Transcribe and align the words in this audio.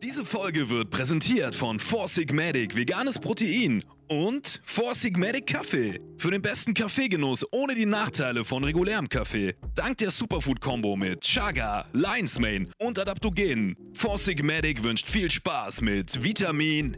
Diese 0.00 0.24
Folge 0.24 0.70
wird 0.70 0.90
präsentiert 0.90 1.56
von 1.56 1.80
Four 1.80 2.06
Sigmatic 2.06 2.76
veganes 2.76 3.18
Protein 3.18 3.82
und 4.06 4.60
Four 4.64 4.94
Sigmatic 4.94 5.48
Kaffee. 5.48 5.98
Für 6.16 6.30
den 6.30 6.40
besten 6.40 6.72
Kaffeegenuss 6.72 7.44
ohne 7.50 7.74
die 7.74 7.84
Nachteile 7.84 8.44
von 8.44 8.62
regulärem 8.62 9.08
Kaffee. 9.08 9.56
Dank 9.74 9.98
der 9.98 10.12
Superfood-Kombo 10.12 10.94
mit 10.94 11.22
Chaga, 11.22 11.84
Lion's 11.92 12.38
Mane 12.38 12.66
und 12.78 12.96
Adaptogenen. 12.96 13.74
Four 13.92 14.18
Sigmatic 14.18 14.84
wünscht 14.84 15.08
viel 15.08 15.32
Spaß 15.32 15.80
mit 15.80 16.22
Vitamin 16.22 16.96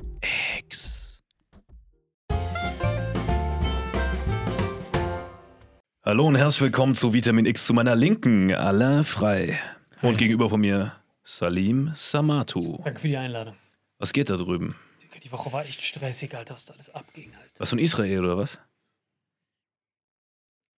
X. 0.59 1.23
Hallo 6.05 6.27
und 6.27 6.37
herzlich 6.37 6.61
willkommen 6.61 6.95
zu 6.95 7.15
Vitamin 7.15 7.47
X 7.47 7.65
zu 7.65 7.73
meiner 7.73 7.97
Linken, 7.97 8.53
Alain 8.53 9.05
Frei. 9.05 9.59
Und 10.03 10.19
gegenüber 10.19 10.51
von 10.51 10.61
mir 10.61 11.00
Salim 11.31 11.93
Samatu. 11.95 12.81
Danke 12.83 12.99
für 12.99 13.07
die 13.07 13.17
Einladung. 13.17 13.55
Was 13.99 14.13
geht 14.13 14.31
da 14.31 14.37
drüben? 14.37 14.75
Die 15.23 15.31
Woche 15.31 15.53
war 15.53 15.65
echt 15.65 15.81
stressig, 15.81 16.35
Alter, 16.35 16.55
was 16.55 16.65
da 16.65 16.75
alles 16.75 16.91
abging, 16.91 17.33
Alter. 17.37 17.61
Was 17.61 17.71
von 17.71 17.79
Israel 17.79 18.25
oder 18.25 18.37
was? 18.37 18.59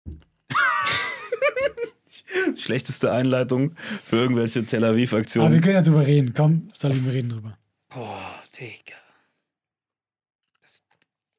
Schlechteste 2.58 3.12
Einleitung 3.12 3.74
für 4.04 4.16
irgendwelche 4.16 4.66
Tel 4.66 4.84
Aber 4.84 4.94
wir 4.94 5.04
Aviv-Aktionen. 5.04 5.60
können 5.62 5.74
ja 5.74 5.82
drüber 5.82 6.06
reden. 6.06 6.34
Komm, 6.34 6.70
Salim, 6.74 7.06
wir 7.06 7.14
reden 7.14 7.30
drüber. 7.30 7.56
Boah, 7.88 8.34
Digga. 8.54 8.96
Das, 10.60 10.82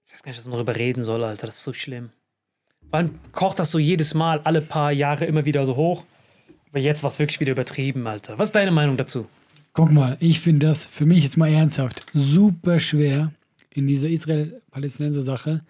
ich 0.07 0.13
weiß 0.13 0.24
gar 0.24 0.31
nicht, 0.31 0.39
was 0.39 0.48
man 0.48 0.54
darüber 0.54 0.75
reden 0.75 1.04
soll, 1.04 1.24
Alter. 1.24 1.45
Das 1.45 1.57
ist 1.57 1.63
so 1.63 1.74
schlimm. 1.74 2.09
Vor 2.89 2.98
allem 2.98 3.19
kocht 3.31 3.59
das 3.59 3.69
so 3.69 3.77
jedes 3.77 4.16
Mal, 4.16 4.39
alle 4.39 4.62
paar 4.62 4.92
Jahre 4.92 5.25
immer 5.25 5.45
wieder 5.45 5.68
so 5.68 5.75
hoch. 5.75 6.04
Aber 6.73 6.81
jetzt 6.81 7.03
war 7.03 7.09
es 7.09 7.19
wirklich 7.19 7.39
wieder 7.39 7.51
übertrieben, 7.51 8.07
Alter. 8.07 8.39
Was 8.39 8.47
ist 8.47 8.55
deine 8.55 8.71
Meinung 8.71 8.97
dazu? 8.97 9.27
Guck 9.73 9.91
mal, 9.91 10.17
ich 10.19 10.39
finde 10.39 10.65
das 10.65 10.87
für 10.87 11.05
mich 11.05 11.21
jetzt 11.21 11.37
mal 11.37 11.47
ernsthaft 11.47 12.03
super 12.15 12.79
schwer 12.79 13.31
in 13.69 13.85
dieser 13.85 14.09
Israel-Palästinenser-Sache. 14.09 15.61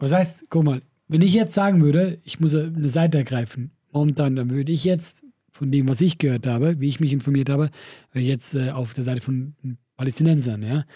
Was 0.00 0.12
heißt, 0.12 0.46
guck 0.50 0.64
mal, 0.64 0.82
wenn 1.06 1.22
ich 1.22 1.32
jetzt 1.32 1.54
sagen 1.54 1.80
würde, 1.80 2.18
ich 2.24 2.40
muss 2.40 2.56
eine 2.56 2.88
Seite 2.88 3.18
ergreifen, 3.18 3.70
momentan, 3.92 4.34
dann 4.34 4.50
würde 4.50 4.72
ich 4.72 4.82
jetzt 4.82 5.22
von 5.52 5.70
dem, 5.70 5.88
was 5.88 6.00
ich 6.00 6.18
gehört 6.18 6.48
habe, 6.48 6.80
wie 6.80 6.88
ich 6.88 6.98
mich 6.98 7.12
informiert 7.12 7.48
habe, 7.48 7.70
jetzt 8.14 8.56
äh, 8.56 8.70
auf 8.70 8.94
der 8.94 9.04
Seite 9.04 9.20
von 9.20 9.54
Palästinensern, 9.96 10.64
ja. 10.64 10.86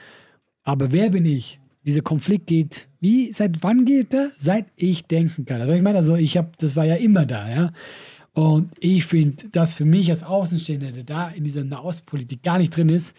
Aber 0.64 0.90
wer 0.90 1.10
bin 1.10 1.24
ich? 1.24 1.60
Dieser 1.84 2.02
Konflikt 2.02 2.48
geht, 2.48 2.88
wie, 2.98 3.32
seit 3.32 3.62
wann 3.62 3.84
geht 3.84 4.12
er? 4.12 4.32
Seit 4.38 4.66
ich 4.74 5.04
denken 5.04 5.44
kann. 5.44 5.60
Also 5.60 5.72
ich 5.72 5.82
meine, 5.82 5.98
also 5.98 6.16
ich 6.16 6.36
habe, 6.36 6.50
das 6.58 6.74
war 6.74 6.84
ja 6.84 6.96
immer 6.96 7.26
da, 7.26 7.48
ja. 7.48 7.72
Und 8.36 8.72
ich 8.80 9.06
finde, 9.06 9.48
dass 9.48 9.76
für 9.76 9.86
mich 9.86 10.10
als 10.10 10.22
Außenstehender, 10.22 10.92
der 10.92 11.04
da 11.04 11.28
in 11.30 11.44
dieser 11.44 11.64
Nahostpolitik 11.64 12.42
gar 12.42 12.58
nicht 12.58 12.76
drin 12.76 12.90
ist, 12.90 13.16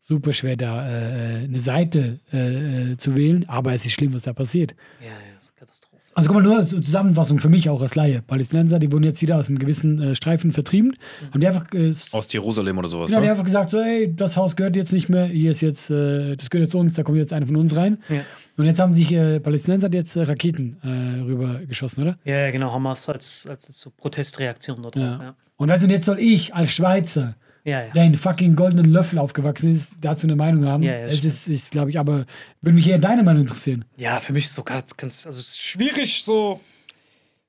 super 0.00 0.32
schwer 0.32 0.56
da 0.56 0.88
äh, 0.88 1.44
eine 1.44 1.58
Seite 1.58 2.20
äh, 2.32 2.92
äh, 2.92 2.96
zu 2.96 3.14
wählen. 3.14 3.46
Aber 3.50 3.74
es 3.74 3.84
ist 3.84 3.92
schlimm, 3.92 4.14
was 4.14 4.22
da 4.22 4.32
passiert. 4.32 4.74
Ja, 5.00 5.08
ja, 5.08 5.12
das 5.34 5.44
ist 5.44 5.56
Katastrophe. 5.56 5.95
Also 6.16 6.28
guck 6.30 6.36
mal, 6.36 6.42
nur 6.42 6.62
zur 6.66 6.80
Zusammenfassung 6.80 7.38
für 7.38 7.50
mich 7.50 7.68
auch 7.68 7.82
als 7.82 7.94
Laie. 7.94 8.22
Palästinenser, 8.22 8.78
die 8.78 8.90
wurden 8.90 9.04
jetzt 9.04 9.20
wieder 9.20 9.36
aus 9.36 9.48
einem 9.48 9.58
gewissen 9.58 10.00
äh, 10.00 10.14
Streifen 10.14 10.50
vertrieben. 10.50 10.94
Haben 11.30 11.40
die 11.40 11.46
einfach, 11.46 11.66
äh, 11.74 11.92
Aus 12.12 12.32
Jerusalem 12.32 12.78
oder 12.78 12.88
sowas. 12.88 13.08
genau, 13.08 13.20
die 13.20 13.26
haben 13.26 13.32
einfach 13.32 13.44
gesagt, 13.44 13.68
so, 13.68 13.78
ey, 13.78 14.16
das 14.16 14.34
Haus 14.38 14.56
gehört 14.56 14.76
jetzt 14.76 14.94
nicht 14.94 15.10
mehr, 15.10 15.26
hier 15.26 15.50
ist 15.50 15.60
jetzt, 15.60 15.90
äh, 15.90 16.34
das 16.34 16.48
gehört 16.48 16.68
jetzt 16.68 16.74
uns, 16.74 16.94
da 16.94 17.02
kommt 17.02 17.18
jetzt 17.18 17.34
einer 17.34 17.44
von 17.46 17.56
uns 17.56 17.76
rein. 17.76 17.98
Ja. 18.08 18.22
Und 18.56 18.64
jetzt 18.64 18.78
haben 18.80 18.94
sich 18.94 19.12
äh, 19.12 19.40
Palästinenser 19.40 19.92
jetzt 19.92 20.16
äh, 20.16 20.22
Raketen 20.22 20.78
äh, 20.82 21.20
rüber 21.22 21.60
geschossen, 21.68 22.00
oder? 22.00 22.16
Ja, 22.24 22.46
ja, 22.46 22.50
genau, 22.50 22.72
Hamas 22.72 23.06
als, 23.10 23.46
als, 23.46 23.66
als 23.66 23.78
so 23.78 23.90
Protestreaktion 23.94 24.82
dort. 24.82 24.96
Ja. 24.96 25.02
Ja, 25.22 25.34
Und 25.58 25.68
weißt 25.68 25.82
du, 25.82 25.86
und 25.86 25.92
jetzt 25.92 26.06
soll 26.06 26.18
ich 26.18 26.54
als 26.54 26.72
Schweizer, 26.72 27.36
ja. 27.66 27.84
ja. 27.84 27.92
der 27.92 28.04
in 28.04 28.14
fucking 28.14 28.54
goldenen 28.54 28.90
Löffel 28.90 29.18
aufgewachsen 29.18 29.70
ist, 29.70 29.96
dazu 30.00 30.26
eine 30.26 30.36
Meinung 30.36 30.64
haben. 30.66 30.82
Ja, 30.82 30.92
ja, 30.92 31.06
es 31.06 31.18
stimmt. 31.18 31.34
ist, 31.34 31.48
ist 31.48 31.72
glaube 31.72 31.90
ich, 31.90 31.98
aber 31.98 32.24
würde 32.62 32.76
mich 32.76 32.88
eher 32.88 32.98
deine 32.98 33.22
Meinung 33.22 33.42
interessieren. 33.42 33.84
Ja, 33.96 34.20
für 34.20 34.32
mich 34.32 34.44
ist 34.44 34.50
es 34.50 34.56
so 34.56 34.62
ganz, 34.62 34.96
ganz, 34.96 35.26
also 35.26 35.40
es 35.40 35.48
ist 35.48 35.60
schwierig, 35.60 36.22
so 36.22 36.60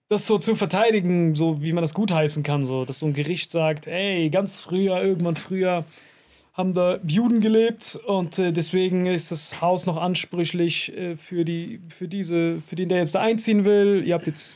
das 0.09 0.25
so 0.25 0.37
zu 0.37 0.55
verteidigen, 0.55 1.35
so 1.35 1.61
wie 1.61 1.73
man 1.73 1.83
das 1.83 1.93
gutheißen 1.93 2.41
kann, 2.41 2.63
so, 2.63 2.85
dass 2.85 2.99
so 2.99 3.05
ein 3.05 3.13
Gericht 3.13 3.51
sagt, 3.51 3.87
ey, 3.87 4.29
ganz 4.29 4.59
früher, 4.59 5.01
irgendwann 5.01 5.35
früher 5.35 5.85
haben 6.53 6.73
da 6.73 6.97
Juden 7.05 7.39
gelebt 7.39 7.99
und 8.07 8.39
äh, 8.39 8.51
deswegen 8.51 9.05
ist 9.05 9.31
das 9.31 9.61
Haus 9.61 9.85
noch 9.85 9.97
ansprüchlich 9.97 10.97
äh, 10.97 11.15
für 11.15 11.45
die, 11.45 11.81
für 11.89 12.07
diese, 12.07 12.61
für 12.61 12.75
den, 12.75 12.89
der 12.89 12.99
jetzt 12.99 13.13
da 13.13 13.19
einziehen 13.19 13.63
will. 13.63 14.01
Ihr 14.03 14.15
habt 14.15 14.25
jetzt 14.25 14.55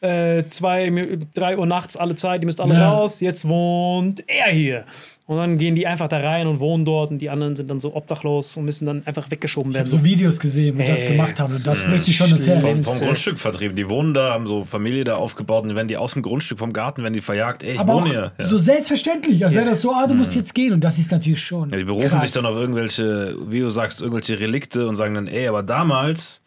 äh, 0.00 0.42
zwei, 0.50 1.18
drei 1.34 1.56
Uhr 1.58 1.66
nachts 1.66 1.96
alle 1.96 2.14
Zeit, 2.14 2.42
die 2.42 2.46
müsst 2.46 2.60
alle 2.60 2.74
Ja. 2.74 2.90
raus, 2.92 3.20
jetzt 3.20 3.46
wohnt 3.48 4.22
er 4.28 4.50
hier. 4.52 4.84
Und 5.28 5.38
dann 5.38 5.58
gehen 5.58 5.74
die 5.74 5.88
einfach 5.88 6.06
da 6.06 6.18
rein 6.20 6.46
und 6.46 6.60
wohnen 6.60 6.84
dort 6.84 7.10
und 7.10 7.18
die 7.18 7.30
anderen 7.30 7.56
sind 7.56 7.68
dann 7.68 7.80
so 7.80 7.96
obdachlos 7.96 8.56
und 8.56 8.64
müssen 8.64 8.86
dann 8.86 9.02
einfach 9.06 9.28
weggeschoben 9.28 9.72
Ich 9.72 9.78
habe 9.78 9.88
werden. 9.90 9.98
so 9.98 10.04
Videos 10.04 10.38
gesehen, 10.38 10.78
wo 10.78 10.84
das 10.84 11.02
Ey, 11.02 11.08
gemacht 11.16 11.40
haben. 11.40 11.52
Und 11.52 11.66
das 11.66 11.82
das 11.82 11.88
möchte 11.90 12.10
ich 12.12 12.16
schon 12.16 12.30
das. 12.30 12.46
Vom, 12.46 12.54
Herz. 12.60 12.62
vom 12.62 12.72
Schlimmste. 12.84 13.04
Grundstück 13.06 13.38
vertrieben. 13.40 13.74
Die 13.74 13.88
wohnen 13.88 14.14
da, 14.14 14.34
haben 14.34 14.46
so 14.46 14.64
Familie 14.64 15.02
da 15.02 15.16
aufgebaut 15.16 15.64
und 15.64 15.74
wenn 15.74 15.88
die 15.88 15.96
aus 15.96 16.12
dem 16.12 16.22
Grundstück 16.22 16.60
vom 16.60 16.72
Garten, 16.72 17.02
wenn 17.02 17.12
die 17.12 17.22
verjagt, 17.22 17.64
ey, 17.64 17.72
ich 17.72 17.80
Aber 17.80 17.94
auch 17.94 18.02
wohne 18.04 18.10
hier. 18.10 18.32
Ja. 18.38 18.44
so 18.44 18.56
selbstverständlich, 18.56 19.44
als 19.44 19.54
wäre 19.56 19.66
das 19.66 19.80
so, 19.80 19.92
ah, 19.92 20.06
du 20.06 20.12
Mhm. 20.14 20.18
musst 20.20 20.36
jetzt 20.36 20.54
gehen. 20.54 20.72
Und 20.72 20.84
das 20.84 20.96
ist 21.00 21.10
natürlich 21.10 21.42
schon. 21.42 21.70
Ja, 21.70 21.76
die 21.76 21.82
berufen 21.84 22.08
krass. 22.10 22.22
sich 22.22 22.30
dann 22.30 22.46
auf 22.46 22.54
irgendwelche, 22.54 23.34
wie 23.48 23.58
du 23.58 23.68
sagst, 23.68 24.00
irgendwelche 24.02 24.38
Relikte 24.38 24.86
und 24.86 24.94
sagen 24.94 25.14
dann, 25.14 25.26
ey, 25.26 25.48
aber 25.48 25.64
damals, 25.64 26.40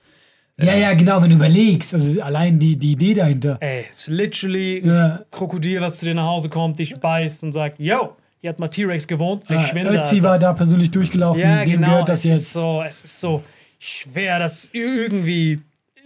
Ja, 0.65 0.75
ja, 0.75 0.93
genau, 0.93 1.21
wenn 1.21 1.29
du 1.29 1.35
überlegst. 1.35 1.93
Also 1.93 2.21
allein 2.21 2.59
die, 2.59 2.75
die 2.75 2.91
Idee 2.93 3.13
dahinter. 3.13 3.57
Ey, 3.59 3.85
es 3.89 3.99
ist 3.99 4.07
literally 4.07 4.85
Ja. 4.85 5.05
ein 5.05 5.19
Krokodil, 5.31 5.81
was 5.81 5.97
zu 5.99 6.05
dir 6.05 6.13
nach 6.15 6.25
Hause 6.27 6.49
kommt, 6.49 6.79
dich 6.79 6.95
beißt 6.97 7.43
und 7.43 7.51
sagt, 7.51 7.79
yo, 7.79 8.15
hier 8.41 8.49
hat 8.51 8.59
mal 8.59 8.67
T-Rex 8.69 9.07
gewohnt, 9.07 9.43
Ah, 9.47 9.53
verschwinde. 9.53 9.91
Ötzi 9.91 10.15
Alter." 10.15 10.23
war 10.29 10.39
da 10.39 10.53
persönlich 10.53 10.91
durchgelaufen. 10.91 11.41
ja, 11.41 11.63
dem 11.65 11.71
genau, 11.71 11.87
gehört 11.89 12.09
das 12.09 12.19
es 12.19 12.25
ist 12.25 12.37
jetzt. 12.37 12.53
so, 12.53 12.83
es 12.85 13.03
ist 13.03 13.19
so 13.19 13.43
schwer, 13.79 14.39
das 14.39 14.69
irgendwie, 14.73 15.59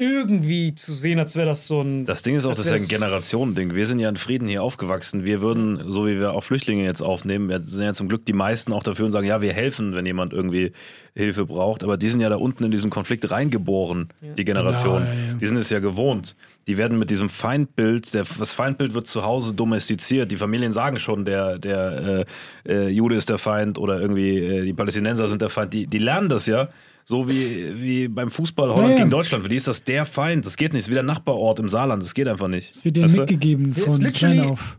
irgendwie 0.04 0.76
zu 0.76 0.94
sehen, 0.94 1.20
als 1.20 1.36
wäre 1.36 1.48
das 1.48 1.68
so 1.68 1.82
ein... 1.82 2.06
das 2.06 2.22
Ding 2.24 2.36
ist 2.36 2.46
auch, 2.46 2.50
Das 2.50 2.60
ist 2.60 2.70
ja 2.70 2.76
ein 2.76 2.88
Generationending. 2.88 3.76
Wir 3.76 3.88
sind 3.88 4.00
ja 4.00 4.10
in 4.10 4.18
Frieden 4.18 4.48
hier 4.48 4.64
aufgewachsen. 4.64 5.26
Wir 5.26 5.42
würden, 5.42 5.92
so 5.92 6.06
wie 6.06 6.20
wir 6.20 6.34
auch 6.34 6.44
Flüchtlinge 6.44 6.84
jetzt 6.84 7.02
aufnehmen, 7.02 7.50
wir 7.50 7.62
sind 7.64 7.86
ja 7.86 7.94
zum 7.94 8.08
Glück 8.08 8.26
die 8.26 8.34
meisten 8.34 8.74
auch 8.74 8.84
dafür 8.84 9.06
und 9.06 9.12
sagen, 9.12 9.28
ja, 9.28 9.42
wir 9.42 9.54
helfen, 9.54 9.96
wenn 9.96 10.06
jemand 10.06 10.34
irgendwie 10.34 10.72
Hilfe 11.16 11.46
braucht. 11.46 11.84
Aber 11.84 11.98
die 11.98 12.08
sind 12.08 12.22
ja 12.22 12.30
da 12.30 12.38
unten 12.38 12.64
in 12.64 12.72
diesem 12.72 12.90
Konflikt 12.90 13.30
reingeboren, 13.30 14.10
die 14.22 14.46
Generation. 14.46 15.04
Ja, 15.04 15.14
ja. 15.14 15.34
Die 15.40 15.48
sind 15.48 15.58
es 15.58 15.70
ja 15.70 15.80
gewohnt. 15.80 16.36
Die 16.68 16.78
werden 16.78 16.98
mit 16.98 17.10
diesem 17.10 17.30
Feindbild, 17.30 18.14
der, 18.14 18.26
das 18.40 18.54
Feindbild 18.54 18.94
wird 18.94 19.08
zu 19.08 19.24
Hause 19.24 19.54
domestiziert. 19.54 20.32
Die 20.32 20.38
Familien 20.38 20.72
sagen 20.72 20.98
schon, 20.98 21.26
der, 21.26 21.60
der 21.60 22.26
äh, 22.66 22.72
äh, 22.72 22.88
Jude 22.90 23.16
ist 23.16 23.30
der 23.30 23.38
Feind 23.38 23.78
oder 23.78 24.00
irgendwie 24.00 24.38
äh, 24.38 24.66
die 24.66 24.74
Palästinenser 24.74 25.28
sind 25.28 25.42
der 25.42 25.50
Feind. 25.50 25.74
Die, 25.74 25.88
die 25.88 26.00
lernen 26.00 26.30
das 26.30 26.48
ja. 26.48 26.70
So 27.06 27.28
wie, 27.28 27.82
wie 27.82 28.08
beim 28.08 28.30
Fußball 28.32 28.70
Holland 28.70 28.84
Ja, 28.86 28.92
ja. 28.92 28.98
gegen 29.00 29.10
Deutschland. 29.10 29.44
Für 29.44 29.50
die 29.50 29.56
ist 29.58 29.68
das 29.68 29.84
der 29.84 30.06
Feind. 30.06 30.46
Das 30.46 30.56
geht 30.58 30.74
nicht. 30.74 30.84
Das 30.84 30.88
ist 30.88 30.92
wie 30.92 30.96
der 30.96 31.04
Nachbarort 31.04 31.60
im 31.60 31.70
Saarland. 31.70 32.02
Das 32.04 32.14
geht 32.14 32.28
einfach 32.28 32.48
nicht. 32.48 32.76
Es 32.76 32.86
wird 32.86 32.96
denen 32.96 33.06
Weißt 33.06 33.18
du? 33.18 33.22
mitgegeben 33.22 33.72
ist 33.76 33.82
von 33.84 34.02
literally- 34.02 34.38
klein 34.38 34.50
auf. 34.52 34.78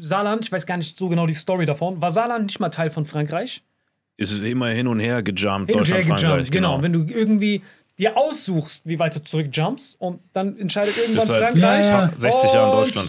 Saarland, 0.00 0.44
ich 0.44 0.52
weiß 0.52 0.66
gar 0.66 0.76
nicht 0.76 0.98
so 0.98 1.08
genau 1.08 1.24
die 1.26 1.32
Story 1.32 1.64
davon, 1.64 2.00
war 2.02 2.10
Saarland 2.10 2.46
nicht 2.46 2.60
mal 2.60 2.68
Teil 2.68 2.90
von 2.90 3.06
Frankreich? 3.06 3.62
Ist 4.18 4.38
immer 4.38 4.68
hin 4.68 4.86
und 4.86 5.00
her 5.00 5.22
gejumpt. 5.22 5.70
Hin 5.70 5.78
und 5.80 5.88
her 5.88 5.96
Deutschland, 5.96 6.20
Frankreich. 6.20 6.20
gejumpt, 6.20 6.52
genau. 6.52 6.82
Wenn 6.82 6.92
du 6.92 7.06
irgendwie 7.08 7.62
dir 7.98 8.16
aussuchst, 8.16 8.86
wie 8.86 8.98
weit 8.98 9.14
du 9.16 9.22
zurückjumpst 9.24 9.98
und 10.00 10.20
dann 10.34 10.58
entscheidet 10.58 10.96
irgendwann 10.98 11.26
seit 11.26 11.52
Frankreich. 11.54 11.86
Ja, 11.86 12.02
ja. 12.06 12.12
60 12.16 12.52
Jahren 12.52 12.70
und 12.70 12.76
Deutschland. 12.84 13.08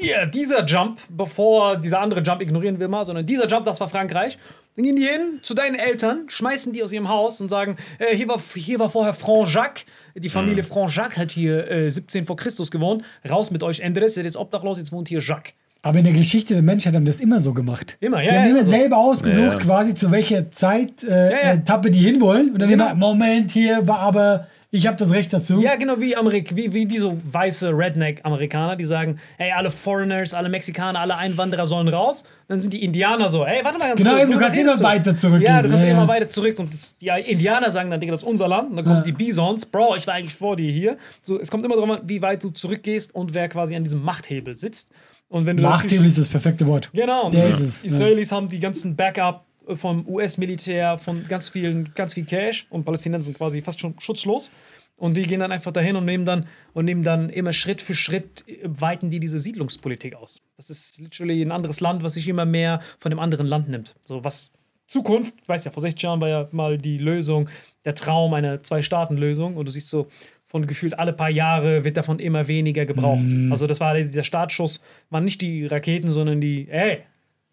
Hier, 0.00 0.26
dieser 0.26 0.64
Jump, 0.64 1.00
bevor 1.08 1.76
dieser 1.76 2.00
andere 2.00 2.22
Jump 2.22 2.40
ignorieren 2.42 2.78
wir 2.80 2.88
mal, 2.88 3.04
sondern 3.06 3.24
dieser 3.26 3.46
Jump, 3.48 3.66
das 3.66 3.80
war 3.80 3.88
Frankreich. 3.88 4.36
Dann 4.80 4.86
gehen 4.86 4.96
die 4.96 5.04
hin 5.04 5.40
zu 5.42 5.52
deinen 5.52 5.74
Eltern, 5.74 6.24
schmeißen 6.28 6.72
die 6.72 6.82
aus 6.82 6.90
ihrem 6.90 7.10
Haus 7.10 7.38
und 7.42 7.50
sagen: 7.50 7.76
äh, 7.98 8.16
hier, 8.16 8.28
war, 8.28 8.40
hier 8.54 8.78
war 8.78 8.88
vorher 8.88 9.12
Franc-Jacques. 9.12 9.84
Die 10.16 10.30
Familie 10.30 10.62
Franc-Jacques 10.62 11.18
hat 11.18 11.32
hier 11.32 11.70
äh, 11.70 11.90
17 11.90 12.24
vor 12.24 12.36
Christus 12.36 12.70
gewohnt. 12.70 13.04
Raus 13.28 13.50
mit 13.50 13.62
euch, 13.62 13.80
Ende 13.80 14.00
des. 14.00 14.12
Ihr 14.12 14.14
seid 14.16 14.24
jetzt 14.24 14.36
obdachlos, 14.36 14.78
jetzt 14.78 14.90
wohnt 14.90 15.08
hier 15.08 15.20
Jacques. 15.20 15.52
Aber 15.82 15.98
in 15.98 16.04
der 16.04 16.14
Geschichte 16.14 16.54
der 16.54 16.62
Menschheit 16.62 16.94
haben 16.94 17.04
die 17.04 17.10
das 17.10 17.20
immer 17.20 17.40
so 17.40 17.52
gemacht. 17.52 17.98
Immer, 18.00 18.22
ja, 18.22 18.30
Die 18.32 18.36
haben 18.38 18.44
ja, 18.46 18.50
immer 18.52 18.64
so. 18.64 18.70
selber 18.70 18.96
ausgesucht, 18.96 19.38
Ja, 19.38 19.52
ja. 19.52 19.58
quasi 19.58 19.94
zu 19.94 20.10
welcher 20.10 20.50
Zeit 20.50 21.04
äh, 21.04 21.30
ja. 21.30 21.52
Etappe 21.52 21.90
die 21.90 21.98
hinwollen. 22.00 22.52
Und 22.54 22.58
dann 22.60 22.70
Genau. 22.70 22.86
immer, 22.86 22.94
Moment, 22.94 23.50
hier 23.50 23.86
war 23.86 23.98
aber, 23.98 24.46
ich 24.72 24.86
habe 24.86 24.96
das 24.96 25.10
Recht 25.10 25.32
dazu. 25.32 25.60
Ja, 25.60 25.74
genau 25.76 26.00
wie, 26.00 26.16
Amerik 26.16 26.54
wie, 26.54 26.72
wie, 26.72 26.88
wie 26.88 26.98
so 26.98 27.16
weiße 27.32 27.70
Redneck-Amerikaner, 27.76 28.76
die 28.76 28.84
sagen, 28.84 29.18
hey, 29.36 29.52
alle 29.52 29.70
Foreigners, 29.70 30.32
alle 30.34 30.48
Mexikaner, 30.48 31.00
alle 31.00 31.16
Einwanderer 31.16 31.66
sollen 31.66 31.88
raus. 31.88 32.24
Dann 32.48 32.60
sind 32.60 32.72
die 32.72 32.84
Indianer 32.84 33.30
so, 33.30 33.46
hey, 33.46 33.64
warte 33.64 33.78
mal 33.78 33.88
ganz 33.88 33.98
Genau, 33.98 34.12
kurz. 34.12 34.22
du 34.26 34.28
worüber 34.32 34.44
kannst 34.46 34.58
immer 34.60 34.82
weiter 34.82 35.16
zurückgehen. 35.16 35.52
Ja, 35.54 35.62
du 35.62 35.68
kannst 35.70 35.84
Ja, 35.86 35.92
immer 35.92 36.02
ja. 36.02 36.08
weiter 36.08 36.28
zurück. 36.28 36.58
Und 36.58 36.72
das, 36.72 36.96
die 36.96 37.08
Indianer 37.08 37.70
sagen 37.70 37.90
dann, 37.90 38.00
Digga, 38.00 38.12
das 38.12 38.22
ist 38.22 38.28
unser 38.28 38.48
Land. 38.48 38.70
Und 38.70 38.76
dann 38.76 38.84
kommen 38.84 38.96
Ja. 38.98 39.02
die 39.02 39.12
Bisons, 39.12 39.66
Bro, 39.66 39.96
ich 39.96 40.06
war 40.06 40.14
eigentlich 40.14 40.34
vor 40.34 40.56
dir 40.56 40.70
hier. 40.70 40.96
So, 41.22 41.38
es 41.40 41.50
kommt 41.50 41.64
immer 41.64 41.74
darauf 41.76 41.90
an, 41.90 42.00
wie 42.04 42.22
weit 42.22 42.42
du 42.44 42.50
zurückgehst 42.50 43.14
und 43.14 43.34
wer 43.34 43.48
quasi 43.48 43.74
an 43.76 43.84
diesem 43.84 44.02
Machthebel 44.02 44.54
sitzt. 44.54 44.92
Und 45.28 45.46
wenn 45.46 45.56
du 45.56 45.62
Machthebel 45.62 46.06
ist 46.06 46.18
das 46.18 46.28
perfekte 46.28 46.66
Wort. 46.66 46.90
Genau, 46.92 47.26
und 47.26 47.34
Der 47.34 47.44
die 47.44 47.50
ist 47.50 47.60
es, 47.60 47.82
ja. 47.82 47.86
Israelis 47.86 48.32
haben 48.32 48.48
die 48.48 48.58
ganzen 48.58 48.96
Backup 48.96 49.44
vom 49.66 50.06
US-Militär, 50.08 50.98
von 50.98 51.26
ganz 51.28 51.48
vielen, 51.48 51.92
ganz 51.94 52.14
viel 52.14 52.24
Cash 52.24 52.66
und 52.70 52.84
Palästinenser 52.84 53.26
sind 53.26 53.38
quasi 53.38 53.62
fast 53.62 53.80
schon 53.80 53.98
schutzlos. 53.98 54.50
Und 54.96 55.16
die 55.16 55.22
gehen 55.22 55.40
dann 55.40 55.50
einfach 55.50 55.72
dahin 55.72 55.96
und 55.96 56.04
nehmen 56.04 56.26
dann 56.26 56.46
und 56.74 56.84
nehmen 56.84 57.02
dann 57.02 57.30
immer 57.30 57.54
Schritt 57.54 57.80
für 57.80 57.94
Schritt 57.94 58.44
äh, 58.46 58.58
weiten 58.64 59.08
die 59.08 59.18
diese 59.18 59.38
Siedlungspolitik 59.38 60.14
aus. 60.14 60.42
Das 60.56 60.68
ist 60.68 60.98
literally 60.98 61.40
ein 61.40 61.52
anderes 61.52 61.80
Land, 61.80 62.02
was 62.02 62.14
sich 62.14 62.28
immer 62.28 62.44
mehr 62.44 62.82
von 62.98 63.10
dem 63.10 63.18
anderen 63.18 63.46
Land 63.46 63.70
nimmt. 63.70 63.96
So 64.02 64.24
was 64.24 64.50
Zukunft, 64.86 65.34
ich 65.40 65.48
weiß 65.48 65.64
ja, 65.64 65.70
vor 65.70 65.80
60 65.80 66.02
Jahren 66.02 66.20
war 66.20 66.28
ja 66.28 66.48
mal 66.52 66.76
die 66.76 66.98
Lösung, 66.98 67.48
der 67.84 67.94
Traum 67.94 68.34
einer 68.34 68.62
Zwei-Staaten-Lösung 68.62 69.56
und 69.56 69.66
du 69.66 69.70
siehst 69.70 69.88
so, 69.88 70.08
von 70.48 70.66
gefühlt 70.66 70.98
alle 70.98 71.12
paar 71.12 71.30
Jahre 71.30 71.84
wird 71.84 71.96
davon 71.96 72.18
immer 72.18 72.48
weniger 72.48 72.84
gebraucht. 72.84 73.22
Also 73.52 73.68
das 73.68 73.78
war 73.78 73.94
der, 73.94 74.04
der 74.06 74.24
Startschuss, 74.24 74.82
waren 75.08 75.24
nicht 75.24 75.40
die 75.42 75.64
Raketen, 75.64 76.10
sondern 76.10 76.40
die, 76.40 76.68
ey, 76.68 77.04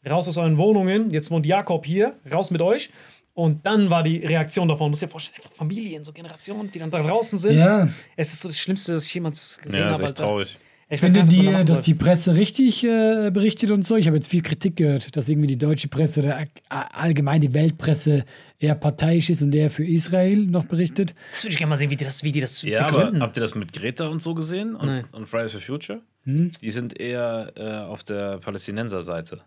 raus 0.10 0.28
aus 0.28 0.38
euren 0.38 0.58
Wohnungen, 0.58 1.12
jetzt 1.12 1.32
wohnt 1.32 1.46
Jakob 1.46 1.86
hier, 1.86 2.16
raus 2.32 2.52
mit 2.52 2.62
euch. 2.62 2.90
Und 3.34 3.66
dann 3.68 3.90
war 3.92 4.02
die 4.02 4.18
Reaktion 4.26 4.68
davon, 4.68 4.90
muss 4.90 5.00
dir 5.00 5.08
vorstellen, 5.10 5.36
einfach 5.38 5.52
Familien, 5.56 6.04
so 6.04 6.12
Generationen, 6.12 6.72
die 6.72 6.80
dann 6.80 6.90
da 6.90 7.04
draußen 7.04 7.38
sind. 7.38 7.58
Ja. 7.58 7.88
Es 8.16 8.34
ist 8.34 8.42
so 8.42 8.48
das 8.48 8.58
Schlimmste, 8.60 8.94
das 8.94 9.06
ich 9.06 9.14
jemals 9.14 9.60
gesehen 9.62 9.82
Ja, 9.82 9.88
ist 9.90 9.94
habe. 9.94 10.04
echt 10.04 10.12
Alter. 10.14 10.24
traurig. 10.24 10.58
Ich 10.90 11.02
Findet 11.02 11.28
nicht, 11.28 11.44
machen 11.44 11.66
dass 11.66 11.82
die 11.82 11.94
Presse 11.94 12.38
richtig 12.38 12.82
äh, 12.86 13.30
berichtet 13.30 13.72
und 13.72 13.86
so? 13.86 13.98
Ich 13.98 14.08
habe 14.08 14.16
jetzt 14.16 14.30
viel 14.30 14.42
Kritik 14.42 14.78
gehört, 14.78 15.18
dass 15.18 15.28
irgendwie 15.28 15.48
die 15.50 15.58
deutsche 15.58 15.90
Presse 15.90 16.22
oder 16.22 16.46
allgemein 16.70 17.42
die 17.42 17.54
Weltpresse 17.54 18.24
eher 18.58 18.74
parteiisch 18.74 19.30
ist 19.30 19.42
und 19.42 19.54
eher 19.54 19.70
für 19.70 19.86
Israel 19.86 20.38
noch 20.46 20.64
berichtet. 20.64 21.14
Das 21.32 21.44
würde 21.44 21.52
ich 21.52 21.58
gerne 21.58 21.72
mal 21.72 21.76
sehen, 21.76 21.90
wie 21.90 21.98
die 21.98 22.06
das, 22.06 22.24
wie 22.24 22.32
die 22.32 22.40
das 22.40 22.62
Ja, 22.62 22.88
begründen. 22.88 23.18
aber 23.18 23.26
habt 23.26 23.36
ihr 23.38 23.42
das 23.42 23.54
mit 23.54 23.74
Greta 23.74 24.08
und 24.08 24.22
so 24.22 24.34
gesehen? 24.34 24.76
Und, 24.76 24.86
Nein. 24.86 25.04
und 25.12 25.28
Fridays 25.28 25.52
for 25.52 25.60
Future? 25.62 26.00
Hm? 26.24 26.52
Die 26.62 26.72
sind 26.72 26.98
eher 26.98 27.52
äh, 27.58 27.86
auf 27.86 28.04
der 28.04 28.38
Palästinenser-Seite. 28.38 29.42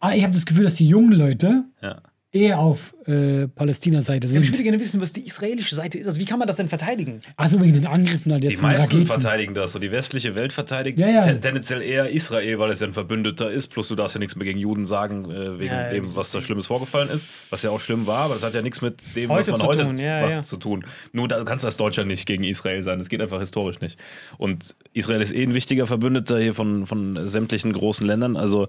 Ah, 0.00 0.14
ich 0.14 0.22
habe 0.22 0.32
das 0.32 0.46
Gefühl, 0.46 0.64
dass 0.64 0.74
die 0.76 0.86
jungen 0.86 1.12
Leute 1.12 1.64
Ja. 1.82 2.00
eher 2.30 2.58
auf 2.58 2.94
äh, 3.06 3.48
Palästina-Seite 3.48 4.26
aber 4.28 4.36
ich 4.38 4.44
sind. 4.44 4.52
würde 4.52 4.62
gerne 4.62 4.78
wissen, 4.78 5.00
was 5.00 5.12
die 5.14 5.26
israelische 5.26 5.74
Seite 5.74 5.98
ist. 5.98 6.06
Also 6.06 6.20
wie 6.20 6.26
kann 6.26 6.38
man 6.38 6.46
das 6.46 6.58
denn 6.58 6.68
verteidigen? 6.68 7.22
Also 7.36 7.60
wegen 7.62 7.72
den 7.72 7.86
Angriffen 7.86 8.30
halt 8.32 8.44
Die 8.44 8.48
jetzt 8.48 8.60
von 8.60 8.68
meisten 8.68 8.82
Raketen. 8.84 9.06
verteidigen 9.06 9.54
das. 9.54 9.72
So 9.72 9.78
die 9.78 9.90
westliche 9.90 10.34
Welt 10.34 10.52
verteidigt 10.52 10.98
Ja, 10.98 11.08
ja. 11.08 11.20
ten- 11.22 11.40
tendenziell 11.40 11.80
eher 11.80 12.10
Israel, 12.10 12.58
weil 12.58 12.70
es 12.70 12.80
ja 12.80 12.86
ein 12.86 12.92
Verbündeter 12.92 13.50
ist. 13.50 13.68
Plus 13.68 13.88
du 13.88 13.94
darfst 13.94 14.14
ja 14.14 14.18
nichts 14.18 14.36
mehr 14.36 14.44
gegen 14.44 14.58
Juden 14.58 14.84
sagen, 14.84 15.30
äh, 15.30 15.58
wegen 15.58 15.74
dem, 15.90 16.14
was 16.14 16.30
da 16.30 16.42
Schlimmes 16.42 16.66
vorgefallen 16.66 17.08
ist. 17.08 17.30
Was 17.48 17.62
ja 17.62 17.70
auch 17.70 17.80
schlimm 17.80 18.06
war, 18.06 18.24
aber 18.26 18.34
das 18.34 18.44
hat 18.44 18.54
ja 18.54 18.60
nichts 18.62 18.82
mit 18.82 19.16
dem, 19.16 19.30
Heute 19.30 19.40
was 19.40 19.48
man 19.48 19.60
zu 19.60 19.66
heute 19.66 19.86
tun, 19.88 19.98
ja, 19.98 20.20
macht, 20.20 20.30
ja. 20.30 20.42
zu 20.42 20.58
tun. 20.58 20.84
Nur 21.12 21.28
da 21.28 21.42
kannst 21.44 21.64
du 21.64 21.66
als 21.66 21.78
Deutscher 21.78 22.04
nicht 22.04 22.26
gegen 22.26 22.44
Israel 22.44 22.82
sein. 22.82 22.98
Das 22.98 23.08
geht 23.08 23.22
einfach 23.22 23.40
historisch 23.40 23.80
nicht. 23.80 23.98
Und 24.36 24.76
Israel 24.92 25.22
ist 25.22 25.32
eh 25.34 25.42
ein 25.42 25.54
wichtiger 25.54 25.86
Verbündeter 25.86 26.38
hier 26.38 26.52
von, 26.52 26.84
von 26.84 27.26
sämtlichen 27.26 27.72
großen 27.72 28.06
Ländern. 28.06 28.36
Also 28.36 28.68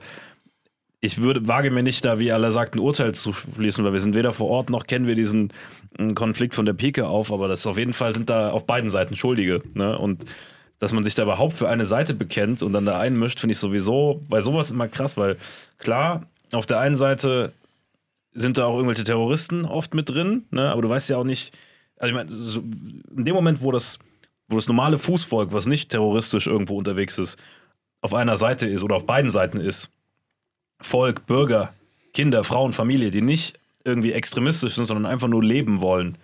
ich 1.01 1.21
würde, 1.21 1.47
wage 1.47 1.71
mir 1.71 1.83
nicht 1.83 2.03
da, 2.03 2.19
wie 2.19 2.31
alle 2.31 2.51
sagt, 2.51 2.75
ein 2.75 2.79
Urteil 2.79 3.15
zu 3.15 3.31
schließen, 3.31 3.85
weil 3.85 3.93
wir 3.93 4.01
sind 4.01 4.15
weder 4.15 4.33
vor 4.33 4.49
Ort 4.49 4.69
noch 4.69 4.85
kennen 4.85 5.07
wir 5.07 5.15
diesen 5.15 5.53
äh, 5.97 6.13
Konflikt 6.13 6.55
von 6.55 6.65
der 6.65 6.73
Pike 6.73 7.07
auf, 7.07 7.31
aber 7.31 7.47
das 7.47 7.65
auf 7.67 7.77
jeden 7.77 7.93
Fall 7.93 8.13
sind 8.13 8.29
da 8.29 8.51
auf 8.51 8.65
beiden 8.65 8.89
Seiten 8.89 9.15
Schuldige. 9.15 9.61
Ne? 9.73 9.97
Und 9.97 10.25
dass 10.79 10.93
man 10.93 11.03
sich 11.03 11.15
da 11.15 11.23
überhaupt 11.23 11.53
für 11.53 11.69
eine 11.69 11.85
Seite 11.85 12.13
bekennt 12.13 12.63
und 12.63 12.73
dann 12.73 12.85
da 12.85 12.99
einmischt, 12.99 13.39
finde 13.39 13.51
ich 13.51 13.59
sowieso 13.59 14.21
bei 14.29 14.41
sowas 14.41 14.71
immer 14.71 14.87
krass, 14.87 15.17
weil 15.17 15.37
klar, 15.77 16.25
auf 16.51 16.65
der 16.65 16.79
einen 16.79 16.95
Seite 16.95 17.53
sind 18.33 18.57
da 18.57 18.65
auch 18.65 18.75
irgendwelche 18.75 19.03
Terroristen 19.03 19.65
oft 19.65 19.93
mit 19.93 20.09
drin, 20.09 20.45
ne? 20.51 20.69
aber 20.71 20.81
du 20.81 20.89
weißt 20.89 21.09
ja 21.09 21.17
auch 21.17 21.23
nicht, 21.23 21.57
also 21.97 22.09
ich 22.09 22.15
meine, 22.15 22.31
so, 22.31 22.61
in 23.15 23.25
dem 23.25 23.35
Moment, 23.35 23.61
wo 23.61 23.71
das, 23.71 23.99
wo 24.47 24.55
das 24.55 24.67
normale 24.67 24.97
Fußvolk, 24.97 25.51
was 25.51 25.65
nicht 25.65 25.91
terroristisch 25.91 26.47
irgendwo 26.47 26.77
unterwegs 26.77 27.17
ist, 27.17 27.37
auf 28.01 28.13
einer 28.13 28.37
Seite 28.37 28.67
ist 28.67 28.83
oder 28.83 28.95
auf 28.95 29.05
beiden 29.05 29.31
Seiten 29.31 29.59
ist, 29.59 29.91
Volk, 30.79 31.25
Bürger, 31.25 31.73
Kinder, 32.13 32.43
Frauen, 32.43 32.73
Familie, 32.73 33.11
die 33.11 33.21
nicht 33.21 33.59
irgendwie 33.83 34.11
extremistisch 34.11 34.75
sind, 34.75 34.85
sondern 34.85 35.05
einfach 35.05 35.27
nur 35.27 35.43
leben 35.43 35.81
wollen, 35.81 36.17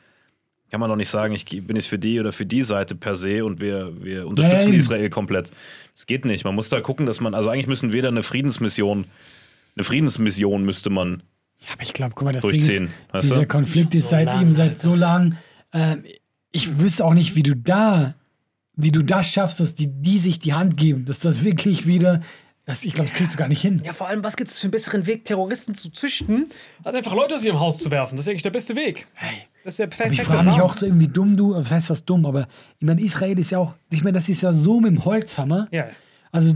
kann 0.71 0.79
man 0.79 0.89
doch 0.89 0.97
nicht 0.97 1.09
sagen, 1.09 1.33
ich 1.33 1.45
bin 1.45 1.75
jetzt 1.75 1.87
für 1.87 1.99
die 1.99 2.19
oder 2.19 2.33
für 2.33 2.45
die 2.45 2.61
Seite 2.61 2.95
per 2.95 3.15
se 3.15 3.45
und 3.45 3.61
wir, 3.61 3.93
wir 4.03 4.27
unterstützen 4.27 4.69
eben. 4.69 4.77
Israel 4.77 5.09
komplett. 5.09 5.51
Das 5.93 6.05
geht 6.05 6.25
nicht. 6.25 6.43
Man 6.43 6.55
muss 6.55 6.69
da 6.69 6.81
gucken, 6.81 7.05
dass 7.05 7.21
man, 7.21 7.33
also 7.33 7.49
eigentlich 7.49 7.67
müssen 7.67 7.93
wir 7.93 8.01
da 8.01 8.09
eine 8.09 8.23
Friedensmission, 8.23 9.05
eine 9.77 9.83
Friedensmission 9.83 10.65
müsste 10.65 10.89
man 10.89 11.23
Ja, 11.61 11.73
aber 11.73 11.83
ich 11.83 11.93
glaube, 11.93 12.13
guck 12.15 12.25
mal, 12.25 12.33
das 12.33 12.43
Ding 12.43 12.51
durchziehen. 12.51 12.83
ist, 12.85 13.13
weißt 13.13 13.23
dieser 13.25 13.41
du? 13.41 13.47
Konflikt 13.47 13.95
ist 13.95 14.03
so 14.05 14.09
seit 14.09 14.25
lang, 14.25 14.41
eben 14.41 14.51
seit 14.51 14.69
Alter. 14.71 14.79
so 14.81 14.95
lang. 14.95 15.37
Ähm, 15.71 16.03
ich 16.51 16.79
wüsste 16.79 17.05
auch 17.05 17.13
nicht, 17.13 17.35
wie 17.35 17.43
du 17.43 17.55
da, 17.55 18.15
wie 18.75 18.91
du 18.91 19.01
das 19.01 19.31
schaffst, 19.31 19.59
dass 19.59 19.75
die, 19.75 19.87
die 19.87 20.17
sich 20.17 20.39
die 20.39 20.53
Hand 20.53 20.75
geben, 20.77 21.05
dass 21.05 21.19
das 21.19 21.43
wirklich 21.43 21.87
wieder, 21.87 22.21
das, 22.65 22.83
ich 22.83 22.93
glaube, 22.93 23.09
das 23.09 23.17
kriegst 23.17 23.33
du 23.33 23.37
gar 23.37 23.47
nicht 23.47 23.61
hin. 23.61 23.81
Ja, 23.85 23.93
vor 23.93 24.07
allem, 24.07 24.23
was 24.23 24.35
gibt 24.35 24.49
es 24.49 24.59
für 24.59 24.65
einen 24.65 24.71
besseren 24.71 25.05
Weg, 25.05 25.25
Terroristen 25.25 25.75
zu 25.75 25.91
züchten, 25.91 26.49
als 26.83 26.95
einfach 26.95 27.13
Leute 27.13 27.35
aus 27.35 27.43
ihrem 27.43 27.59
Haus 27.59 27.77
zu 27.77 27.91
werfen? 27.91 28.15
Das 28.15 28.25
ist 28.25 28.29
eigentlich 28.29 28.41
der 28.41 28.49
beste 28.49 28.75
Weg. 28.75 29.07
Hey. 29.13 29.47
Das 29.63 29.73
ist 29.73 29.79
der 29.79 29.85
Aber 29.85 29.95
perfekte 29.95 30.21
ich 30.21 30.27
frage 30.27 30.49
mich 30.49 30.61
auch 30.61 30.75
so 30.75 30.85
irgendwie 30.85 31.07
dumm, 31.07 31.37
du, 31.37 31.55
was 31.55 31.71
heißt 31.71 31.89
was 31.89 32.05
dumm, 32.05 32.25
aber 32.25 32.47
ich 32.79 32.85
meine, 32.85 33.01
Israel 33.01 33.37
ist 33.39 33.51
ja 33.51 33.59
auch, 33.59 33.75
ich 33.91 34.03
meine, 34.03 34.13
das 34.13 34.29
ist 34.29 34.41
ja 34.41 34.53
so 34.53 34.79
mit 34.79 34.91
dem 34.91 35.05
Holzhammer. 35.05 35.67
Ja. 35.71 35.87
Also, 36.31 36.53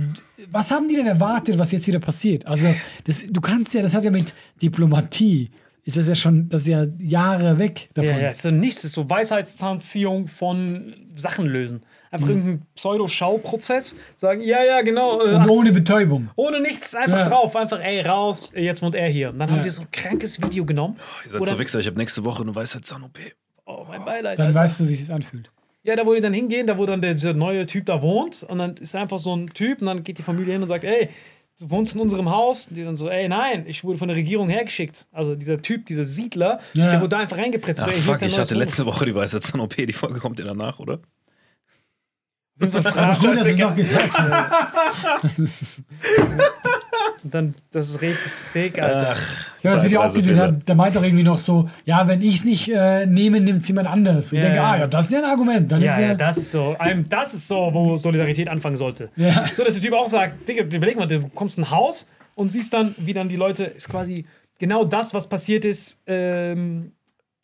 was 0.51 0.71
haben 0.71 0.87
die 0.87 0.95
denn 0.95 1.07
erwartet, 1.07 1.57
was 1.57 1.71
jetzt 1.71 1.87
wieder 1.87 1.99
passiert? 1.99 2.45
Also, 2.45 2.73
das, 3.05 3.25
du 3.27 3.39
kannst 3.41 3.73
ja, 3.73 3.81
das 3.81 3.93
hat 3.93 4.03
ja 4.03 4.11
mit 4.11 4.33
Diplomatie, 4.61 5.49
ist 5.89 5.97
das 5.97 6.07
ja 6.07 6.15
schon, 6.15 6.49
das 6.49 6.61
ist 6.61 6.67
ja 6.67 6.85
Jahre 6.99 7.59
weg 7.59 7.89
davon. 7.93 8.11
Ja, 8.11 8.17
ja, 8.19 8.27
es 8.29 8.37
ist 8.37 8.41
so 8.43 8.51
nichts, 8.51 8.77
es 8.79 8.83
ist 8.85 8.91
so 8.93 9.09
Weisheitszahnziehung 9.09 10.27
von 10.27 10.93
Sachen 11.15 11.45
lösen. 11.45 11.83
Einfach 12.11 12.27
Mhm. 12.27 12.33
irgendein 12.33 12.65
Pseudo-Schauprozess. 12.75 13.95
Sagen, 14.17 14.41
ja, 14.41 14.63
ja, 14.63 14.81
genau. 14.81 15.19
Äh, 15.21 15.35
Und 15.35 15.41
18 15.41 15.49
ohne 15.57 15.71
Betäubung. 15.71 16.29
ohne 16.35 16.59
nichts, 16.59 16.95
einfach 16.95 17.19
Ja. 17.19 17.29
drauf. 17.29 17.55
Einfach, 17.55 17.79
ey, 17.83 18.01
raus, 18.01 18.51
jetzt 18.55 18.81
wohnt 18.81 18.95
er 18.95 19.07
hier. 19.09 19.29
Und 19.29 19.39
dann 19.39 19.49
haben 19.49 19.57
Ja. 19.57 19.63
die 19.63 19.69
so 19.69 19.81
ein 19.81 19.91
krankes 19.91 20.41
Video 20.41 20.65
genommen. 20.65 20.97
Ihr 21.25 21.31
seid 21.31 21.41
Oder- 21.41 21.51
so 21.51 21.59
Wichser, 21.59 21.79
ich 21.79 21.87
habe 21.87 21.97
nächste 21.97 22.25
Woche 22.25 22.41
eine 22.43 22.55
Weisheitszahn-OP. 22.55 23.19
Oh, 23.65 23.85
mein 23.87 24.03
Beileid. 24.05 24.39
Dann 24.39 24.47
Alter. 24.47 24.59
weißt 24.59 24.79
du, 24.79 24.87
wie 24.87 24.93
es 24.93 24.99
sich 25.05 25.13
anfühlt. 25.13 25.51
Ja, 25.83 25.95
da 25.95 26.05
wo 26.05 26.13
die 26.13 26.21
dann 26.21 26.33
hingehen, 26.33 26.65
da 26.67 26.77
wo 26.77 26.85
dann 26.85 27.01
der, 27.01 27.13
dieser 27.13 27.33
neue 27.33 27.65
Typ 27.67 27.85
da 27.85 28.01
wohnt. 28.01 28.43
Und 28.43 28.57
dann 28.57 28.75
ist 28.77 28.95
einfach 28.95 29.19
so 29.19 29.35
ein 29.35 29.47
Typ 29.53 29.79
und 29.81 29.87
dann 29.87 30.03
geht 30.03 30.17
die 30.17 30.23
Familie 30.23 30.53
hin 30.53 30.61
und 30.61 30.67
sagt, 30.67 30.83
ey, 30.83 31.09
wohnst 31.67 31.95
in 31.95 32.01
unserem 32.01 32.29
Haus. 32.29 32.67
Und 32.67 32.77
die 32.77 32.83
dann 32.83 32.95
so, 32.95 33.09
ey, 33.09 33.27
nein, 33.27 33.65
ich 33.67 33.83
wurde 33.83 33.97
von 33.97 34.07
der 34.07 34.17
Regierung 34.17 34.49
hergeschickt. 34.49 35.07
Also 35.11 35.35
dieser 35.35 35.61
Typ, 35.61 35.85
dieser 35.85 36.03
Siedler, 36.03 36.59
Ja. 36.73 36.91
der 36.91 36.99
wurde 37.01 37.09
da 37.09 37.17
einfach 37.19 37.37
reingepresst. 37.37 37.79
Ach 37.81 37.85
so, 37.85 37.91
ey, 37.91 37.97
fuck, 37.97 38.21
ich 38.21 38.37
hatte 38.39 38.55
letzte 38.55 38.85
Woche 38.85 39.05
die 39.05 39.15
Weisheitszahn-OP, 39.15 39.75
die 39.75 39.93
Folge 39.93 40.19
kommt 40.19 40.39
ja 40.39 40.45
danach, 40.45 40.79
oder? 40.79 40.99
Aber 42.59 43.15
gut, 43.19 43.37
dass 43.37 43.43
du 43.43 43.49
es 43.49 43.57
noch 43.57 43.75
gesagt 43.75 44.17
hast. 44.17 45.81
Und 47.23 47.33
dann, 47.33 47.53
das 47.71 47.89
ist 47.89 48.01
richtig 48.01 48.31
sick, 48.31 48.81
Alter. 48.81 49.15
Ja, 49.63 49.73
das 49.73 49.83
Video 49.83 50.01
auch 50.01 50.13
gesehen 50.13 50.63
der 50.65 50.75
meint 50.75 50.95
doch 50.95 51.03
irgendwie 51.03 51.23
noch 51.23 51.37
so, 51.37 51.69
ja, 51.83 52.07
wenn 52.07 52.21
ich 52.21 52.35
es 52.37 52.45
nicht 52.45 52.69
äh, 52.69 53.05
nehme, 53.05 53.41
nimmt 53.41 53.61
es 53.61 53.67
jemand 53.67 53.87
anders. 53.89 54.31
Und 54.31 54.37
ich 54.37 54.43
Ja, 54.43 54.49
denke, 54.49 54.57
ja. 54.57 54.71
ah 54.71 54.77
ja, 54.79 54.87
das 54.87 55.07
ist 55.07 55.11
ja 55.11 55.19
ein 55.19 55.25
Argument. 55.25 55.69
Das 55.71 55.83
Ja, 55.83 55.91
ist 55.93 55.99
ja, 55.99 56.07
ja, 56.09 56.15
das 56.15 56.37
ist 56.37 56.51
so. 56.51 56.75
einem- 56.79 57.09
Das 57.09 57.33
ist 57.33 57.47
so, 57.47 57.69
wo 57.73 57.97
Solidarität 57.97 58.47
anfangen 58.47 58.77
sollte. 58.77 59.09
Ja. 59.17 59.45
So, 59.55 59.63
dass 59.65 59.73
der 59.73 59.83
Typ 59.83 59.93
auch 59.93 60.07
sagt, 60.07 60.47
Digga, 60.47 60.63
überleg 60.63 60.95
mal, 60.97 61.07
du 61.07 61.27
kommst 61.29 61.57
in 61.57 61.65
ein 61.65 61.71
Haus 61.71 62.07
und 62.35 62.51
siehst 62.53 62.73
dann, 62.73 62.95
wie 62.97 63.13
dann 63.13 63.27
die 63.27 63.35
Leute, 63.35 63.65
ist 63.65 63.89
quasi 63.89 64.25
genau 64.57 64.85
das, 64.85 65.13
was 65.13 65.27
passiert 65.27 65.65
ist, 65.65 66.01
ähm, 66.07 66.93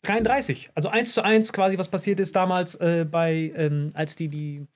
33. 0.04 0.70
Also 0.74 0.88
eins 0.88 1.12
zu 1.12 1.22
eins 1.22 1.52
quasi, 1.52 1.76
was 1.76 1.88
passiert 1.88 2.18
ist 2.20 2.34
damals 2.34 2.76
äh, 2.76 3.04
bei, 3.10 3.52
ähm, 3.56 3.90
als 3.94 4.16
die 4.16 4.28
die 4.28 4.66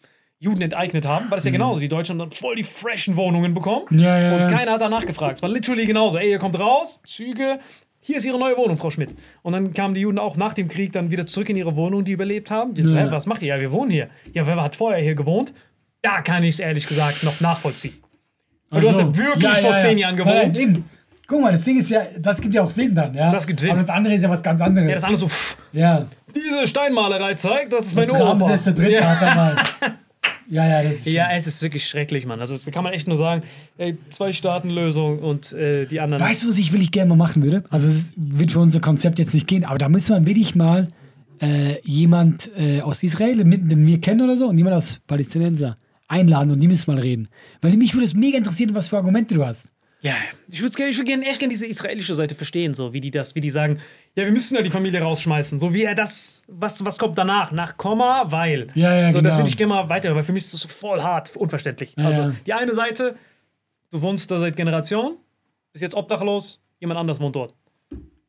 Juden 0.43 0.63
enteignet 0.63 1.07
haben, 1.07 1.31
war 1.31 1.37
das 1.37 1.45
ja 1.45 1.51
genauso. 1.53 1.81
Die 1.81 1.89
Deutschen 1.89 2.15
haben 2.15 2.31
dann 2.31 2.37
voll 2.37 2.57
die 2.57 2.63
freshen 2.65 3.17
Wohnungen 3.17 3.53
bekommen 3.55 3.85
Mhm. 3.91 3.99
Ja, 3.99 4.19
ja, 4.19 4.35
und 4.35 4.41
ja. 4.41 4.51
keiner 4.51 4.73
hat 4.73 4.81
danach 4.81 5.05
gefragt. 5.05 5.37
Es 5.37 5.43
war 5.43 5.51
literally 5.51 5.85
genauso. 5.87 6.17
Ey, 6.17 6.31
ihr 6.31 6.39
kommt 6.39 6.59
raus, 6.59 7.03
Züge, 7.07 7.59
hier 8.01 8.17
ist 8.17 8.25
ihre 8.25 8.39
neue 8.39 8.57
Wohnung, 8.57 8.79
Frau 8.79 8.89
Schmidt. 8.89 9.15
Und 9.43 9.53
dann 9.53 9.75
kamen 9.75 9.93
die 9.95 10.01
Juden 10.01 10.19
auch 10.19 10.37
nach 10.39 10.55
dem 10.55 10.69
Krieg 10.69 10.93
dann 10.93 11.11
wieder 11.11 11.27
zurück 11.27 11.51
in 11.51 11.57
ihre 11.57 11.77
Wohnung, 11.77 12.05
die 12.05 12.13
überlebt 12.13 12.51
haben. 12.51 12.73
Die 12.73 12.83
so, 12.83 12.97
Ja. 12.97 13.03
hä, 13.03 13.07
was 13.11 13.27
macht 13.27 13.43
ihr? 13.43 13.49
Ja, 13.55 13.61
wir 13.61 13.71
wohnen 13.71 13.91
hier. 13.91 14.09
Ja, 14.33 14.47
wer 14.47 14.61
hat 14.63 14.77
vorher 14.77 15.03
hier 15.03 15.15
gewohnt? 15.15 15.53
Da 16.01 16.23
kann 16.23 16.43
ich 16.43 16.55
es 16.55 16.61
ehrlich 16.61 16.87
gesagt 16.89 17.23
noch 17.23 17.39
nachvollziehen. 17.41 17.95
Aber 18.71 18.81
du 18.81 18.89
hast 18.89 18.99
ja 18.99 19.15
wirklich 19.17 19.59
vor 19.59 19.77
zehn 19.77 19.99
Jahren 19.99 20.17
gewohnt. 20.17 20.57
Ja, 20.57 20.63
eben. 20.63 20.89
Guck 21.27 21.43
mal, 21.43 21.53
das 21.53 21.63
Ding 21.65 21.79
ist 21.79 21.91
ja, 21.91 22.01
das 22.19 22.41
gibt 22.41 22.55
ja 22.55 22.63
auch 22.63 22.71
Sinn 22.71 22.95
dann, 22.95 23.15
ja. 23.15 23.31
Das 23.31 23.47
gibt 23.47 23.61
Sinn. 23.61 23.71
Aber 23.73 23.81
das 23.81 23.89
andere 23.91 24.15
ist 24.15 24.23
ja 24.23 24.31
was 24.31 24.43
ganz 24.43 24.61
anderes. 24.61 24.89
Ja, 24.89 24.95
das 24.95 25.05
andere 25.05 25.19
so, 25.19 25.29
pff, 25.29 25.59
ja. 25.73 26.07
diese 26.35 26.67
Steinmalerei 26.67 27.35
zeigt, 27.35 27.73
das 27.73 27.85
ist 27.89 27.95
mein 27.95 28.07
Das 28.09 28.15
Opa. 28.15 28.31
Ramses 28.31 28.65
der 28.65 28.73
Dritte 28.73 28.93
Ja. 28.93 29.05
hat 29.05 29.23
da 29.23 29.35
mal. 29.35 29.57
Ja, 30.51 30.67
ja, 30.67 30.83
das 30.83 30.97
ist 30.99 31.07
Ja, 31.07 31.27
schon- 31.27 31.37
es 31.39 31.47
ist 31.47 31.63
wirklich 31.63 31.87
schrecklich, 31.87 32.27
Mann. 32.27 32.41
Also 32.41 32.59
da 32.59 32.71
kann 32.71 32.83
man 32.85 32.93
echt 32.93 33.07
nur 33.09 33.17
sagen, 33.17 33.43
ey, 33.79 33.97
zwei 34.09 34.33
Staaten-Lösung 34.33 35.21
und 35.21 35.53
äh, 35.53 35.87
die 35.87 36.01
anderen. 36.01 36.23
Weißt 36.23 36.43
du, 36.43 36.49
was 36.49 36.59
ich 36.59 36.73
wirklich 36.73 36.91
gerne 36.91 37.09
mal 37.11 37.17
machen 37.17 37.43
würde? 37.43 37.63
Also 37.71 37.87
es 37.87 38.13
wird 38.17 38.51
für 38.51 38.59
unser 38.61 38.81
Konzept 38.81 39.19
jetzt 39.19 39.33
nicht 39.33 39.47
gehen, 39.47 39.65
aber 39.65 39.79
da 39.79 39.89
müssen 39.89 40.15
wir 40.15 40.27
wirklich 40.27 40.55
mal 40.55 40.89
äh, 41.41 41.81
jemand 41.85 42.51
äh, 42.59 42.81
aus 42.83 43.03
Israel, 43.03 43.45
mit- 43.45 43.71
den 43.71 43.87
wir 43.87 44.01
kennen 44.01 44.21
oder 44.21 44.37
so, 44.37 44.47
und 44.49 44.59
jemand 44.59 44.77
aus 44.77 44.99
Palästinenser 45.07 45.77
einladen 46.09 46.51
und 46.51 46.61
die 46.61 46.69
müssen 46.69 46.91
mal 46.93 47.01
reden. 47.01 47.29
Weil 47.63 47.77
mich 47.77 47.95
würde 47.95 48.05
es 48.05 48.15
mega 48.15 48.37
interessieren, 48.37 48.75
was 48.75 48.89
für 48.89 48.97
Argumente 48.97 49.35
du 49.35 49.47
hast. 49.47 49.71
Ja, 50.03 50.15
ich 50.49 50.63
würde 50.63 50.75
gerne, 50.75 50.91
ich 50.91 50.97
würd 50.97 51.07
gerne 51.07 51.27
echt 51.27 51.39
gerne 51.39 51.53
diese 51.53 51.67
israelische 51.67 52.15
Seite 52.15 52.35
verstehen, 52.35 52.73
so 52.73 52.93
wie 52.93 53.01
die 53.01 53.11
das, 53.11 53.35
wie 53.35 53.41
die 53.41 53.51
sagen, 53.51 53.81
ja, 54.17 54.25
wir 54.25 54.33
müssen 54.33 54.55
ja 54.55 54.63
die 54.63 54.71
Familie 54.71 55.01
rausschmeißen, 55.03 55.59
so 55.59 55.75
wie 55.75 55.85
er 55.85 55.95
das, 55.95 56.43
was, 56.49 56.85
was 56.85 56.99
kommt 56.99 57.19
danach, 57.19 57.53
nach 57.53 57.77
Komma, 57.77 58.25
weil. 58.29 58.69
Ja, 58.75 58.95
ja, 58.95 59.11
so, 59.11 59.21
das 59.21 59.33
genau. 59.33 59.37
würde 59.39 59.51
ich 59.51 59.57
gerne 59.57 59.75
mal 59.75 59.89
weiter, 59.89 60.15
weil 60.15 60.25
für 60.25 60.33
mich 60.33 60.45
ist 60.45 60.55
das 60.55 60.63
voll 60.65 61.03
hart, 61.03 61.37
unverständlich. 61.37 61.95
Ja, 61.99 62.07
also 62.07 62.21
ja. 62.23 62.35
die 62.47 62.53
eine 62.55 62.73
Seite, 62.73 63.17
du 63.91 64.01
wohnst 64.01 64.31
da 64.31 64.39
seit 64.39 64.57
Generationen, 64.57 65.19
bist 65.73 65.83
jetzt 65.83 65.95
obdachlos, 65.95 66.63
jemand 66.79 66.99
anders 66.99 67.21
wohnt 67.21 67.37
dort. 67.37 67.55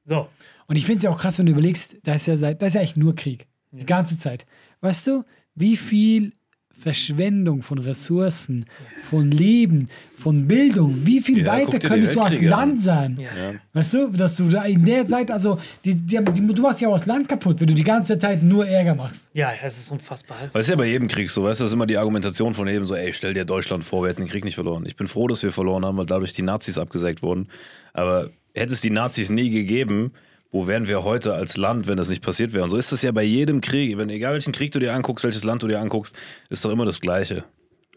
So. 0.03 0.27
Und 0.67 0.75
ich 0.75 0.85
finde 0.85 0.97
es 0.97 1.03
ja 1.03 1.09
auch 1.09 1.17
krass, 1.17 1.39
wenn 1.39 1.45
du 1.45 1.53
überlegst, 1.53 1.97
da 2.03 2.15
ist 2.15 2.27
ja, 2.27 2.35
seit, 2.35 2.61
da 2.61 2.65
ist 2.65 2.73
ja 2.73 2.81
eigentlich 2.81 2.97
nur 2.97 3.15
Krieg. 3.15 3.47
Die 3.71 3.85
ganze 3.85 4.17
Zeit. 4.17 4.45
Weißt 4.81 5.07
du, 5.07 5.23
wie 5.55 5.77
viel 5.77 6.33
Verschwendung 6.81 7.61
von 7.61 7.77
Ressourcen, 7.77 8.65
von 9.03 9.29
Leben, 9.29 9.87
von 10.15 10.47
Bildung, 10.47 11.05
wie 11.05 11.21
viel 11.21 11.43
Ja, 11.43 11.53
weiter 11.53 11.77
könntest 11.77 12.15
du 12.15 12.21
als. 12.21 12.41
Land 12.41 12.79
sein? 12.79 13.19
Ja. 13.19 13.53
Weißt 13.73 13.93
du, 13.93 14.07
dass 14.07 14.35
du 14.37 14.49
da 14.49 14.63
in 14.63 14.83
der 14.83 15.05
Zeit, 15.05 15.29
also, 15.29 15.59
die, 15.85 15.93
die, 15.93 16.17
die, 16.23 16.53
du 16.53 16.61
machst 16.61 16.81
ja 16.81 16.87
auch 16.89 16.97
das 16.97 17.05
Land 17.05 17.29
kaputt, 17.29 17.59
wenn 17.59 17.67
du 17.67 17.75
die 17.75 17.83
ganze 17.83 18.17
Zeit 18.17 18.41
nur 18.41 18.67
Ärger 18.67 18.95
machst. 18.95 19.29
Ja, 19.33 19.51
es 19.63 19.77
ist 19.77 19.91
unfassbar. 19.91 20.37
Es 20.43 20.53
Das 20.53 20.63
ist 20.63 20.69
ja 20.69 20.75
bei 20.75 20.87
jedem 20.87 21.07
Krieg 21.07 21.29
so, 21.29 21.43
weißt 21.43 21.59
du, 21.59 21.65
das 21.65 21.71
ist 21.71 21.75
immer 21.75 21.85
die 21.85 21.97
Argumentation 21.97 22.53
von 22.55 22.67
jedem 22.67 22.87
so, 22.87 22.95
ey, 22.95 23.13
stell 23.13 23.35
dir 23.35 23.45
Deutschland 23.45 23.83
vor, 23.83 24.01
wir 24.03 24.09
hätten 24.09 24.23
den 24.23 24.29
Krieg 24.29 24.43
nicht 24.43 24.55
verloren. 24.55 24.85
Ich 24.87 24.95
bin 24.95 25.07
froh, 25.07 25.27
dass 25.27 25.43
wir 25.43 25.51
verloren 25.51 25.85
haben, 25.85 25.97
weil 25.99 26.07
dadurch 26.07 26.33
die 26.33 26.41
Nazis 26.41 26.79
abgesägt 26.79 27.21
wurden. 27.21 27.47
Aber 27.93 28.31
hätte 28.55 28.73
es 28.73 28.81
die 28.81 28.89
Nazis 28.89 29.29
nie 29.29 29.51
gegeben, 29.51 30.13
wo 30.51 30.67
wären 30.67 30.87
wir 30.87 31.03
heute 31.03 31.33
als 31.33 31.57
Land, 31.57 31.87
wenn 31.87 31.97
das 31.97 32.09
nicht 32.09 32.21
passiert 32.21 32.53
wäre? 32.53 32.63
Und 32.63 32.69
so 32.69 32.77
ist 32.77 32.91
es 32.91 33.01
ja 33.01 33.11
bei 33.11 33.23
jedem 33.23 33.61
Krieg. 33.61 33.97
Wenn, 33.97 34.09
egal 34.09 34.33
welchen 34.33 34.51
Krieg 34.51 34.71
du 34.71 34.79
dir 34.79 34.93
anguckst, 34.93 35.23
welches 35.23 35.43
Land 35.43 35.63
du 35.63 35.67
dir 35.67 35.79
anguckst, 35.79 36.15
ist 36.49 36.63
doch 36.65 36.71
immer 36.71 36.85
das 36.85 36.99
Gleiche. 36.99 37.45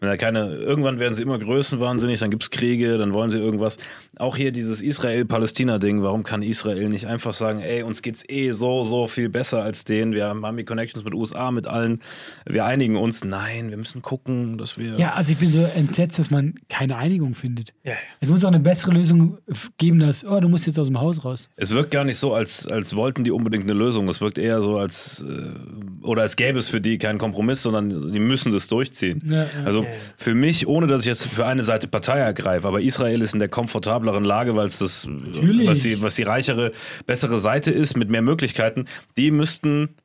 Da 0.01 0.17
keine, 0.17 0.55
irgendwann 0.55 0.99
werden 0.99 1.13
sie 1.13 1.23
immer 1.23 1.39
größenwahnsinnig, 1.39 2.19
dann 2.19 2.29
gibt 2.29 2.43
es 2.43 2.51
Kriege, 2.51 2.97
dann 2.97 3.13
wollen 3.13 3.29
sie 3.29 3.37
irgendwas. 3.37 3.77
Auch 4.17 4.35
hier 4.35 4.51
dieses 4.51 4.81
Israel-Palästina-Ding, 4.81 6.03
warum 6.03 6.23
kann 6.23 6.41
Israel 6.41 6.89
nicht 6.89 7.07
einfach 7.07 7.33
sagen, 7.33 7.61
ey, 7.61 7.81
uns 7.81 8.01
geht's 8.01 8.27
eh 8.27 8.51
so, 8.51 8.83
so 8.83 9.07
viel 9.07 9.29
besser 9.29 9.63
als 9.63 9.85
denen, 9.85 10.11
wir 10.11 10.25
haben 10.25 10.57
die 10.57 10.65
Connections 10.65 11.05
mit 11.05 11.13
USA, 11.13 11.49
mit 11.51 11.67
allen, 11.67 12.01
wir 12.45 12.65
einigen 12.65 12.97
uns. 12.97 13.23
Nein, 13.23 13.69
wir 13.69 13.77
müssen 13.77 14.01
gucken, 14.01 14.57
dass 14.57 14.77
wir. 14.77 14.95
Ja, 14.97 15.13
also 15.13 15.31
ich 15.31 15.37
bin 15.37 15.49
so 15.49 15.61
entsetzt, 15.61 16.19
dass 16.19 16.29
man 16.29 16.55
keine 16.69 16.97
Einigung 16.97 17.33
findet. 17.33 17.73
Ja, 17.83 17.93
ja. 17.93 17.97
Es 18.19 18.29
muss 18.29 18.43
auch 18.43 18.49
eine 18.49 18.59
bessere 18.59 18.91
Lösung 18.91 19.37
geben, 19.77 20.03
als, 20.03 20.25
oh, 20.25 20.41
du 20.41 20.49
musst 20.49 20.67
jetzt 20.67 20.77
aus 20.77 20.87
dem 20.87 20.99
Haus 20.99 21.23
raus. 21.23 21.49
Es 21.55 21.71
wirkt 21.73 21.91
gar 21.91 22.03
nicht 22.03 22.17
so, 22.17 22.33
als, 22.33 22.67
als 22.67 22.97
wollten 22.97 23.23
die 23.23 23.31
unbedingt 23.31 23.63
eine 23.63 23.73
Lösung. 23.73 24.09
Es 24.09 24.19
wirkt 24.19 24.37
eher 24.37 24.61
so, 24.61 24.77
als 24.77 25.25
äh, 25.27 26.05
oder 26.05 26.23
als 26.23 26.35
gäbe 26.35 26.59
es 26.59 26.67
für 26.67 26.81
die 26.81 26.97
keinen 26.97 27.17
Kompromiss, 27.17 27.63
sondern 27.63 28.11
die 28.11 28.19
müssen 28.19 28.51
das 28.51 28.67
durchziehen. 28.67 29.21
Ja, 29.25 29.43
ja. 29.43 29.47
Also 29.85 30.05
für 30.17 30.35
mich, 30.35 30.67
ohne 30.67 30.87
dass 30.87 31.01
ich 31.01 31.07
jetzt 31.07 31.27
für 31.27 31.45
eine 31.45 31.63
Seite 31.63 31.87
Partei 31.87 32.19
ergreife, 32.19 32.67
aber 32.67 32.81
Israel 32.81 33.21
ist 33.21 33.33
in 33.33 33.39
der 33.39 33.49
komfortableren 33.49 34.23
Lage, 34.23 34.55
weil 34.55 34.67
es 34.67 34.79
das, 34.79 35.07
Natürlich. 35.07 35.67
was 35.67 35.83
die, 35.83 36.01
was 36.01 36.15
die 36.15 36.23
reichere, 36.23 36.71
bessere 37.05 37.37
Seite 37.37 37.71
ist, 37.71 37.95
mit 37.97 38.09
mehr 38.09 38.21
Möglichkeiten, 38.21 38.85
die 39.17 39.31
müssten 39.31 39.95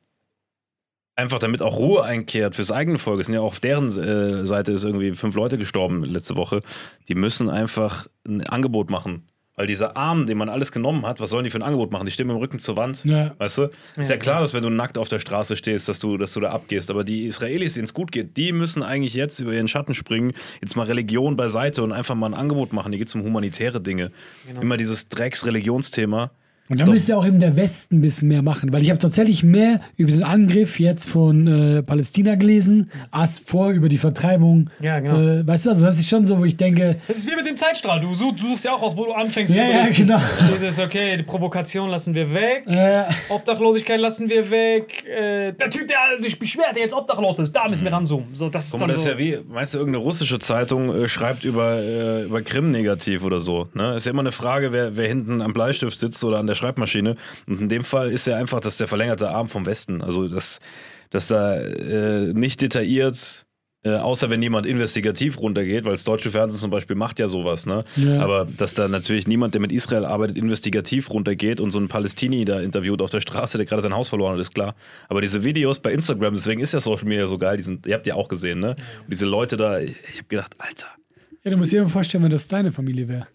einfach 1.15 1.39
damit 1.39 1.61
auch 1.61 1.77
Ruhe 1.77 2.03
einkehrt 2.03 2.55
fürs 2.55 2.71
eigene 2.71 2.97
Volk. 2.97 3.19
Es 3.19 3.27
sind 3.27 3.35
ja 3.35 3.41
auch 3.41 3.47
auf 3.47 3.59
deren 3.59 3.87
äh, 3.87 4.45
Seite 4.45 4.71
ist 4.71 4.83
irgendwie 4.83 5.11
fünf 5.13 5.35
Leute 5.35 5.57
gestorben 5.57 6.03
letzte 6.03 6.35
Woche. 6.35 6.61
Die 7.07 7.15
müssen 7.15 7.49
einfach 7.49 8.07
ein 8.27 8.41
Angebot 8.47 8.89
machen. 8.89 9.23
Weil 9.55 9.67
dieser 9.67 9.97
Arm, 9.97 10.27
den 10.27 10.37
man 10.37 10.47
alles 10.47 10.71
genommen 10.71 11.05
hat, 11.05 11.19
was 11.19 11.29
sollen 11.29 11.43
die 11.43 11.49
für 11.49 11.59
ein 11.59 11.63
Angebot 11.63 11.91
machen? 11.91 12.05
Die 12.05 12.11
stehen 12.11 12.27
mit 12.27 12.35
dem 12.35 12.39
Rücken 12.39 12.57
zur 12.57 12.77
Wand. 12.77 13.03
Ja. 13.03 13.35
Weißt 13.37 13.57
du? 13.57 13.69
Ist 13.97 14.09
ja 14.09 14.17
klar, 14.17 14.39
dass 14.39 14.53
wenn 14.53 14.63
du 14.63 14.69
nackt 14.69 14.97
auf 14.97 15.09
der 15.09 15.19
Straße 15.19 15.57
stehst, 15.57 15.89
dass 15.89 15.99
du, 15.99 16.17
dass 16.17 16.31
du 16.33 16.39
da 16.39 16.51
abgehst. 16.51 16.89
Aber 16.89 17.03
die 17.03 17.25
Israelis, 17.25 17.73
denen 17.73 17.83
es 17.83 17.93
gut 17.93 18.11
geht, 18.13 18.37
die 18.37 18.53
müssen 18.53 18.81
eigentlich 18.81 19.13
jetzt 19.13 19.39
über 19.39 19.51
ihren 19.53 19.67
Schatten 19.67 19.93
springen, 19.93 20.31
jetzt 20.61 20.75
mal 20.75 20.85
Religion 20.87 21.35
beiseite 21.35 21.83
und 21.83 21.91
einfach 21.91 22.15
mal 22.15 22.27
ein 22.27 22.33
Angebot 22.33 22.71
machen. 22.71 22.93
Hier 22.93 22.99
geht 22.99 23.09
es 23.09 23.15
um 23.15 23.23
humanitäre 23.23 23.81
Dinge. 23.81 24.11
Immer 24.61 24.77
dieses 24.77 25.09
Drecks-Religionsthema. 25.09 26.31
Und 26.71 26.77
Ist 26.77 26.81
da 26.81 26.85
doch- 26.85 26.93
müsste 26.93 27.17
auch 27.17 27.25
eben 27.25 27.39
der 27.39 27.55
Westen 27.57 27.97
ein 27.97 28.01
bisschen 28.01 28.29
mehr 28.29 28.41
machen, 28.41 28.71
weil 28.71 28.81
ich 28.81 28.89
habe 28.89 28.97
tatsächlich 28.99 29.43
mehr 29.43 29.81
über 29.97 30.11
den 30.11 30.23
Angriff 30.23 30.79
jetzt 30.79 31.09
von 31.09 31.45
äh, 31.47 31.83
Palästina 31.83 32.35
gelesen, 32.35 32.89
als 33.11 33.39
vor 33.39 33.71
über 33.71 33.89
die 33.89 33.97
Vertreibung. 33.97 34.69
Ja, 34.79 34.99
genau. 34.99 35.19
Äh, 35.19 35.45
weißt 35.47 35.65
du, 35.65 35.69
also 35.71 35.85
das 35.85 35.99
ist 35.99 36.07
schon 36.07 36.25
so, 36.25 36.39
wo 36.39 36.45
ich 36.45 36.55
denke, 36.55 36.97
Das 37.07 37.17
ist 37.17 37.29
wie 37.29 37.35
mit 37.35 37.45
dem 37.45 37.57
Zeitstrahl. 37.57 37.99
Du 37.99 38.13
such- 38.13 38.35
du 38.37 38.47
suchst 38.49 38.63
ja 38.65 38.71
auch 38.73 38.81
aus, 38.81 38.95
wo 38.95 39.05
du 39.05 39.11
anfängst 39.11 39.53
Ja, 39.53 39.63
zu 39.65 39.69
ja, 39.71 39.87
genau. 39.93 40.21
Dieses, 40.53 40.79
okay, 40.79 41.17
die 41.17 41.23
Provokation 41.23 41.89
lassen 41.89 42.13
wir 42.15 42.33
weg. 42.33 42.63
äh, 42.67 43.03
Obdachlosigkeit 43.29 43.99
lassen 43.99 44.29
wir 44.29 44.49
weg. 44.49 45.03
Äh, 45.05 45.51
der 45.53 45.69
Typ, 45.69 45.87
der 45.87 45.97
sich 46.21 46.39
beschwert, 46.39 46.75
der 46.75 46.83
jetzt 46.83 46.93
obdachlos 46.93 47.39
ist, 47.39 47.51
da 47.53 47.67
müssen 47.67 47.83
wir 47.83 47.91
ranzoomen. 47.91 48.27
So, 48.33 48.47
das 48.49 48.65
ist 48.65 48.71
Guck 48.71 48.81
mal, 48.81 48.87
dann 48.87 48.95
das 48.95 49.03
so. 49.03 49.11
ist 49.11 49.19
ja 49.19 49.19
wie, 49.19 49.37
meinst 49.49 49.73
du, 49.73 49.79
irgendeine 49.79 50.03
russische 50.03 50.39
Zeitung 50.39 50.93
äh, 50.95 51.07
schreibt 51.07 51.43
über, 51.43 51.79
äh, 51.79 52.23
über 52.23 52.41
Krim 52.41 52.71
negativ 52.71 53.23
oder 53.23 53.39
so. 53.41 53.67
Ne? 53.73 53.95
Ist 53.95 54.05
ja 54.05 54.11
immer 54.11 54.21
eine 54.21 54.31
Frage, 54.31 54.71
wer, 54.73 54.95
wer 54.95 55.07
hinten 55.07 55.41
am 55.41 55.53
Bleistift 55.53 55.97
sitzt 55.99 56.23
oder 56.23 56.37
an 56.39 56.47
der 56.47 56.55
Schreibmaschine. 56.61 57.15
Und 57.47 57.61
in 57.61 57.69
dem 57.69 57.83
Fall 57.83 58.09
ist 58.09 58.27
ja 58.27 58.37
einfach 58.37 58.61
das 58.61 58.77
der 58.77 58.87
verlängerte 58.87 59.29
Arm 59.29 59.47
vom 59.47 59.65
Westen. 59.65 60.01
Also, 60.01 60.27
dass, 60.27 60.59
dass 61.09 61.27
da 61.27 61.59
äh, 61.59 62.33
nicht 62.33 62.61
detailliert. 62.61 63.45
Äh, 63.83 63.95
außer 63.95 64.29
wenn 64.29 64.43
jemand 64.43 64.67
investigativ 64.67 65.39
runtergeht, 65.39 65.85
weil 65.85 65.93
das 65.93 66.03
deutsche 66.03 66.29
Fernsehen 66.29 66.59
zum 66.59 66.69
Beispiel 66.69 66.95
macht 66.95 67.17
ja 67.17 67.27
sowas, 67.27 67.65
ne? 67.65 67.83
Ja. 67.95 68.21
Aber 68.21 68.47
dass 68.55 68.75
da 68.75 68.87
natürlich 68.87 69.27
niemand, 69.27 69.55
der 69.55 69.61
mit 69.61 69.71
Israel 69.71 70.05
arbeitet, 70.05 70.37
investigativ 70.37 71.09
runtergeht 71.09 71.59
und 71.59 71.71
so 71.71 71.79
einen 71.79 71.87
Palästini 71.87 72.45
da 72.45 72.59
interviewt 72.59 73.01
auf 73.01 73.09
der 73.09 73.21
Straße, 73.21 73.57
der 73.57 73.65
gerade 73.65 73.81
sein 73.81 73.95
Haus 73.95 74.09
verloren 74.09 74.33
hat, 74.33 74.39
ist 74.39 74.53
klar. 74.53 74.75
Aber 75.09 75.19
diese 75.19 75.43
Videos 75.43 75.79
bei 75.79 75.91
Instagram, 75.91 76.35
deswegen 76.35 76.61
ist 76.61 76.73
ja 76.73 76.79
Social 76.79 77.07
Media 77.07 77.25
so 77.25 77.39
geil, 77.39 77.57
die 77.57 77.63
sind, 77.63 77.87
ihr 77.87 77.95
habt 77.95 78.05
ja 78.05 78.13
auch 78.13 78.27
gesehen, 78.27 78.59
ne? 78.59 78.75
Und 78.99 79.09
diese 79.09 79.25
Leute 79.25 79.57
da, 79.57 79.79
ich, 79.79 79.95
ich 80.11 80.19
habe 80.19 80.27
gedacht, 80.27 80.53
Alter. 80.59 80.89
ja, 81.43 81.49
du 81.49 81.57
musst 81.57 81.71
dir 81.71 81.81
mal 81.81 81.89
vorstellen, 81.89 82.23
wenn 82.23 82.29
das 82.29 82.47
deine 82.47 82.71
Familie 82.71 83.07
wäre. 83.07 83.27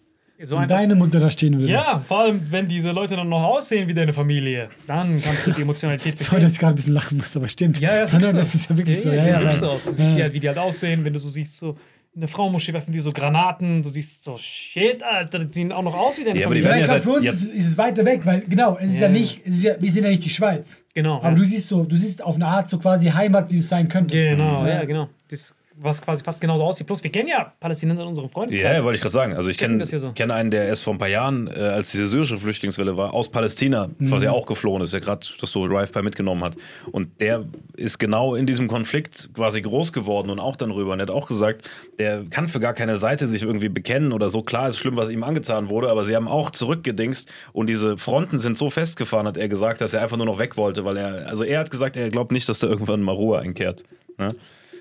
So 0.43 0.55
einfach. 0.55 0.75
deine 0.77 0.95
Mutter 0.95 1.19
da 1.19 1.29
stehen 1.29 1.59
würde. 1.59 1.71
Ja, 1.71 2.03
vor 2.07 2.21
allem, 2.21 2.41
wenn 2.51 2.67
diese 2.67 2.91
Leute 2.91 3.15
dann 3.15 3.29
noch 3.29 3.43
aussehen 3.43 3.87
wie 3.87 3.93
deine 3.93 4.13
Familie, 4.13 4.69
dann 4.85 5.19
kannst 5.21 5.47
du 5.47 5.51
die 5.51 5.61
Emotionalität 5.63 6.19
Sorry, 6.19 6.39
dass 6.41 6.53
ich 6.53 6.59
gerade 6.59 6.73
ein 6.73 6.75
bisschen 6.75 6.93
lachen 6.93 7.17
muss, 7.17 7.35
aber 7.35 7.47
stimmt. 7.47 7.79
Ja, 7.79 7.95
ja, 7.95 8.07
so. 8.07 8.17
das 8.19 8.53
ist 8.55 8.69
ja 8.69 8.77
wirklich 8.77 9.01
so. 9.01 9.09
Ja, 9.09 9.15
Ja, 9.15 9.25
ja, 9.25 9.41
ja, 9.43 9.51
so 9.51 9.65
ja. 9.65 9.71
aus. 9.71 9.85
Du 9.85 9.91
siehst 9.91 10.15
Ja. 10.17 10.23
halt, 10.23 10.33
wie 10.33 10.39
die 10.39 10.47
halt 10.47 10.57
aussehen, 10.59 11.03
wenn 11.03 11.13
du 11.13 11.19
so 11.19 11.29
siehst, 11.29 11.57
so 11.57 11.75
in 12.13 12.21
der 12.21 12.29
Frauenmoschee 12.29 12.73
werfen 12.73 12.91
die 12.91 12.99
so 12.99 13.11
Granaten, 13.11 13.83
du 13.83 13.89
siehst 13.89 14.23
so, 14.23 14.37
shit, 14.39 15.03
Alter, 15.03 15.37
die 15.37 15.53
sehen 15.53 15.71
auch 15.71 15.83
noch 15.83 15.95
aus 15.95 16.17
wie 16.17 16.23
deine 16.23 16.39
Ja, 16.39 16.47
aber 16.47 16.55
die 16.55 16.63
Familie. 16.63 16.87
Ja, 16.87 16.93
ja 16.95 16.99
für 16.99 17.11
uns 17.11 17.27
ist, 17.27 17.45
ist 17.45 17.67
es 17.67 17.77
weiter 17.77 18.03
weg, 18.05 18.21
weil 18.25 18.41
genau, 18.41 18.75
es 18.81 18.93
ist 18.93 18.99
ja, 18.99 19.01
Ja. 19.05 19.09
nicht, 19.09 19.45
ist 19.45 19.61
ja, 19.63 19.75
wir 19.79 19.91
sind 19.91 20.03
ja 20.03 20.09
nicht 20.09 20.25
die 20.25 20.31
Schweiz. 20.31 20.81
Genau. 20.95 21.17
Aber 21.17 21.29
ja. 21.29 21.35
du 21.35 21.43
siehst 21.43 21.67
so, 21.67 21.83
du 21.83 21.95
siehst 21.95 22.23
auf 22.23 22.33
eine 22.35 22.47
Art 22.47 22.69
so 22.69 22.79
quasi 22.79 23.05
Heimat, 23.07 23.51
wie 23.51 23.59
es 23.59 23.69
sein 23.69 23.87
könnte. 23.87 24.15
Genau, 24.17 24.65
Ja. 24.65 24.75
ja, 24.79 24.85
genau. 24.85 25.09
Das, 25.29 25.53
was 25.79 26.01
quasi 26.01 26.23
fast 26.23 26.41
genauso 26.41 26.63
aussieht. 26.63 26.87
Plus, 26.87 27.03
wir 27.03 27.11
kennen 27.11 27.27
ja 27.27 27.53
Palästinenser 27.59 28.01
in 28.01 28.07
unserem 28.09 28.27
Ja, 28.27 28.33
Freundeskreis. 28.33 28.77
ja, 28.77 28.83
wollte 28.83 28.95
ich 28.95 29.01
gerade 29.01 29.13
sagen. 29.13 29.33
Also 29.35 29.49
ich 29.49 29.57
kenne 29.57 29.83
so. 29.85 30.11
kenn 30.13 30.31
einen, 30.31 30.49
der 30.51 30.67
erst 30.67 30.83
vor 30.83 30.93
ein 30.93 30.97
paar 30.97 31.07
Jahren, 31.07 31.47
äh, 31.47 31.51
als 31.59 31.91
diese 31.91 32.07
syrische 32.07 32.37
Flüchtlingswelle 32.37 32.97
war, 32.97 33.13
aus 33.13 33.29
Palästina, 33.29 33.89
was 33.99 34.23
ja 34.23 34.31
auch 34.31 34.45
geflohen 34.47 34.81
ist, 34.81 34.93
der 34.93 35.01
gerade 35.01 35.25
das 35.39 35.51
so 35.51 35.67
Drive-By 35.67 36.01
mitgenommen 36.01 36.43
hat. 36.43 36.55
Und 36.91 37.21
der 37.21 37.45
ist 37.75 37.99
genau 37.99 38.35
in 38.35 38.45
diesem 38.45 38.67
Konflikt 38.67 39.29
quasi 39.33 39.61
groß 39.61 39.93
geworden 39.93 40.29
und 40.29 40.39
auch 40.39 40.55
dann 40.55 40.71
rüber. 40.71 40.93
Und 40.93 40.99
er 40.99 41.03
hat 41.03 41.11
auch 41.11 41.27
gesagt, 41.27 41.69
der 41.99 42.23
kann 42.29 42.47
für 42.47 42.59
gar 42.59 42.73
keine 42.73 42.97
Seite 42.97 43.27
sich 43.27 43.43
irgendwie 43.43 43.69
bekennen 43.69 44.13
oder 44.13 44.29
so. 44.29 44.41
Klar 44.41 44.67
ist 44.67 44.77
schlimm, 44.77 44.97
was 44.97 45.09
ihm 45.09 45.23
angetan 45.23 45.69
wurde, 45.69 45.89
aber 45.89 46.05
sie 46.05 46.15
haben 46.15 46.27
auch 46.27 46.49
zurückgedingst 46.51 47.29
und 47.53 47.67
diese 47.67 47.97
Fronten 47.97 48.37
sind 48.37 48.57
so 48.57 48.69
festgefahren, 48.69 49.27
hat 49.27 49.37
er 49.37 49.47
gesagt, 49.47 49.81
dass 49.81 49.93
er 49.93 50.01
einfach 50.01 50.17
nur 50.17 50.25
noch 50.25 50.39
weg 50.39 50.57
wollte, 50.57 50.85
weil 50.85 50.97
er, 50.97 51.27
also 51.27 51.43
er 51.43 51.59
hat 51.59 51.71
gesagt, 51.71 51.97
er 51.97 52.09
glaubt 52.09 52.31
nicht, 52.31 52.49
dass 52.49 52.59
da 52.59 52.67
irgendwann 52.67 53.01
mal 53.01 53.11
Ruhe 53.13 53.39
einkehrt. 53.39 53.83
Ne? 54.17 54.35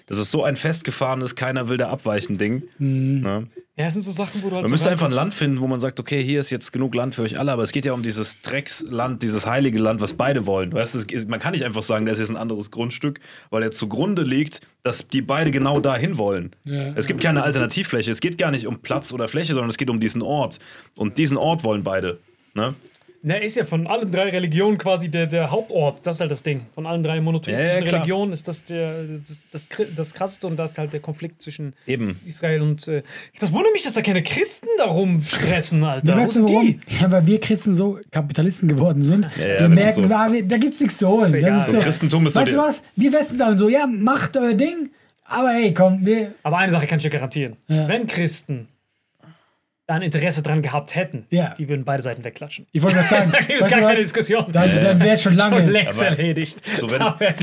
Das 0.07 0.19
ist 0.19 0.31
so 0.31 0.45
ein 0.45 0.57
festgefahrenes, 0.57 1.35
keiner 1.35 1.69
will 1.69 1.77
da 1.79 1.89
abweichen 1.91 2.39
Ding. 2.39 2.63
Ne? 2.79 3.49
Ja, 3.77 3.87
es 3.87 3.93
sind 3.93 4.03
so 4.03 4.13
Sachen, 4.13 4.43
wo 4.43 4.49
du 4.49 4.55
halt 4.55 4.63
Man 4.63 4.69
so 4.69 4.73
müsste 4.75 4.89
einfach 4.89 5.07
ein. 5.07 5.13
Land 5.13 5.35
finden, 5.35 5.61
wo 5.61 5.67
man 5.67 5.81
sagt, 5.81 6.01
okay, 6.01 6.23
hier 6.23 6.41
ist 6.41 6.51
jetzt 6.51 6.73
genug 6.73 6.95
Land 6.95 7.15
für 7.15 7.23
euch 7.23 7.39
alle, 7.39 7.53
aber 7.53 7.63
es 7.63 7.73
geht 7.73 7.85
ja 7.85 7.93
um 7.93 8.03
dieses 8.03 8.41
Drecksland, 8.41 9.23
dieses 9.23 9.45
heilige 9.47 9.79
Land, 9.79 10.01
was 10.01 10.15
beide 10.15 10.47
wollen. 10.47 10.73
Weißt 10.73 10.95
du, 10.95 10.99
es 11.01 11.05
ist- 11.07 11.29
man 11.29 11.41
kann 11.41 11.53
nicht 11.53 11.65
einfach 11.65 11.83
sagen, 11.83 12.07
das 12.07 12.15
ist 12.15 12.21
jetzt 12.29 12.31
ein 12.31 12.41
anderes 12.41 12.71
Grundstück, 12.71 13.21
weil 13.51 13.63
er 13.65 13.73
zugrunde 13.73 14.23
liegt, 14.23 14.61
dass 14.83 15.09
die 15.09 15.21
beide 15.23 15.51
genau 15.51 15.81
dahin 15.81 16.17
wollen. 16.17 16.53
Ja. 16.65 16.93
Es 16.95 17.07
gibt 17.07 17.21
keine 17.21 17.43
Alternativfläche. 17.43 18.11
Es 18.11 18.21
geht 18.21 18.39
gar 18.39 18.51
nicht 18.51 18.67
um 18.67 18.79
Platz 18.79 19.13
oder 19.13 19.29
Fläche, 19.29 19.53
sondern 19.53 19.71
es 19.71 19.77
geht 19.77 19.91
um 19.91 20.01
diesen 20.01 20.23
Ort. 20.23 20.59
Und 20.95 21.19
diesen 21.19 21.37
Ort 21.37 21.63
wollen 21.65 21.83
beide. 21.83 22.19
Ne? 22.55 22.75
Na, 23.29 23.35
ist 23.39 23.57
ja 23.57 23.65
von 23.65 23.89
allen 23.89 24.09
drei 24.13 24.29
Religionen 24.31 24.79
quasi 24.79 25.11
der, 25.11 25.27
der 25.27 25.51
Hauptort. 25.51 26.07
Das 26.07 26.15
ist 26.17 26.21
halt 26.21 26.31
das 26.31 26.45
Ding. 26.45 26.67
Von 26.75 26.87
allen 26.87 27.03
drei 27.03 27.21
monotheistischen 27.21 27.83
Ja, 27.83 27.89
ja. 27.89 27.93
Religionen 27.97 28.33
ist 28.33 28.47
das 28.47 28.63
der, 28.63 29.03
das, 29.03 29.47
das, 29.51 29.69
das 29.97 30.15
krasseste 30.15 30.47
und 30.47 30.57
das 30.57 30.71
ist 30.71 30.79
halt 30.79 30.93
der 30.93 31.01
Konflikt 31.01 31.43
zwischen 31.43 31.75
Eben. 31.89 32.21
Israel 32.25 32.63
und. 32.63 32.87
Äh, 32.87 33.03
das 33.41 33.53
wundert 33.53 33.73
mich, 33.73 33.83
dass 33.83 33.95
da 33.95 34.03
keine 34.03 34.23
Christen 34.23 34.69
darum 34.79 35.25
stressen, 35.25 35.83
Alter. 35.83 36.17
Weißt 36.17 36.37
du 36.37 36.47
sind 36.47 36.49
warum? 36.51 36.67
die? 36.67 36.79
Ja, 37.01 37.11
weil 37.11 37.27
wir 37.27 37.41
Christen 37.41 37.75
so 37.75 37.99
Kapitalisten 38.13 38.69
geworden 38.69 39.03
sind. 39.03 39.27
ja, 39.37 39.45
wir 39.45 39.47
wir 39.49 39.59
sind 39.59 39.75
merken, 39.75 40.09
so. 40.09 40.15
ah, 40.15 40.33
wir- 40.33 40.45
da 40.47 40.59
gibt's 40.59 40.79
nichts 40.81 40.99
zu 40.99 41.09
holen. 41.09 41.33
Das 41.43 41.57
ist 41.63 41.67
So 41.73 41.73
so, 41.73 41.79
Christentum 41.85 42.27
ist 42.27 42.35
so 42.35 42.41
weißt 42.43 42.53
du 42.53 42.57
der- 42.57 42.65
was? 42.65 42.85
Wir 42.95 43.13
Westen 43.13 43.39
sagen 43.39 43.59
so, 43.59 43.69
ja, 43.69 43.89
macht 43.89 44.37
euer 44.37 44.55
Ding, 44.55 44.91
aber 45.25 45.51
hey, 45.51 45.75
komm, 45.75 46.07
wir. 46.07 46.33
Aber 46.45 46.59
eine 46.59 46.71
Sache 46.71 46.87
kann 46.87 46.99
ich 46.99 47.03
dir 47.03 47.11
garantieren. 47.11 47.57
Ja. 47.67 47.89
Wenn 47.89 48.07
Christen 48.07 48.69
da 49.89 49.95
ein 49.95 50.03
Interesse 50.03 50.43
dran 50.43 50.63
gehabt 50.63 50.97
hätten, 50.97 51.27
Ja. 51.31 51.55
die 51.57 51.69
würden 51.69 51.85
beide 51.85 52.03
Seiten 52.03 52.25
wegklatschen. 52.25 52.67
Ich 52.73 52.83
wollte 52.83 52.97
gerade 52.97 53.09
sagen, 53.09 53.31
Da 53.33 53.39
gibt 53.39 53.61
es 53.61 53.69
gar 53.69 53.81
keine? 53.83 53.95
Diskussion. 54.01 54.47
Dann, 54.51 54.81
dann 54.81 54.99
wäre 55.01 55.17
schon 55.17 55.37
lange. 55.37 55.59
Schon 55.59 55.69
längst 55.69 56.01
Aber- 56.01 56.09
erledigt. 56.09 56.57
So, 56.81 56.91
wenn- 56.91 56.99
da 56.99 57.15
wäre 57.21 57.35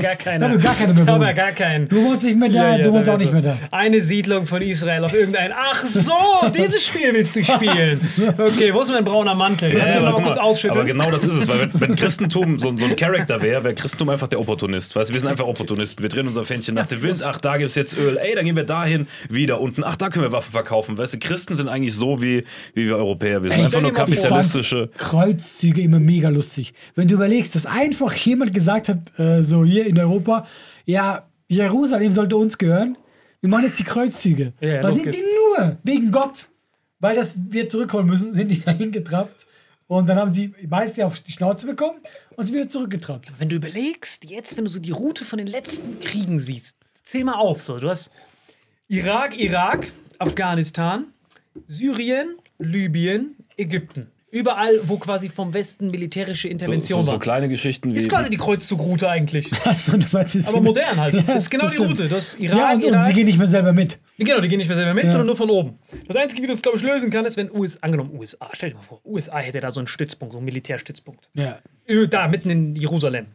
gar 0.00 0.16
keiner. 0.16 0.48
Da 0.48 0.56
gar 0.56 0.74
keiner 0.74 0.94
mehr 0.94 1.04
Da 1.04 1.32
gar 1.32 1.52
kein. 1.52 1.88
Du 1.90 2.02
wohnst 2.02 2.24
nicht 2.24 2.38
mehr 2.38 2.48
da, 2.48 2.78
du 2.78 2.90
wohnst 2.92 3.08
da 3.08 3.14
auch 3.14 3.18
nicht 3.18 3.30
mehr 3.32 3.42
da. 3.42 3.58
Eine 3.70 4.00
Siedlung 4.00 4.46
von 4.46 4.62
Israel 4.62 5.04
auf 5.04 5.12
irgendein. 5.12 5.52
Ach 5.54 5.84
so, 5.84 6.12
dieses 6.56 6.82
Spiel 6.86 7.12
willst 7.12 7.36
du 7.36 7.44
spielen. 7.44 8.00
Okay, 8.38 8.72
wo 8.72 8.80
ist 8.80 8.88
mein 8.90 9.04
brauner 9.04 9.34
Mantel? 9.34 9.72
Kannst 9.72 9.94
du 9.94 9.98
aber 9.98 10.10
noch 10.12 10.18
mal 10.20 10.24
kurz 10.28 10.38
ausschütteln? 10.38 10.78
Aber 10.80 10.86
genau 10.88 11.10
das 11.10 11.24
ist 11.24 11.36
es, 11.36 11.48
weil 11.48 11.60
wenn, 11.60 11.70
wenn 11.80 11.94
Christentum 11.96 12.58
so, 12.58 12.74
so 12.74 12.86
ein 12.86 12.96
Charakter 12.96 13.42
wäre, 13.42 13.64
wäre 13.64 13.74
Christentum 13.74 14.08
einfach 14.08 14.28
der 14.28 14.40
Opportunist. 14.40 14.96
Weißt 14.96 15.10
du, 15.10 15.12
wir 15.12 15.20
sind 15.20 15.28
einfach 15.28 15.44
Opportunisten. 15.46 16.02
Wir 16.02 16.08
drehen 16.08 16.26
unser 16.26 16.46
Fähnchen 16.46 16.74
nach 16.74 16.86
dem 16.86 17.02
Wind. 17.02 17.22
Ach, 17.26 17.38
da 17.38 17.58
gibt 17.58 17.68
es 17.68 17.76
jetzt 17.76 17.98
Öl. 17.98 18.16
Ey, 18.16 18.34
dann 18.34 18.46
gehen 18.46 18.56
wir 18.56 18.64
dahin, 18.64 19.08
wieder 19.28 19.60
unten. 19.60 19.84
Ach, 19.84 19.96
da 19.96 20.08
können 20.08 20.24
wir 20.24 20.32
Waffen 20.32 20.52
verkaufen. 20.52 20.96
Weißt 20.96 21.12
du, 21.12 21.18
Christen 21.18 21.54
sind 21.54 21.68
eigentlich 21.68 21.81
so 21.90 22.22
wie, 22.22 22.44
wie 22.74 22.86
wir 22.86 22.96
Europäer. 22.96 23.42
Wir 23.42 23.50
sind 23.50 23.60
Ey, 23.60 23.66
einfach 23.66 23.80
nur 23.80 23.92
kapitalistische. 23.92 24.90
Kreuzzüge 24.96 25.82
immer 25.82 26.00
mega 26.00 26.28
lustig. 26.28 26.74
Wenn 26.94 27.08
du 27.08 27.14
überlegst, 27.14 27.54
dass 27.54 27.66
einfach 27.66 28.12
jemand 28.14 28.54
gesagt 28.54 28.88
hat, 28.88 29.18
äh, 29.18 29.42
so 29.42 29.64
hier 29.64 29.86
in 29.86 29.98
Europa, 29.98 30.46
ja, 30.86 31.26
Jerusalem 31.48 32.12
sollte 32.12 32.36
uns 32.36 32.56
gehören, 32.58 32.96
wir 33.40 33.50
machen 33.50 33.64
jetzt 33.64 33.78
die 33.78 33.84
Kreuzzüge. 33.84 34.52
Ja, 34.60 34.82
Dann 34.82 34.94
sind 34.94 35.04
geht's. 35.04 35.16
die 35.16 35.22
nur 35.22 35.76
wegen 35.82 36.12
Gott, 36.12 36.48
weil 37.00 37.16
das 37.16 37.36
wir 37.50 37.66
zurückholen 37.66 38.06
müssen, 38.06 38.32
sind 38.32 38.50
die 38.50 38.60
dahin 38.64 38.92
getrappt. 38.92 39.46
Und 39.88 40.08
dann 40.08 40.16
haben 40.16 40.32
sie 40.32 40.54
meist 40.68 40.98
auf 41.02 41.20
die 41.20 41.32
Schnauze 41.32 41.66
bekommen 41.66 41.98
und 42.36 42.46
sind 42.46 42.56
wieder 42.56 42.68
zurückgetrappt. 42.68 43.32
wenn 43.38 43.48
du 43.48 43.56
überlegst, 43.56 44.24
jetzt, 44.30 44.56
wenn 44.56 44.64
du 44.64 44.70
so 44.70 44.78
die 44.78 44.92
Route 44.92 45.24
von 45.24 45.38
den 45.38 45.48
letzten 45.48 46.00
Kriegen 46.00 46.38
siehst, 46.38 46.76
zähl 47.02 47.24
mal 47.24 47.34
auf. 47.34 47.60
So, 47.60 47.78
du 47.78 47.90
hast 47.90 48.10
Irak, 48.88 49.38
Irak, 49.38 49.92
Afghanistan, 50.18 51.06
Syrien, 51.66 52.34
Libyen, 52.58 53.36
Ägypten. 53.56 54.08
Überall, 54.30 54.80
wo 54.84 54.96
quasi 54.96 55.28
vom 55.28 55.52
Westen 55.52 55.90
militärische 55.90 56.48
Intervention 56.48 57.00
so, 57.00 57.06
so 57.06 57.12
war. 57.12 57.20
kleine 57.20 57.50
Geschichten 57.50 57.92
wie. 57.92 57.98
ist 57.98 58.08
quasi 58.08 58.30
die 58.30 58.38
Kreuzzugroute 58.38 59.06
eigentlich. 59.06 59.50
Meinst 59.66 60.34
jetzt 60.34 60.48
Aber 60.48 60.62
modern 60.62 60.96
halt. 60.98 61.12
Ja, 61.12 61.20
das 61.20 61.42
ist 61.42 61.50
genau 61.50 61.66
die 61.68 61.74
stimmt. 61.74 61.90
Route. 62.00 62.08
Das 62.08 62.34
Irak, 62.36 62.56
Ja, 62.58 62.68
und, 62.72 62.76
und 62.82 62.92
Irak. 62.92 63.02
sie 63.02 63.12
gehen 63.12 63.26
nicht 63.26 63.36
mehr 63.36 63.46
selber 63.46 63.74
mit. 63.74 63.98
Genau, 64.16 64.40
die 64.40 64.48
gehen 64.48 64.56
nicht 64.56 64.68
mehr 64.68 64.76
selber 64.76 64.94
mit, 64.94 65.02
sondern 65.04 65.26
nur 65.26 65.36
von 65.36 65.50
oben. 65.50 65.78
Das 66.08 66.16
Einzige, 66.16 66.42
wie 66.42 66.46
du 66.46 66.54
es, 66.54 66.62
glaube 66.62 66.78
ich, 66.78 66.82
lösen 66.82 67.10
kann, 67.10 67.26
ist, 67.26 67.36
wenn 67.36 67.52
USA, 67.52 67.80
angenommen 67.82 68.18
USA, 68.18 68.48
stell 68.54 68.70
dir 68.70 68.76
mal 68.76 68.82
vor, 68.82 69.02
USA 69.04 69.36
hätte 69.36 69.60
da 69.60 69.70
so 69.70 69.80
einen 69.80 69.86
Stützpunkt, 69.86 70.32
so 70.32 70.38
einen 70.38 70.46
Militärstützpunkt. 70.46 71.28
Ja. 71.34 71.58
Da, 72.08 72.28
mitten 72.28 72.48
in 72.48 72.74
Jerusalem. 72.74 73.26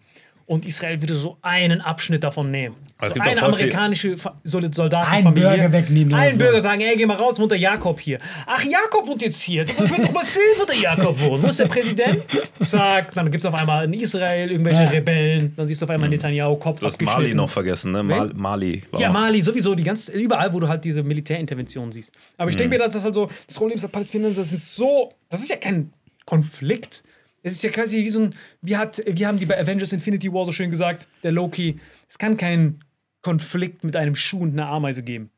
Und 0.47 0.65
Israel 0.65 1.01
würde 1.01 1.13
so 1.13 1.37
einen 1.41 1.81
Abschnitt 1.81 2.23
davon 2.23 2.49
nehmen. 2.51 2.75
Es 3.01 3.13
So 3.13 3.19
eine 3.19 3.41
amerikanische 3.43 4.15
Fa- 4.15 4.39
Sol- 4.45 4.73
Soldatenfamilie. 4.73 5.49
Einen 5.49 5.57
Bürger 5.59 5.73
wegnehmen 5.73 6.13
oder 6.13 6.21
Einen 6.21 6.35
so. 6.37 6.43
Bürger 6.45 6.61
sagen, 6.61 6.79
ey, 6.81 6.95
geh 6.95 7.05
mal 7.05 7.17
raus, 7.17 7.37
wohnt 7.37 7.51
der 7.51 7.59
Jakob 7.59 7.99
hier. 7.99 8.17
Ach, 8.45 8.63
Jakob 8.63 9.05
wohnt 9.07 9.21
jetzt 9.21 9.41
hier. 9.41 9.65
Du 9.65 9.77
willst 9.77 10.05
doch 10.05 10.13
mal 10.13 10.23
sehen, 10.23 10.41
wo 10.57 10.63
der 10.63 10.77
Jakob 10.77 11.19
wohnt. 11.19 11.43
Wo 11.43 11.47
ist 11.47 11.59
der 11.59 11.65
Präsident? 11.65 12.23
Sagt, 12.59 13.17
dann 13.17 13.29
gibt 13.29 13.43
es 13.43 13.45
auf 13.45 13.53
einmal 13.59 13.83
in 13.85 13.93
Israel 13.93 14.49
irgendwelche 14.49 14.83
Ja. 14.83 14.89
Rebellen. 14.89 15.53
Dann 15.57 15.67
siehst 15.67 15.81
du 15.81 15.85
auf 15.85 15.89
einmal 15.89 16.07
Netanyahu, 16.07 16.55
Kopf 16.55 16.79
Du 16.79 16.85
hast 16.85 17.01
Mali 17.01 17.33
noch 17.35 17.49
vergessen, 17.49 17.91
ne? 17.91 18.01
Mal, 18.01 18.31
Mali. 18.33 18.83
war 18.91 19.01
Ja, 19.01 19.11
Mali, 19.11 19.41
sowieso, 19.41 19.75
die 19.75 19.83
ganz, 19.83 20.07
überall, 20.07 20.53
wo 20.53 20.61
du 20.61 20.69
halt 20.69 20.85
diese 20.85 21.03
Militärinterventionen 21.03 21.91
siehst. 21.91 22.13
Aber 22.37 22.49
ich 22.49 22.55
denke 22.55 22.69
mir, 22.77 22.79
dass 22.83 22.93
das 22.93 23.03
halt 23.03 23.15
so, 23.15 23.29
das 23.45 23.57
Problem 23.57 23.75
ist, 23.75 23.81
der 23.81 23.89
Palästinenser 23.89 24.45
sind 24.45 24.61
so, 24.61 25.11
das 25.29 25.41
ist 25.41 25.49
ja 25.49 25.57
kein 25.57 25.91
Konflikt. 26.25 27.03
Es 27.47 27.53
ist 27.53 27.63
ja 27.63 27.69
quasi 27.69 27.97
wie 28.03 28.09
so 28.09 28.21
ein, 28.21 28.35
wie, 28.61 28.77
hat, 28.77 29.01
wie 29.07 29.25
haben 29.25 29.39
die 29.39 29.45
bei 29.45 29.59
Avengers 29.59 29.93
Infinity 29.93 30.31
War 30.33 30.45
so 30.45 30.51
schön 30.51 30.69
gesagt, 30.69 31.07
der 31.23 31.31
Loki, 31.31 31.79
es 32.09 32.17
kann 32.17 32.37
keinen 32.37 32.79
Konflikt 33.21 33.83
mit 33.83 33.95
einem 33.95 34.15
Schuh 34.15 34.39
und 34.41 34.53
einer 34.53 34.67
Ameise 34.67 35.03
geben. 35.03 35.31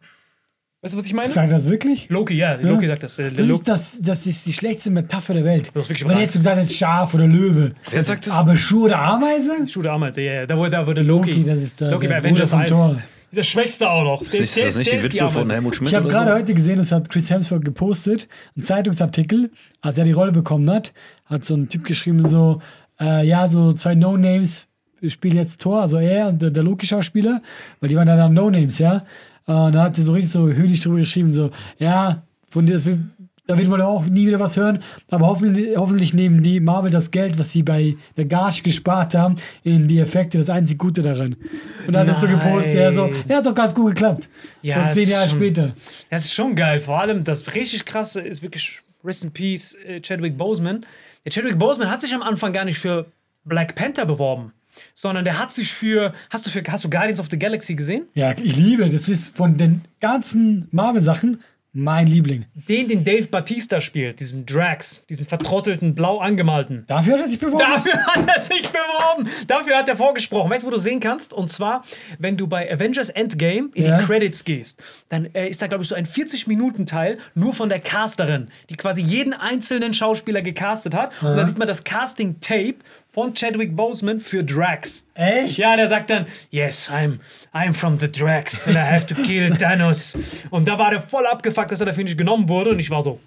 Weißt 0.81 0.93
du, 0.93 0.97
was 0.97 1.05
ich 1.07 1.13
meine? 1.13 1.29
Sagt 1.29 1.51
das 1.51 1.69
wirklich? 1.69 2.07
Loki, 2.09 2.35
ja, 2.35 2.53
Loki 2.55 2.87
sagt 2.87 3.03
das. 3.03 3.17
Der, 3.17 3.29
der 3.31 3.39
Das 3.39 3.47
Loki, 3.47 3.59
ist, 3.61 3.67
das, 3.69 3.99
das 4.01 4.25
ist 4.25 4.45
die 4.45 4.53
schlechteste 4.53 4.91
Metapher 4.91 5.33
der 5.33 5.43
Welt. 5.43 5.71
Das 5.73 5.83
ist 5.83 5.89
wirklich 5.89 6.03
Wenn 6.07 6.15
wahr. 6.15 6.21
jetzt 6.21 6.37
gesagt 6.37 6.71
Schaf 6.71 7.13
oder 7.13 7.27
Löwe. 7.27 7.71
Wer 7.91 8.01
sagt 8.03 8.27
das? 8.27 8.33
Aber 8.33 8.55
Schuh 8.55 8.85
oder 8.85 8.99
Ameise? 8.99 9.67
Schuh 9.67 9.81
der 9.81 9.91
Ameise, 9.93 10.21
ja, 10.21 10.33
ja, 10.33 10.45
da 10.45 10.55
wurde, 10.57 10.71
da 10.71 10.87
wurde 10.87 11.01
Loki. 11.01 11.31
Loki, 11.31 11.43
das 11.43 11.61
ist 11.61 11.81
der- 11.81 11.91
Loki 11.91 12.07
der 12.07 12.13
bei 12.15 12.19
Avengers 12.21 12.51
Bruder 12.51 12.61
1. 12.63 12.71
von 12.71 12.79
Thor. 12.93 13.01
Dieser 13.31 13.43
Schwächste 13.43 13.89
auch 13.89 14.03
noch. 14.03 14.21
Ist 14.23 14.31
nicht, 14.31 14.41
ist 14.41 14.57
das 14.65 14.77
nicht 14.77 14.91
die 14.91 15.03
Witwe 15.03 15.29
von 15.29 15.49
Helmut 15.51 15.75
Schmidt 15.75 15.89
Ich 15.89 15.95
habe 15.95 16.05
oder 16.07 16.15
gerade 16.15 16.31
so? 16.31 16.37
heute 16.37 16.53
gesehen, 16.55 16.77
das 16.77 16.91
hat 16.91 17.09
Chris 17.09 17.29
Hemsworth 17.29 17.63
gepostet, 17.65 18.27
ein 18.57 18.63
Zeitungsartikel, 18.63 19.51
als 19.81 19.97
er 19.99 20.03
die 20.05 20.13
Rolle 20.13 20.31
bekommen 20.31 20.67
hat, 20.71 20.93
hat 21.29 21.45
so 21.45 21.55
ein 21.55 21.69
Typ 21.69 21.85
geschrieben, 21.85 22.27
so, 22.27 22.61
äh, 22.99 23.25
ja, 23.25 23.47
so 23.47 23.73
zwei 23.73 23.95
No-Names 23.95 24.65
spielen 25.07 25.37
jetzt 25.37 25.61
Tor, 25.61 25.81
also 25.81 25.97
er 25.97 26.27
und 26.29 26.41
der, 26.41 26.49
der 26.51 26.63
Loki-Schauspieler, 26.63 27.41
weil 27.79 27.89
die 27.89 27.95
waren 27.95 28.07
dann 28.07 28.33
No-Names, 28.33 28.79
ja. 28.79 29.05
Äh, 29.47 29.51
Und 29.53 29.73
dann 29.75 29.83
hat 29.83 29.97
er 29.97 30.03
so 30.03 30.13
richtig 30.13 30.31
so 30.31 30.47
höhlich 30.47 30.81
drüber 30.81 30.97
geschrieben, 30.97 31.31
so, 31.33 31.51
ja, 31.77 32.23
von 32.49 32.65
dir, 32.65 32.73
das 32.73 32.85
wird, 32.85 32.99
da 33.47 33.57
wird 33.57 33.67
man 33.67 33.81
auch 33.81 34.05
nie 34.05 34.27
wieder 34.27 34.39
was 34.39 34.57
hören, 34.57 34.79
aber 35.09 35.25
hoffentlich, 35.27 35.75
hoffentlich 35.77 36.13
nehmen 36.13 36.43
die 36.43 36.59
Marvel 36.59 36.91
das 36.91 37.09
Geld, 37.09 37.39
was 37.39 37.49
sie 37.51 37.63
bei 37.63 37.95
der 38.17 38.25
Gage 38.25 38.61
gespart 38.63 39.15
haben, 39.15 39.37
in 39.63 39.87
die 39.87 39.97
Effekte, 39.99 40.37
das 40.37 40.49
einzig 40.51 40.77
Gute 40.77 41.01
daran. 41.01 41.35
Und 41.87 41.93
dann 41.93 42.01
hat 42.01 42.07
er 42.09 42.13
so 42.13 42.27
gepostet, 42.27 42.75
er 42.75 42.91
so, 42.91 43.09
ja, 43.27 43.37
hat 43.37 43.45
doch 43.47 43.55
ganz 43.55 43.73
gut 43.73 43.87
geklappt. 43.95 44.29
Ja, 44.61 44.83
und 44.83 44.91
zehn 44.93 45.09
Jahre 45.09 45.27
schon- 45.29 45.39
später. 45.39 45.71
Das 46.11 46.25
ist 46.25 46.33
schon 46.33 46.53
geil. 46.55 46.79
Vor 46.79 46.99
allem 46.99 47.23
das 47.23 47.55
richtig 47.55 47.85
krasse 47.85 48.21
ist 48.21 48.43
wirklich 48.43 48.81
Rest 49.03 49.23
in 49.23 49.31
Peace 49.31 49.75
äh, 49.85 49.99
Chadwick 50.01 50.37
Boseman. 50.37 50.85
Der 51.25 51.31
Chadwick 51.31 51.57
Boseman 51.57 51.89
hat 51.89 52.01
sich 52.01 52.13
am 52.13 52.21
Anfang 52.21 52.53
gar 52.53 52.65
nicht 52.65 52.79
für 52.79 53.05
Black 53.43 53.75
Panther 53.75 54.05
beworben, 54.05 54.53
sondern 54.93 55.25
der 55.25 55.39
hat 55.39 55.51
sich 55.51 55.73
für 55.73 56.13
hast 56.29 56.45
du 56.45 56.49
für 56.49 56.63
hast 56.67 56.83
du 56.83 56.89
Guardians 56.89 57.19
of 57.19 57.27
the 57.29 57.37
Galaxy 57.37 57.75
gesehen? 57.75 58.07
Ja, 58.13 58.31
ich 58.31 58.55
liebe, 58.55 58.89
das 58.89 59.09
ist 59.09 59.35
von 59.35 59.57
den 59.57 59.81
ganzen 59.99 60.67
Marvel-Sachen 60.71 61.43
mein 61.71 62.07
Liebling. 62.07 62.45
Den, 62.67 62.87
den 62.87 63.03
Dave 63.03 63.27
Batista 63.27 63.79
spielt, 63.79 64.19
diesen 64.19 64.45
Drax, 64.45 65.03
diesen 65.09 65.23
vertrottelten, 65.25 65.93
blau 65.93 66.17
angemalten. 66.17 66.83
Dafür 66.87 67.13
hat 67.13 67.21
er 67.21 67.27
sich 67.27 67.39
beworben. 67.39 67.59
Dafür 67.59 68.05
hat 68.07 68.27
er 68.35 68.41
sich 68.41 68.69
beworben. 68.69 69.29
Dafür 69.47 69.77
hat 69.77 69.87
er 69.87 69.95
vorgesprochen. 69.95 70.49
Weißt 70.49 70.63
du, 70.63 70.67
wo 70.67 70.71
du 70.71 70.79
sehen 70.79 70.99
kannst? 70.99 71.31
Und 71.31 71.49
zwar, 71.49 71.83
wenn 72.17 72.37
du 72.37 72.47
bei 72.47 72.71
Avengers 72.73 73.09
Endgame 73.09 73.69
in 73.75 73.85
Ja. 73.85 73.99
die 73.99 74.05
Credits 74.05 74.43
gehst, 74.43 74.81
dann 75.09 75.25
äh, 75.35 75.47
ist 75.49 75.61
da, 75.61 75.67
glaube 75.67 75.83
ich, 75.83 75.87
so 75.89 75.95
ein 75.95 76.05
40-Minuten-Teil 76.07 77.17
nur 77.35 77.53
von 77.53 77.69
der 77.69 77.79
Casterin, 77.79 78.47
die 78.69 78.75
quasi 78.75 79.01
jeden 79.01 79.33
einzelnen 79.33 79.93
Schauspieler 79.93 80.41
gecastet 80.41 80.95
hat. 80.95 81.11
Und 81.21 81.37
dann 81.37 81.45
sieht 81.47 81.57
man 81.59 81.67
das 81.67 81.83
Casting-Tape 81.83 82.75
von 83.11 83.33
Chadwick 83.33 83.75
Boseman 83.75 84.19
für 84.19 84.43
Drax. 84.43 85.03
Echt? 85.15 85.57
Ja, 85.57 85.75
der 85.75 85.87
sagt 85.87 86.09
dann, 86.09 86.25
yes, 86.51 86.89
I'm, 86.91 87.17
I'm 87.53 87.73
from 87.73 87.97
the 87.99 88.09
Drax 88.11 88.67
and 88.67 88.75
I 88.75 88.79
have 88.79 89.05
to 89.07 89.15
kill 89.15 89.49
Thanos. 89.57 90.15
Und 90.51 90.67
da 90.67 90.77
war 90.77 90.91
der 90.91 91.01
voll 91.01 91.25
abgefuckt, 91.25 91.71
dass 91.71 91.79
er 91.79 91.87
dafür 91.87 92.03
nicht 92.03 92.17
genommen 92.17 92.47
wurde. 92.47 92.69
Und 92.71 92.79
ich 92.79 92.89
war 92.89 93.01
so, 93.01 93.19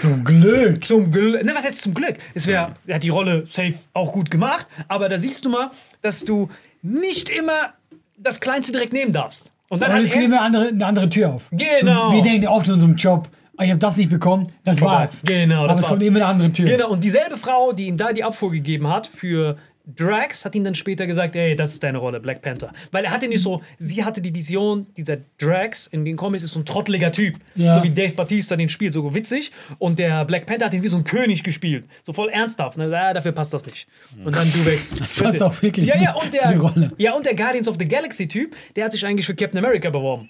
Zum 0.00 0.24
Glück. 0.24 0.84
zum 0.84 1.10
Glück. 1.10 1.44
Ne, 1.44 1.52
was 1.54 1.64
heißt 1.64 1.80
zum 1.82 1.92
Glück? 1.94 2.16
Es 2.34 2.46
wäre, 2.46 2.76
er 2.86 2.94
hat 2.96 3.02
die 3.02 3.08
Rolle 3.08 3.44
safe 3.50 3.74
auch 3.94 4.12
gut 4.12 4.30
gemacht, 4.30 4.66
aber 4.88 5.08
da 5.08 5.18
siehst 5.18 5.44
du 5.44 5.50
mal, 5.50 5.70
dass 6.02 6.24
du 6.24 6.48
nicht 6.82 7.28
immer 7.28 7.72
das 8.16 8.40
Kleinste 8.40 8.72
direkt 8.72 8.92
nehmen 8.92 9.12
darfst. 9.12 9.52
Und 9.68 9.82
dann 9.82 9.92
hat 9.92 10.00
es 10.02 10.10
geht 10.10 10.20
er, 10.20 10.24
immer 10.26 10.36
eine 10.36 10.46
andere, 10.46 10.68
eine 10.68 10.86
andere 10.86 11.08
Tür 11.10 11.34
auf. 11.34 11.48
Genau. 11.50 12.12
Wir 12.12 12.22
denken 12.22 12.46
oft 12.46 12.68
in 12.68 12.74
unserem 12.74 12.94
Job, 12.94 13.28
ah, 13.56 13.64
ich 13.64 13.70
habe 13.70 13.78
das 13.78 13.96
nicht 13.96 14.10
bekommen, 14.10 14.50
das 14.64 14.80
war's. 14.80 15.22
Genau, 15.24 15.60
Aber 15.60 15.68
das 15.68 15.80
es 15.80 15.86
kommt 15.86 16.02
immer 16.02 16.18
eine 16.18 16.26
andere 16.26 16.52
Tür. 16.52 16.66
Genau, 16.66 16.90
und 16.90 17.02
dieselbe 17.02 17.36
Frau, 17.36 17.72
die 17.72 17.86
ihm 17.86 17.96
da 17.96 18.12
die 18.12 18.24
Abfuhr 18.24 18.50
gegeben 18.50 18.88
hat 18.88 19.06
für 19.06 19.56
Drax, 19.94 20.44
hat 20.44 20.56
ihm 20.56 20.64
dann 20.64 20.74
später 20.74 21.06
gesagt, 21.06 21.36
ey, 21.36 21.54
das 21.54 21.72
ist 21.72 21.82
deine 21.82 21.98
Rolle, 21.98 22.18
Black 22.18 22.42
Panther. 22.42 22.72
Weil 22.90 23.04
er 23.04 23.12
hatte 23.12 23.28
nicht 23.28 23.40
so, 23.40 23.62
sie 23.78 24.04
hatte 24.04 24.20
die 24.20 24.34
Vision, 24.34 24.86
dieser 24.96 25.18
Drax 25.38 25.86
in 25.86 26.04
den 26.04 26.16
Comics 26.16 26.42
ist 26.42 26.54
so 26.54 26.58
ein 26.58 26.64
trotteliger 26.64 27.12
Typ. 27.12 27.36
Ja. 27.54 27.76
So 27.76 27.84
wie 27.84 27.90
Dave 27.90 28.14
Batista 28.14 28.56
den 28.56 28.68
spielt, 28.68 28.92
so 28.92 29.14
witzig. 29.14 29.52
Und 29.78 30.00
der 30.00 30.24
Black 30.24 30.46
Panther 30.46 30.66
hat 30.66 30.74
ihn 30.74 30.82
wie 30.82 30.88
so 30.88 30.96
ein 30.96 31.04
König 31.04 31.44
gespielt. 31.44 31.86
So 32.02 32.12
voll 32.12 32.30
ernsthaft. 32.30 32.78
Ne? 32.78 32.90
Ah, 32.92 33.14
dafür 33.14 33.30
passt 33.30 33.54
das 33.54 33.64
nicht. 33.64 33.86
Und 34.24 34.34
dann 34.34 34.50
du 34.52 34.66
weg. 34.66 34.80
Das 34.98 35.14
passt 35.14 35.40
auch 35.40 35.62
wirklich 35.62 35.88
ja, 35.88 35.96
ja, 35.96 36.14
und 36.14 36.34
der, 36.34 36.48
für 36.48 36.54
die 36.54 36.60
Rolle. 36.60 36.92
Ja, 36.98 37.14
und 37.14 37.24
der 37.24 37.36
Guardians 37.36 37.68
of 37.68 37.76
the 37.78 37.86
Galaxy-Typ, 37.86 38.56
der 38.74 38.86
hat 38.86 38.92
sich 38.92 39.06
eigentlich 39.06 39.26
für 39.26 39.36
Captain 39.36 39.64
America 39.64 39.90
beworben. 39.90 40.28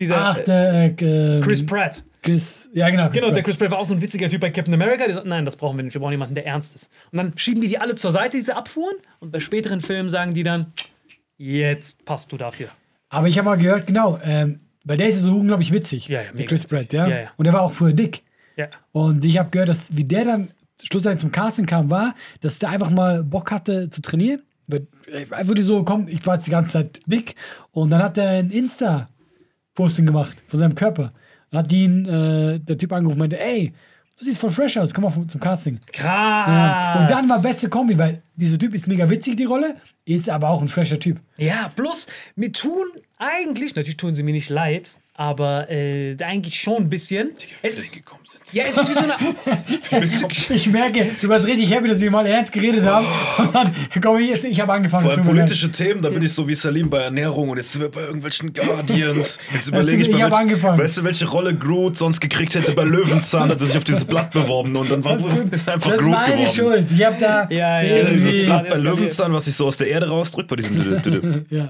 Dieser 0.00 0.16
Ach, 0.16 0.38
äh, 0.38 0.44
der 0.44 0.84
äh, 0.84 1.40
Chris 1.42 1.66
Pratt. 1.66 2.04
Chris, 2.22 2.68
ja 2.72 2.90
genau, 2.90 3.08
Chris 3.08 3.14
Genau, 3.20 3.26
der 3.28 3.34
Pratt. 3.36 3.44
Chris 3.44 3.56
Pratt 3.56 3.70
war 3.70 3.78
auch 3.78 3.84
so 3.84 3.94
ein 3.94 4.02
witziger 4.02 4.28
Typ 4.28 4.40
bei 4.40 4.50
Captain 4.50 4.74
America. 4.74 5.04
Der 5.04 5.14
sagt, 5.14 5.26
nein, 5.26 5.44
das 5.44 5.56
brauchen 5.56 5.76
wir 5.76 5.84
nicht. 5.84 5.94
Wir 5.94 6.00
brauchen 6.00 6.12
jemanden, 6.12 6.34
der 6.34 6.46
ernst 6.46 6.74
ist. 6.74 6.90
Und 7.12 7.18
dann 7.18 7.32
schieben 7.36 7.60
die 7.62 7.68
die 7.68 7.78
alle 7.78 7.94
zur 7.94 8.12
Seite, 8.12 8.36
diese 8.36 8.56
Abfuhren. 8.56 8.96
Und 9.20 9.30
bei 9.30 9.40
späteren 9.40 9.80
Filmen 9.80 10.10
sagen 10.10 10.34
die 10.34 10.42
dann, 10.42 10.66
jetzt 11.36 12.04
passt 12.04 12.32
du 12.32 12.36
dafür. 12.36 12.68
Aber 13.08 13.28
ich 13.28 13.38
habe 13.38 13.48
mal 13.48 13.56
gehört, 13.56 13.86
genau, 13.86 14.18
ähm, 14.22 14.58
weil 14.84 14.96
der 14.96 15.08
ist 15.08 15.16
ja 15.16 15.20
so 15.22 15.36
unglaublich 15.36 15.72
witzig, 15.72 16.08
Ja, 16.08 16.22
ja, 16.22 16.32
der 16.32 16.46
Chris 16.46 16.64
witzig. 16.64 16.78
Pratt, 16.78 16.92
ja? 16.92 17.08
Ja. 17.08 17.30
Und 17.36 17.46
der 17.46 17.54
war 17.54 17.62
auch 17.62 17.72
früher 17.72 17.92
dick. 17.92 18.22
Ja. 18.56 18.68
Und 18.92 19.24
ich 19.24 19.38
habe 19.38 19.50
gehört, 19.50 19.68
dass 19.68 19.96
wie 19.96 20.04
der 20.04 20.24
dann 20.24 20.50
schlussendlich 20.82 21.20
zum 21.20 21.32
Casting 21.32 21.66
kam, 21.66 21.90
war, 21.90 22.14
dass 22.40 22.58
der 22.58 22.70
einfach 22.70 22.90
mal 22.90 23.22
Bock 23.22 23.50
hatte 23.50 23.90
zu 23.90 24.00
trainieren. 24.02 24.42
Äh, 24.70 24.80
Einfach 25.30 25.54
so, 25.58 25.82
komm, 25.84 26.08
ich 26.08 26.24
war 26.26 26.34
jetzt 26.34 26.46
die 26.46 26.50
ganze 26.50 26.72
Zeit 26.72 27.00
dick. 27.06 27.34
Und 27.72 27.90
dann 27.90 28.02
hat 28.02 28.18
er 28.18 28.30
ein 28.30 28.50
Insta-Posting 28.50 30.06
gemacht 30.06 30.36
von 30.46 30.58
seinem 30.58 30.74
Körper. 30.74 31.12
Dann 31.50 31.64
hat 31.64 31.72
ihn 31.72 32.06
äh, 32.06 32.60
der 32.60 32.78
Typ 32.78 32.92
angerufen 32.92 33.16
und 33.16 33.20
meinte, 33.20 33.40
ey, 33.40 33.72
du 34.18 34.24
siehst 34.24 34.38
voll 34.38 34.50
fresh 34.50 34.76
aus, 34.76 34.92
komm 34.92 35.04
mal 35.04 35.26
zum 35.26 35.40
Casting. 35.40 35.78
Krass. 35.92 36.48
Ja. 36.48 37.00
Und 37.00 37.10
dann 37.10 37.28
war 37.28 37.40
beste 37.40 37.68
Kombi, 37.68 37.98
weil 37.98 38.22
dieser 38.36 38.58
Typ 38.58 38.74
ist 38.74 38.86
mega 38.86 39.08
witzig, 39.08 39.36
die 39.36 39.44
Rolle, 39.44 39.76
ist 40.04 40.28
aber 40.28 40.50
auch 40.50 40.60
ein 40.60 40.68
fresher 40.68 40.98
Typ. 40.98 41.20
Ja, 41.36 41.70
plus, 41.74 42.06
mir 42.36 42.52
tun 42.52 42.86
eigentlich, 43.18 43.74
natürlich 43.74 43.96
tun 43.96 44.14
sie 44.14 44.22
mir 44.22 44.32
nicht 44.32 44.50
leid, 44.50 45.00
aber 45.18 45.68
äh, 45.68 46.16
eigentlich 46.22 46.60
schon 46.60 46.76
ein 46.84 46.88
bisschen. 46.88 47.32
Es, 47.60 47.98
ja, 48.52 48.64
es 48.68 48.76
ist 48.76 48.88
wie 48.88 48.94
so 48.94 49.00
eine. 49.00 49.14
Ich 50.54 50.68
merke, 50.68 51.10
du 51.20 51.28
warst 51.28 51.44
richtig 51.44 51.72
happy, 51.72 51.88
dass 51.88 52.00
wir 52.00 52.10
mal 52.10 52.24
ernst 52.24 52.52
geredet 52.52 52.84
haben. 52.84 53.04
Und 53.38 53.52
dann 53.52 53.74
komm 54.00 54.18
ich 54.18 54.28
jetzt, 54.28 54.44
ich 54.44 54.60
habe 54.60 54.72
angefangen 54.72 55.02
Vor 55.02 55.10
allem 55.12 55.24
zu 55.24 55.28
politische 55.28 55.72
Themen, 55.72 56.02
da 56.02 56.10
bin 56.10 56.22
ich 56.22 56.32
so 56.32 56.46
wie 56.46 56.54
Salim 56.54 56.88
bei 56.88 57.02
Ernährung 57.02 57.48
und 57.48 57.56
jetzt 57.56 57.72
sind 57.72 57.82
wir 57.82 57.90
bei 57.90 58.02
irgendwelchen 58.02 58.52
Guardians. 58.52 59.40
Jetzt 59.52 59.68
überlege 59.68 60.02
ich 60.02 60.08
ich 60.08 60.14
mal, 60.14 60.22
hab 60.22 60.30
welch, 60.30 60.40
angefangen. 60.40 60.78
weißt 60.80 60.98
du, 60.98 61.04
welche 61.04 61.26
Rolle 61.26 61.52
Groot 61.52 61.96
sonst 61.96 62.20
gekriegt 62.20 62.54
hätte 62.54 62.72
bei 62.72 62.84
Löwenzahn, 62.84 63.50
hat 63.50 63.60
er 63.60 63.66
sich 63.66 63.76
auf 63.76 63.84
dieses 63.84 64.04
Blatt 64.04 64.30
beworben 64.30 64.76
und 64.76 64.88
dann 64.88 65.04
war 65.04 65.18
Das, 65.18 65.66
einfach 65.66 65.90
das 65.90 65.98
ist 65.98 65.98
Groot 65.98 66.12
meine 66.12 66.44
geworden. 66.44 66.54
Schuld. 66.54 66.86
Ich 66.92 67.04
habe 67.04 67.16
da 67.18 67.48
Ja, 67.50 67.82
ja, 67.82 67.96
Ja, 67.96 68.04
das 68.04 68.12
dieses. 68.12 68.44
Blatt 68.44 68.64
bei 68.64 68.70
das 68.70 68.78
Löwenzahn, 68.80 69.32
was 69.32 69.46
sich 69.46 69.56
so 69.56 69.66
aus 69.66 69.76
der 69.78 69.88
Erde 69.88 70.08
rausdrückt, 70.08 70.48
bei 70.48 70.56
diesem. 70.56 71.44
Ja. 71.50 71.68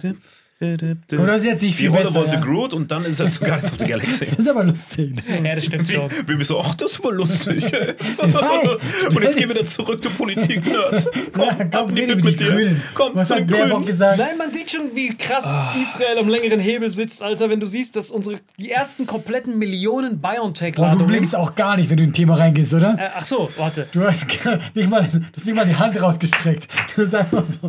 Und 0.60 1.26
das 1.26 1.42
ist 1.42 1.46
jetzt 1.46 1.62
nicht 1.62 1.74
Die 1.78 1.82
viel 1.82 1.90
Rolle 1.90 2.02
besser. 2.04 2.14
wollte 2.16 2.34
ja. 2.34 2.40
Groot 2.40 2.74
und 2.74 2.90
dann 2.90 3.04
ist 3.04 3.20
er 3.20 3.28
zu 3.28 3.38
Guardians 3.40 3.70
of 3.70 3.78
the 3.78 3.86
Galaxy. 3.86 4.26
Das 4.30 4.38
ist 4.40 4.48
aber 4.48 4.64
lustig. 4.64 5.14
Ja, 5.44 5.54
das 5.54 5.64
stimmt 5.64 5.88
schon. 5.90 6.10
Wir 6.26 6.36
bist 6.36 6.48
so, 6.48 6.60
ach, 6.60 6.74
das 6.74 6.92
ist 6.92 6.98
aber 7.00 7.12
lustig. 7.12 7.64
Nein, 7.70 7.88
und 9.14 9.22
jetzt 9.22 9.36
gehen 9.36 9.48
wir 9.48 9.54
wieder 9.54 9.64
zurück 9.64 10.02
zur 10.02 10.10
Politik, 10.12 10.66
Nerds. 10.72 11.08
Komm, 11.32 11.44
Ja, 11.44 11.64
komm, 11.64 11.94
die 11.94 12.00
rede 12.00 12.16
mit 12.16 12.24
mit 12.24 12.40
dir. 12.40 12.48
Grünen. 12.50 12.82
Komm, 12.94 13.12
Was 13.14 13.28
zu 13.28 13.36
hat 13.36 13.46
Baerbock 13.46 13.86
gesagt? 13.86 14.18
Nein, 14.18 14.36
man 14.36 14.50
sieht 14.50 14.70
schon, 14.70 14.90
wie 14.94 15.14
krass 15.16 15.68
Israel 15.80 16.18
am 16.20 16.28
längeren 16.28 16.58
Hebel 16.60 16.88
sitzt, 16.90 17.22
Alter, 17.22 17.48
wenn 17.50 17.60
du 17.60 17.66
siehst, 17.66 17.94
dass 17.94 18.10
unsere 18.10 18.38
die 18.58 18.70
ersten 18.72 19.06
kompletten 19.06 19.58
Millionen 19.58 20.20
Boah, 20.20 20.32
du 20.32 20.36
BioNTech-Ladungen. 20.40 21.06
blinkst 21.06 21.36
auch 21.36 21.54
gar 21.54 21.76
nicht, 21.76 21.88
wenn 21.90 21.98
du 21.98 22.02
in 22.02 22.10
ein 22.10 22.14
Thema 22.14 22.34
reingehst, 22.34 22.74
oder? 22.74 22.96
Äh, 22.98 23.08
ach 23.16 23.24
so, 23.24 23.48
warte. 23.56 23.86
Du 23.92 24.02
hast 24.02 24.26
nicht 24.74 24.90
mal, 24.90 25.04
du 25.04 25.20
hast 25.36 25.46
nicht 25.46 25.54
mal 25.54 25.64
die 25.66 25.76
Hand 25.76 26.00
rausgestreckt. 26.02 26.66
Du 26.96 27.02
hast 27.02 27.14
einfach 27.14 27.44
so 27.44 27.68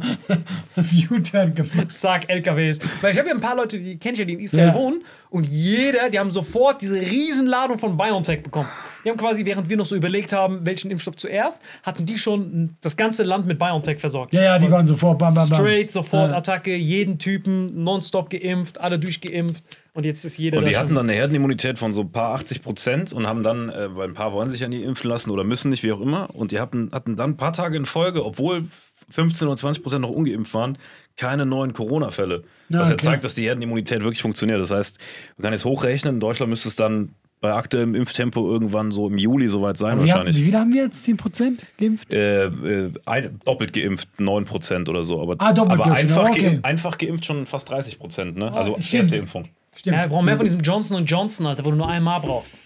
einen 0.75 1.07
U-Turn 1.11 1.53
gemacht. 1.53 1.95
Zack, 1.95 2.27
LKWs. 2.29 2.78
Ist. 2.83 3.03
Weil 3.03 3.11
ich 3.13 3.17
habe 3.19 3.29
ja 3.29 3.35
ein 3.35 3.41
paar 3.41 3.55
Leute, 3.55 3.79
die 3.79 3.97
kenne 3.97 4.13
ich 4.13 4.19
ja, 4.19 4.25
die 4.25 4.33
in 4.33 4.39
Israel 4.39 4.67
Ja. 4.67 4.73
wohnen 4.73 5.03
und 5.29 5.45
jeder, 5.45 6.09
die 6.09 6.19
haben 6.19 6.31
sofort 6.31 6.81
diese 6.81 6.99
Riesenladung 6.99 7.77
von 7.79 7.95
BioNTech 7.97 8.43
bekommen. 8.43 8.69
Die 9.05 9.09
haben 9.09 9.17
quasi, 9.17 9.45
während 9.45 9.69
wir 9.69 9.77
noch 9.77 9.85
so 9.85 9.95
überlegt 9.95 10.33
haben, 10.33 10.65
welchen 10.65 10.91
Impfstoff 10.91 11.15
zuerst, 11.15 11.61
hatten 11.83 12.05
die 12.05 12.17
schon 12.17 12.75
das 12.81 12.97
ganze 12.97 13.23
Land 13.23 13.45
mit 13.47 13.59
BioNTech 13.59 13.99
versorgt. 13.99 14.33
Ja, 14.33 14.41
ja, 14.41 14.59
die 14.59 14.69
waren 14.71 14.87
sofort 14.87 15.17
bam, 15.19 15.33
bam, 15.33 15.47
bam. 15.49 15.55
Straight, 15.57 15.91
sofort 15.91 16.31
Ja. 16.31 16.37
Attacke, 16.37 16.75
jeden 16.75 17.17
Typen 17.19 17.83
nonstop 17.83 18.29
geimpft, 18.29 18.81
alle 18.81 18.99
durchgeimpft 18.99 19.63
und 19.93 20.05
jetzt 20.05 20.25
ist 20.25 20.37
jeder 20.37 20.57
Und 20.57 20.63
da 20.65 20.69
die 20.69 20.75
schon- 20.75 20.83
hatten 20.83 20.95
dann 20.95 21.05
eine 21.09 21.13
Herdenimmunität 21.17 21.79
von 21.79 21.93
so 21.93 22.01
ein 22.01 22.11
paar 22.11 22.33
80 22.35 22.61
Prozent 22.61 23.13
und 23.13 23.27
haben 23.27 23.43
dann, 23.43 23.69
äh, 23.69 23.95
weil 23.95 24.09
ein 24.09 24.13
paar 24.13 24.33
wollen 24.33 24.49
sich 24.49 24.61
ja 24.61 24.67
nie 24.67 24.83
impfen 24.83 25.09
lassen 25.09 25.29
oder 25.31 25.43
müssen 25.43 25.69
nicht, 25.69 25.83
wie 25.83 25.91
auch 25.91 26.01
immer, 26.01 26.29
und 26.35 26.51
die 26.51 26.59
hatten, 26.59 26.89
hatten 26.91 27.15
dann 27.15 27.31
ein 27.31 27.37
paar 27.37 27.53
Tage 27.53 27.77
in 27.77 27.85
Folge, 27.85 28.25
obwohl 28.25 28.65
15 29.11 29.47
oder 29.47 29.57
20 29.57 29.83
Prozent 29.83 30.01
noch 30.01 30.09
ungeimpft 30.09 30.53
waren, 30.53 30.77
keine 31.17 31.45
neuen 31.45 31.73
Corona-Fälle. 31.73 32.43
Na, 32.69 32.79
was 32.79 32.89
ja 32.89 32.95
okay. 32.95 33.03
zeigt, 33.05 33.23
dass 33.23 33.33
die 33.35 33.43
Herdenimmunität 33.43 34.01
wirklich 34.03 34.21
funktioniert. 34.21 34.59
Das 34.61 34.71
heißt, 34.71 34.99
man 35.37 35.43
kann 35.43 35.53
jetzt 35.53 35.65
hochrechnen, 35.65 36.15
in 36.15 36.19
Deutschland 36.19 36.49
müsste 36.49 36.69
es 36.69 36.75
dann 36.75 37.09
bei 37.41 37.53
aktuellem 37.53 37.95
Impftempo 37.95 38.51
irgendwann 38.51 38.91
so 38.91 39.07
im 39.07 39.17
Juli 39.17 39.47
soweit 39.47 39.77
sein 39.77 39.97
Wie, 39.97 40.01
haben, 40.01 40.07
wahrscheinlich. 40.09 40.35
wie 40.37 40.41
viel 40.43 40.55
haben 40.55 40.73
wir 40.73 40.83
jetzt? 40.83 41.07
10% 41.07 41.59
geimpft? 41.79 42.11
Äh, 42.11 42.45
äh, 42.47 42.91
ein, 43.05 43.39
doppelt 43.45 43.71
geimpft 43.71 44.09
9% 44.19 44.89
oder 44.89 45.05
so. 45.05 45.21
Aber, 45.21 45.35
Ah, 45.39 45.53
doppelt 45.53 45.79
aber 45.79 45.91
geimpft, 45.95 46.03
einfach, 46.17 46.29
okay. 46.29 46.41
geimpft, 46.41 46.65
einfach 46.65 46.97
geimpft 46.97 47.25
schon 47.25 47.45
fast 47.45 47.71
30%. 47.71 48.37
Ne? 48.37 48.51
Also 48.51 48.73
stimmt. 48.79 48.93
erste 48.93 49.15
Impfung. 49.15 49.45
Stimmt. 49.75 49.95
Ja, 49.95 50.03
wir 50.03 50.09
brauchen 50.09 50.25
mehr 50.25 50.35
von 50.35 50.45
diesem 50.45 50.59
Johnson 50.59 51.05
Johnson, 51.05 51.45
Alter, 51.47 51.63
wo 51.63 51.71
du 51.71 51.77
nur 51.77 51.87
einmal 51.87 52.19
braust. 52.19 52.59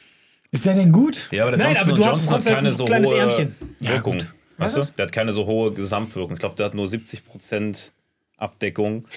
Ist 0.52 0.66
der 0.66 0.74
denn 0.74 0.92
gut? 0.92 1.28
Ja, 1.32 1.44
aber 1.44 1.52
der 1.56 1.60
Nein, 1.68 1.76
Johnson 1.76 1.90
aber 1.92 1.98
du 2.00 2.06
hast- 2.06 2.12
Johnson 2.12 2.34
hat 2.34 2.46
halt 2.46 2.56
keine 2.56 2.68
ein 2.70 2.74
so 2.74 2.86
kleines 2.86 3.12
hohe 3.12 3.18
Ärmchen. 3.20 3.56
Wirkung. 3.80 4.18
Weißt 4.58 4.76
du? 4.78 4.82
Was? 4.82 4.94
Der 4.96 5.06
hat 5.06 5.12
keine 5.12 5.32
so 5.32 5.46
hohe 5.46 5.74
Gesamtwirkung. 5.74 6.34
Ich 6.34 6.40
glaube, 6.40 6.56
der 6.56 6.68
hat 6.68 6.74
nur 6.74 6.86
70% 6.88 7.92
Abdeckung, 8.38 9.08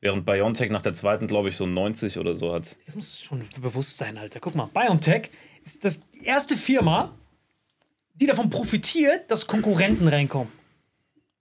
während 0.00 0.26
BioNTech 0.26 0.70
nach 0.70 0.82
der 0.82 0.94
zweiten, 0.94 1.26
glaube 1.26 1.48
ich, 1.48 1.56
so 1.56 1.66
90 1.66 2.18
oder 2.18 2.34
so 2.34 2.52
hat. 2.52 2.76
Das 2.86 2.94
muss 2.96 3.20
schon 3.22 3.44
bewusst 3.60 3.98
sein, 3.98 4.18
Alter. 4.18 4.40
Guck 4.40 4.54
mal, 4.54 4.68
BioNTech 4.72 5.30
ist 5.64 5.84
das 5.84 5.98
die 6.14 6.24
erste 6.24 6.56
Firma, 6.56 7.14
die 8.14 8.26
davon 8.26 8.50
profitiert, 8.50 9.30
dass 9.30 9.46
Konkurrenten 9.46 10.08
reinkommen. 10.08 10.52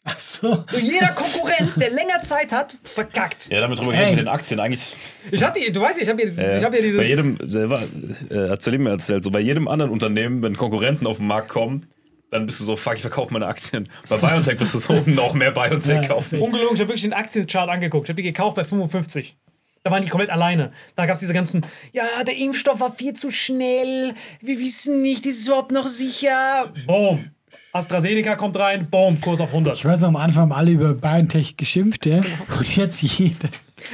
Ach 0.07 0.19
so. 0.19 0.63
So 0.69 0.77
jeder 0.77 1.07
Konkurrent, 1.09 1.71
der 1.77 1.89
länger 1.89 2.21
Zeit 2.21 2.51
hat, 2.51 2.75
verkackt. 2.83 3.49
Ja, 3.49 3.59
damit 3.61 3.79
drüber 3.79 3.93
Hey. 3.93 4.11
mit 4.11 4.19
den 4.19 4.27
Aktien. 4.27 4.59
Eigentlich 4.59 4.95
Ich 5.31 5.41
hatte, 5.43 5.59
du 5.71 5.81
weißt, 5.81 5.99
ich 5.99 6.07
habe 6.07 6.21
ja, 6.21 6.27
äh, 6.43 6.57
ich 6.59 6.63
hab 6.63 6.75
ja 6.75 6.81
dieses. 6.81 6.97
bei 6.97 7.07
jedem, 7.07 7.37
selber, 7.49 7.81
äh, 8.29 8.49
hat 8.49 8.61
Salim 8.61 8.83
mir 8.83 8.91
erzählt, 8.91 9.23
so 9.23 9.31
bei 9.31 9.39
jedem 9.39 9.67
anderen 9.67 9.89
Unternehmen, 9.91 10.43
wenn 10.43 10.55
Konkurrenten 10.55 11.07
auf 11.07 11.17
den 11.17 11.25
Markt 11.25 11.49
kommen, 11.49 11.87
dann 12.31 12.45
bist 12.45 12.59
du 12.59 12.63
so, 12.63 12.75
fuck, 12.75 12.95
ich 12.95 13.01
verkaufe 13.01 13.31
meine 13.33 13.47
Aktien. 13.47 13.87
Bei 14.09 14.17
BioNTech 14.17 14.57
bist 14.57 14.73
du 14.73 14.79
so, 14.79 14.93
noch 15.05 15.33
mehr 15.33 15.51
BioNTech 15.51 16.01
Ja, 16.03 16.07
kaufen. 16.07 16.39
Ungelogen, 16.41 16.75
ich 16.75 16.81
habe 16.81 16.89
wirklich 16.89 17.03
den 17.03 17.13
Aktienchart 17.13 17.69
angeguckt. 17.69 18.05
Ich 18.07 18.09
habe 18.09 18.21
die 18.21 18.23
gekauft 18.27 18.55
bei 18.55 18.63
55. 18.63 19.37
Da 19.83 19.91
waren 19.91 20.03
die 20.03 20.09
komplett 20.09 20.31
alleine. 20.31 20.71
Da 20.95 21.05
gab 21.05 21.13
es 21.13 21.19
diese 21.19 21.33
ganzen, 21.33 21.63
ja, 21.93 22.03
der 22.25 22.35
Impfstoff 22.35 22.79
war 22.79 22.91
viel 22.91 23.13
zu 23.13 23.29
schnell. 23.29 24.13
Wir 24.41 24.59
wissen 24.59 25.01
nicht, 25.03 25.25
ist 25.27 25.41
es 25.41 25.47
überhaupt 25.47 25.71
noch 25.71 25.87
sicher? 25.87 26.73
Boom. 26.87 27.29
AstraZeneca 27.71 28.35
kommt 28.35 28.57
rein, 28.57 28.87
boom, 28.89 29.19
Kurs 29.19 29.41
auf 29.41 29.49
100. 29.49 29.75
Ich 29.75 29.85
weiß 29.85 30.01
noch, 30.01 30.07
am 30.07 30.15
Anfang 30.15 30.43
haben 30.43 30.53
alle 30.53 30.71
über 30.71 30.93
BioNTech 30.93 31.57
geschimpft, 31.57 32.05
ja? 32.05 32.21
Und 32.57 32.75
jetzt 32.75 33.01
jeder. 33.01 33.49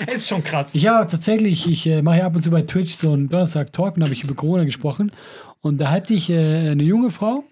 Das 0.06 0.16
ist 0.16 0.28
schon 0.30 0.44
krass. 0.44 0.76
Ich 0.76 0.86
habe 0.88 1.08
tatsächlich, 1.08 1.68
ich 1.68 1.88
äh, 1.88 2.02
mache 2.04 2.20
ja 2.20 2.28
ab 2.28 2.36
und 2.36 2.44
zu 2.44 2.52
bei 2.52 2.62
Twitch 2.62 2.94
so 2.94 3.12
einen 3.14 3.28
Donnerstag-Talk 3.28 3.96
und 3.96 4.02
da 4.02 4.06
habe 4.06 4.14
ich 4.14 4.24
über 4.24 4.36
Corona 4.36 4.64
gesprochen. 4.64 5.12
Und 5.62 5.80
da 5.80 5.90
hatte 5.90 6.14
ich 6.14 6.30
äh, 6.30 6.70
eine 6.70 6.84
junge 6.84 7.10
Frau, 7.12 7.44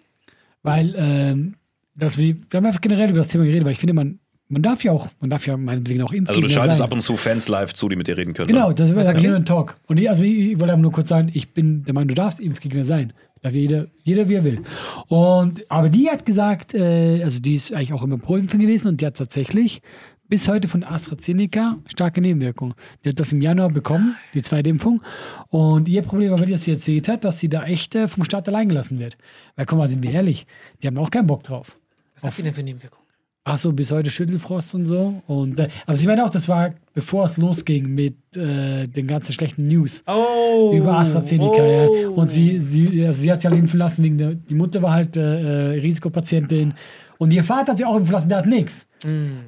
weil, 0.64 0.94
ähm, 0.98 1.56
das 1.96 2.18
wir, 2.18 2.36
wir 2.50 2.58
haben 2.58 2.66
einfach 2.66 2.82
generell 2.82 3.10
über 3.10 3.20
das 3.20 3.28
Thema 3.30 3.46
geredet, 3.46 3.66
weil 3.66 3.74
ich 3.74 3.80
finde, 3.80 3.94
man, 3.94 4.20
man 4.48 4.62
darf 4.62 4.84
ja 4.84 4.92
auch, 4.92 5.10
man 5.20 5.30
darf 5.30 5.46
ja 5.46 5.58
meinetwegen 5.58 6.02
auch 6.02 6.12
Also 6.12 6.42
du 6.42 6.50
schaltest 6.50 6.78
sein. 6.78 6.86
ab 6.86 6.94
und 6.94 7.02
zu 7.02 7.16
Fans 7.18 7.48
live 7.48 7.74
zu, 7.74 7.88
die 7.88 7.96
mit 7.96 8.08
dir 8.08 8.18
reden 8.18 8.34
können. 8.34 8.48
Genau, 8.48 8.70
ne? 8.70 8.76
das 8.76 8.96
wäre 8.96 9.20
sie? 9.20 9.28
ein 9.28 9.46
Talk. 9.46 9.78
Und 9.88 10.00
ich, 10.00 10.10
also 10.10 10.24
ich, 10.24 10.38
ich 10.38 10.60
wollte 10.60 10.74
einfach 10.74 10.84
nur 10.84 10.92
kurz 10.92 11.10
sagen, 11.10 11.30
ich 11.34 11.54
bin 11.54 11.84
der 11.84 11.94
Meinung, 11.94 12.10
du 12.10 12.16
darfst 12.16 12.40
Impfgegner 12.40 12.86
sein. 12.86 13.14
Darf 13.42 13.54
jeder, 13.54 13.88
jeder 14.04 14.28
wie 14.28 14.34
er 14.34 14.44
will. 14.44 14.62
Und, 15.08 15.72
aber 15.72 15.88
die 15.88 16.10
hat 16.10 16.26
gesagt, 16.26 16.74
äh, 16.74 17.24
also 17.24 17.40
die 17.40 17.56
ist 17.56 17.72
eigentlich 17.72 17.94
auch 17.94 18.04
immer 18.04 18.18
pro 18.18 18.36
Impfen 18.36 18.60
gewesen 18.60 18.90
und 18.90 19.02
die 19.02 19.06
hat 19.06 19.16
tatsächlich 19.16 19.82
bis 20.30 20.48
heute 20.48 20.68
von 20.68 20.84
AstraZeneca 20.84 21.78
starke 21.88 22.22
Nebenwirkungen. 22.22 22.76
Die 23.04 23.10
hat 23.10 23.20
das 23.20 23.34
im 23.34 23.42
Januar 23.42 23.70
bekommen, 23.70 24.16
die 24.34 24.42
zweite 24.42 24.70
Impfung. 24.70 25.02
Und 25.50 25.90
ihr 25.90 26.04
Problem 26.04 26.32
war, 26.32 26.40
wie 26.48 26.52
das 26.52 26.64
sie 26.64 26.72
erzählt 26.72 27.08
hat, 27.08 27.24
dass 27.24 27.40
sie 27.40 27.50
da 27.50 27.64
echt 27.66 27.96
äh, 27.96 28.08
vom 28.08 28.24
Staat 28.24 28.48
allein 28.48 28.70
gelassen 28.70 29.00
wird. 29.00 29.18
Weil, 29.56 29.66
guck 29.66 29.80
mal, 29.80 29.90
sind 29.90 30.04
wir 30.04 30.12
ehrlich, 30.12 30.46
die 30.82 30.88
haben 30.88 30.98
auch 30.98 31.10
keinen 31.12 31.28
Bock 31.28 31.44
drauf. 31.44 31.78
Was 32.16 32.24
hat 32.24 32.36
sie 32.36 32.44
denn 32.44 32.54
für 32.54 32.64
Nebenwirkungen? 32.64 33.06
Ach 33.46 33.58
so, 33.58 33.72
bis 33.74 33.90
heute 33.92 34.12
Schüttelfrost 34.12 34.76
und 34.76 34.86
so. 34.86 35.24
Und, 35.26 35.60
äh, 35.60 35.70
aber 35.88 35.96
sie 35.98 36.06
meinte 36.06 36.24
auch, 36.24 36.30
das 36.30 36.48
war 36.48 36.76
bevor 36.94 37.26
es 37.26 37.38
losging 37.38 37.88
mit 37.96 38.16
äh, 38.38 38.86
den 38.86 39.08
ganzen 39.08 39.34
schlechten 39.34 39.64
News 39.64 40.04
Oh. 40.06 40.74
über 40.76 41.00
AstraZeneca. 41.00 41.48
oh. 41.88 41.96
Ja. 41.96 42.10
Und 42.10 42.28
sie, 42.30 42.60
sie, 42.60 43.04
also 43.06 43.20
sie 43.22 43.32
hat 43.32 43.42
sich 43.42 43.50
halt 43.50 43.58
impfen 43.60 43.80
lassen, 43.80 44.04
wegen 44.04 44.18
der, 44.20 44.36
die 44.36 44.54
Mutter 44.54 44.84
war 44.84 44.92
halt 44.94 45.18
äh, 45.18 45.76
äh, 45.78 45.80
Risikopatientin. 45.80 46.74
Und 47.22 47.34
ihr 47.34 47.44
Vater 47.44 47.72
hat 47.74 47.78
sich 47.78 47.86
auch 47.86 47.98
impfen 47.98 48.14
lassen, 48.14 48.30
der 48.30 48.38
hat 48.40 48.46
nichts. 48.46 48.88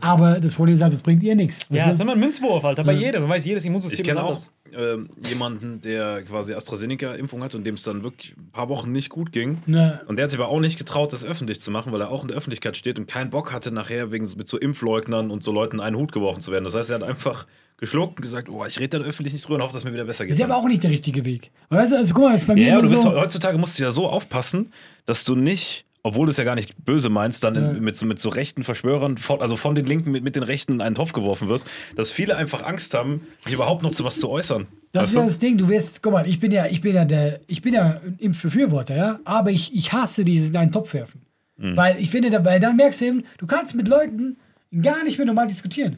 Aber 0.01 0.39
das 0.39 0.53
Problem 0.53 0.73
ist 0.75 0.81
halt, 0.81 0.93
das 0.93 1.01
bringt 1.01 1.23
ihr 1.23 1.35
nichts. 1.35 1.59
Ja, 1.69 1.85
das 1.87 1.95
ist 1.95 2.01
immer 2.01 2.11
ein 2.13 2.19
Münzwurf, 2.19 2.63
Alter. 2.65 2.83
Bei 2.83 2.91
jedem. 2.93 3.21
Man 3.21 3.31
weiß, 3.31 3.45
jedes 3.45 3.63
Immunsystem 3.65 4.01
Ich 4.01 4.07
ist 4.09 4.13
kenne 4.13 4.23
auch 4.25 4.29
anders. 4.29 4.51
ähm, 4.73 5.09
jemanden, 5.27 5.79
der 5.81 6.21
quasi 6.23 6.53
AstraZeneca-Impfung 6.53 7.41
hat 7.43 7.55
und 7.55 7.63
dem 7.65 7.75
es 7.75 7.83
dann 7.83 8.03
wirklich 8.03 8.35
ein 8.37 8.51
paar 8.51 8.67
Wochen 8.69 8.91
nicht 8.91 9.09
gut 9.09 9.31
ging. 9.31 9.59
Ja. 9.67 10.01
Und 10.07 10.17
der 10.17 10.23
hat 10.25 10.31
sich 10.31 10.39
aber 10.39 10.49
auch 10.49 10.59
nicht 10.59 10.77
getraut, 10.77 11.13
das 11.13 11.23
öffentlich 11.23 11.61
zu 11.61 11.71
machen, 11.71 11.91
weil 11.93 12.01
er 12.01 12.09
auch 12.11 12.23
in 12.23 12.27
der 12.27 12.37
Öffentlichkeit 12.37 12.75
steht 12.77 12.99
und 12.99 13.07
keinen 13.07 13.29
Bock 13.29 13.53
hatte, 13.53 13.71
nachher 13.71 14.11
wegen 14.11 14.25
so- 14.25 14.35
mit 14.37 14.47
so 14.49 14.57
Impfleugnern 14.57 15.31
und 15.31 15.41
so 15.43 15.51
Leuten 15.51 15.77
in 15.77 15.81
einen 15.81 15.95
Hut 15.97 16.11
geworfen 16.11 16.41
zu 16.41 16.51
werden. 16.51 16.65
Das 16.65 16.75
heißt, 16.75 16.89
er 16.89 16.97
hat 16.99 17.03
einfach 17.03 17.47
geschluckt 17.77 18.17
und 18.19 18.21
gesagt, 18.23 18.49
oh, 18.49 18.65
ich 18.65 18.79
rede 18.79 18.99
dann 18.99 19.03
öffentlich 19.03 19.33
nicht 19.33 19.43
drüber 19.45 19.55
und 19.55 19.63
hoffe, 19.63 19.73
dass 19.73 19.83
mir 19.85 19.93
wieder 19.93 20.05
besser 20.05 20.25
geht. 20.25 20.31
Das 20.33 20.39
ist 20.39 20.43
aber 20.45 20.57
auch 20.57 20.67
nicht 20.67 20.83
der 20.83 20.91
richtige 20.91 21.23
Weg. 21.25 21.51
Weißt 21.69 21.93
du, 21.93 21.97
also 21.97 22.13
guck 22.13 22.25
mal, 22.25 22.33
das 22.33 22.41
ist 22.41 22.47
bei 22.47 22.53
mir 22.53 22.67
ja, 22.67 22.73
aber 22.73 22.83
du 22.83 22.89
bist, 22.89 23.01
so. 23.01 23.13
heutzutage 23.15 23.57
musst 23.57 23.79
du 23.79 23.83
ja 23.83 23.91
so 23.91 24.07
aufpassen, 24.07 24.71
dass 25.05 25.23
du 25.23 25.35
nicht, 25.35 25.85
obwohl 26.03 26.25
du 26.25 26.31
es 26.31 26.37
ja 26.37 26.43
gar 26.43 26.55
nicht 26.55 26.83
böse 26.83 27.09
meinst, 27.09 27.43
dann 27.43 27.55
in, 27.55 27.79
mit, 27.81 27.95
so, 27.95 28.05
mit 28.05 28.19
so 28.19 28.29
rechten 28.29 28.63
Verschwörern, 28.63 29.17
von, 29.17 29.41
also 29.41 29.55
von 29.55 29.75
den 29.75 29.85
Linken 29.85 30.11
mit, 30.11 30.23
mit 30.23 30.35
den 30.35 30.43
Rechten 30.43 30.73
in 30.73 30.81
einen 30.81 30.95
Topf 30.95 31.13
geworfen 31.13 31.49
wirst, 31.49 31.67
dass 31.95 32.11
viele 32.11 32.35
einfach 32.35 32.63
Angst 32.63 32.93
haben, 32.93 33.27
sich 33.43 33.53
überhaupt 33.53 33.83
noch 33.83 33.91
zu 33.91 34.03
was 34.03 34.19
zu 34.19 34.29
äußern. 34.29 34.67
Das 34.91 35.03
Weißt 35.03 35.11
ist 35.11 35.15
ja 35.15 35.23
das 35.23 35.39
Ding, 35.39 35.57
du 35.57 35.69
wirst, 35.69 36.01
guck 36.01 36.13
mal, 36.13 36.27
ich 36.27 36.39
bin 36.39 36.51
ja, 36.51 36.65
ich 36.65 36.81
bin 36.81 36.95
ja 36.95 37.05
der, 37.05 37.39
ich 37.47 37.61
bin 37.61 37.73
ja 37.73 38.01
ein 38.03 38.15
Impfbefürworter, 38.19 38.95
ja, 38.95 39.19
aber 39.25 39.51
ich, 39.51 39.75
ich 39.75 39.93
hasse 39.93 40.23
dieses 40.23 40.49
in 40.49 40.57
einen 40.57 40.71
Topf 40.71 40.93
werfen. 40.93 41.21
Mhm. 41.57 41.77
Weil 41.77 42.01
ich 42.01 42.09
finde, 42.09 42.43
weil 42.43 42.59
dann 42.59 42.75
merkst 42.75 43.01
du 43.01 43.05
eben, 43.05 43.23
du 43.37 43.45
kannst 43.45 43.75
mit 43.75 43.87
Leuten 43.87 44.37
gar 44.81 45.03
nicht 45.03 45.17
mehr 45.17 45.27
normal 45.27 45.47
diskutieren. 45.47 45.97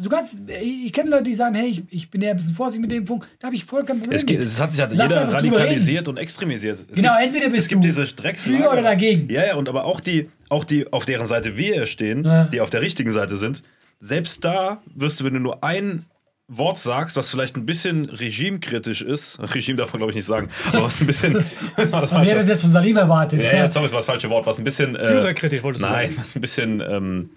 Du 0.00 0.08
kannst, 0.08 0.40
ich 0.62 0.92
kenne 0.92 1.10
Leute, 1.10 1.24
die 1.24 1.34
sagen, 1.34 1.56
hey, 1.56 1.68
ich, 1.70 1.82
ich 1.90 2.08
bin 2.10 2.20
ja 2.22 2.30
ein 2.30 2.36
bisschen 2.36 2.54
vorsichtig 2.54 2.82
mit 2.82 2.90
der 2.92 2.98
Impfung, 2.98 3.24
da 3.40 3.46
habe 3.48 3.56
ich 3.56 3.64
voll 3.64 3.84
kein 3.84 3.98
Problem 3.98 4.14
Es, 4.16 4.24
gibt, 4.24 4.38
mit. 4.38 4.48
es 4.48 4.60
hat 4.60 4.70
sich 4.72 4.80
halt 4.80 4.94
Lass 4.96 5.08
jeder 5.10 5.32
radikalisiert 5.32 6.06
und 6.06 6.18
extremisiert. 6.18 6.78
Es 6.88 6.96
Genau, 6.96 7.16
gibt, 7.16 7.26
entweder 7.26 7.48
bist 7.50 7.62
es 7.64 7.68
gibt 7.68 7.82
du 7.84 7.88
diese 7.88 8.06
für 8.06 8.70
oder 8.70 8.82
dagegen. 8.82 9.28
Ja, 9.28 9.44
ja, 9.44 9.56
und 9.56 9.68
aber 9.68 9.84
auch 9.84 9.98
die, 10.00 10.30
auch 10.50 10.62
die, 10.64 10.92
auf 10.92 11.04
deren 11.04 11.26
Seite 11.26 11.56
wir 11.56 11.84
stehen, 11.86 12.24
Ja. 12.24 12.44
die 12.44 12.60
auf 12.60 12.70
der 12.70 12.80
richtigen 12.80 13.10
Seite 13.10 13.34
sind, 13.36 13.64
selbst 13.98 14.44
da 14.44 14.80
wirst 14.94 15.18
du, 15.20 15.24
wenn 15.24 15.34
du 15.34 15.40
nur 15.40 15.64
ein 15.64 16.04
Wort 16.46 16.78
sagst, 16.78 17.16
was 17.16 17.28
vielleicht 17.30 17.56
ein 17.56 17.66
bisschen 17.66 18.04
regimekritisch 18.06 19.02
ist, 19.02 19.38
Regime 19.52 19.76
darf 19.76 19.92
man 19.92 19.98
glaube 19.98 20.12
ich 20.12 20.16
nicht 20.16 20.24
sagen, 20.26 20.48
aber 20.72 20.84
was 20.84 21.00
ein 21.00 21.06
bisschen, 21.08 21.44
das 21.76 21.90
war 21.92 22.00
das 22.02 22.12
Also 22.12 22.24
hätte 22.24 22.38
das 22.38 22.48
jetzt 22.48 22.62
von 22.62 22.70
Salim 22.72 22.96
erwartet. 22.96 23.42
ja, 23.44 23.52
ja, 23.54 23.68
sorry, 23.68 23.86
das 23.86 23.92
war 23.92 23.98
das 23.98 24.06
falsche 24.06 24.30
Wort, 24.30 24.46
was 24.46 24.58
ein 24.58 24.64
bisschen 24.64 24.94
äh, 24.96 25.08
Führerkritisch 25.08 25.62
wolltest 25.64 25.84
du 25.84 25.88
Nein, 25.90 26.06
sagen. 26.06 26.16
was 26.20 26.36
ein 26.36 26.40
bisschen, 26.40 26.80
ähm, 26.88 27.30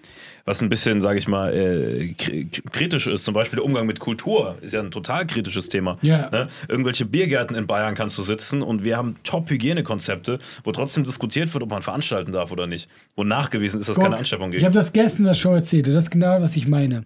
was 0.44 0.60
ein 0.60 0.68
bisschen, 0.68 1.00
sage 1.00 1.18
ich 1.18 1.28
mal, 1.28 1.54
äh, 1.54 2.14
kri- 2.18 2.48
kritisch 2.70 3.06
ist. 3.06 3.24
Zum 3.24 3.34
Beispiel 3.34 3.58
der 3.58 3.64
Umgang 3.64 3.86
mit 3.86 4.00
Kultur 4.00 4.56
ist 4.60 4.74
ja 4.74 4.80
ein 4.80 4.90
total 4.90 5.26
kritisches 5.26 5.68
Thema. 5.68 5.98
Ja. 6.02 6.30
Ne? 6.30 6.48
Irgendwelche 6.68 7.04
Biergärten 7.04 7.56
in 7.56 7.66
Bayern 7.66 7.94
kannst 7.94 8.18
du 8.18 8.22
sitzen 8.22 8.62
und 8.62 8.84
wir 8.84 8.96
haben 8.96 9.16
Top-Hygienekonzepte, 9.24 10.38
wo 10.64 10.72
trotzdem 10.72 11.04
diskutiert 11.04 11.52
wird, 11.52 11.62
ob 11.62 11.70
man 11.70 11.82
veranstalten 11.82 12.32
darf 12.32 12.50
oder 12.52 12.66
nicht. 12.66 12.90
Wo 13.16 13.24
nachgewiesen 13.24 13.80
ist, 13.80 13.88
dass 13.88 13.96
es 13.96 14.02
keine 14.02 14.16
Ansteckung 14.16 14.48
ich 14.48 14.52
gibt. 14.56 14.64
habe 14.64 14.74
das 14.74 14.92
gestern 14.92 15.22
in 15.22 15.28
der 15.28 15.34
Show 15.34 15.52
erzählt 15.54 15.88
und 15.88 15.94
das 15.94 16.04
ist 16.04 16.10
genau, 16.10 16.40
was 16.40 16.56
ich 16.56 16.66
meine. 16.66 17.04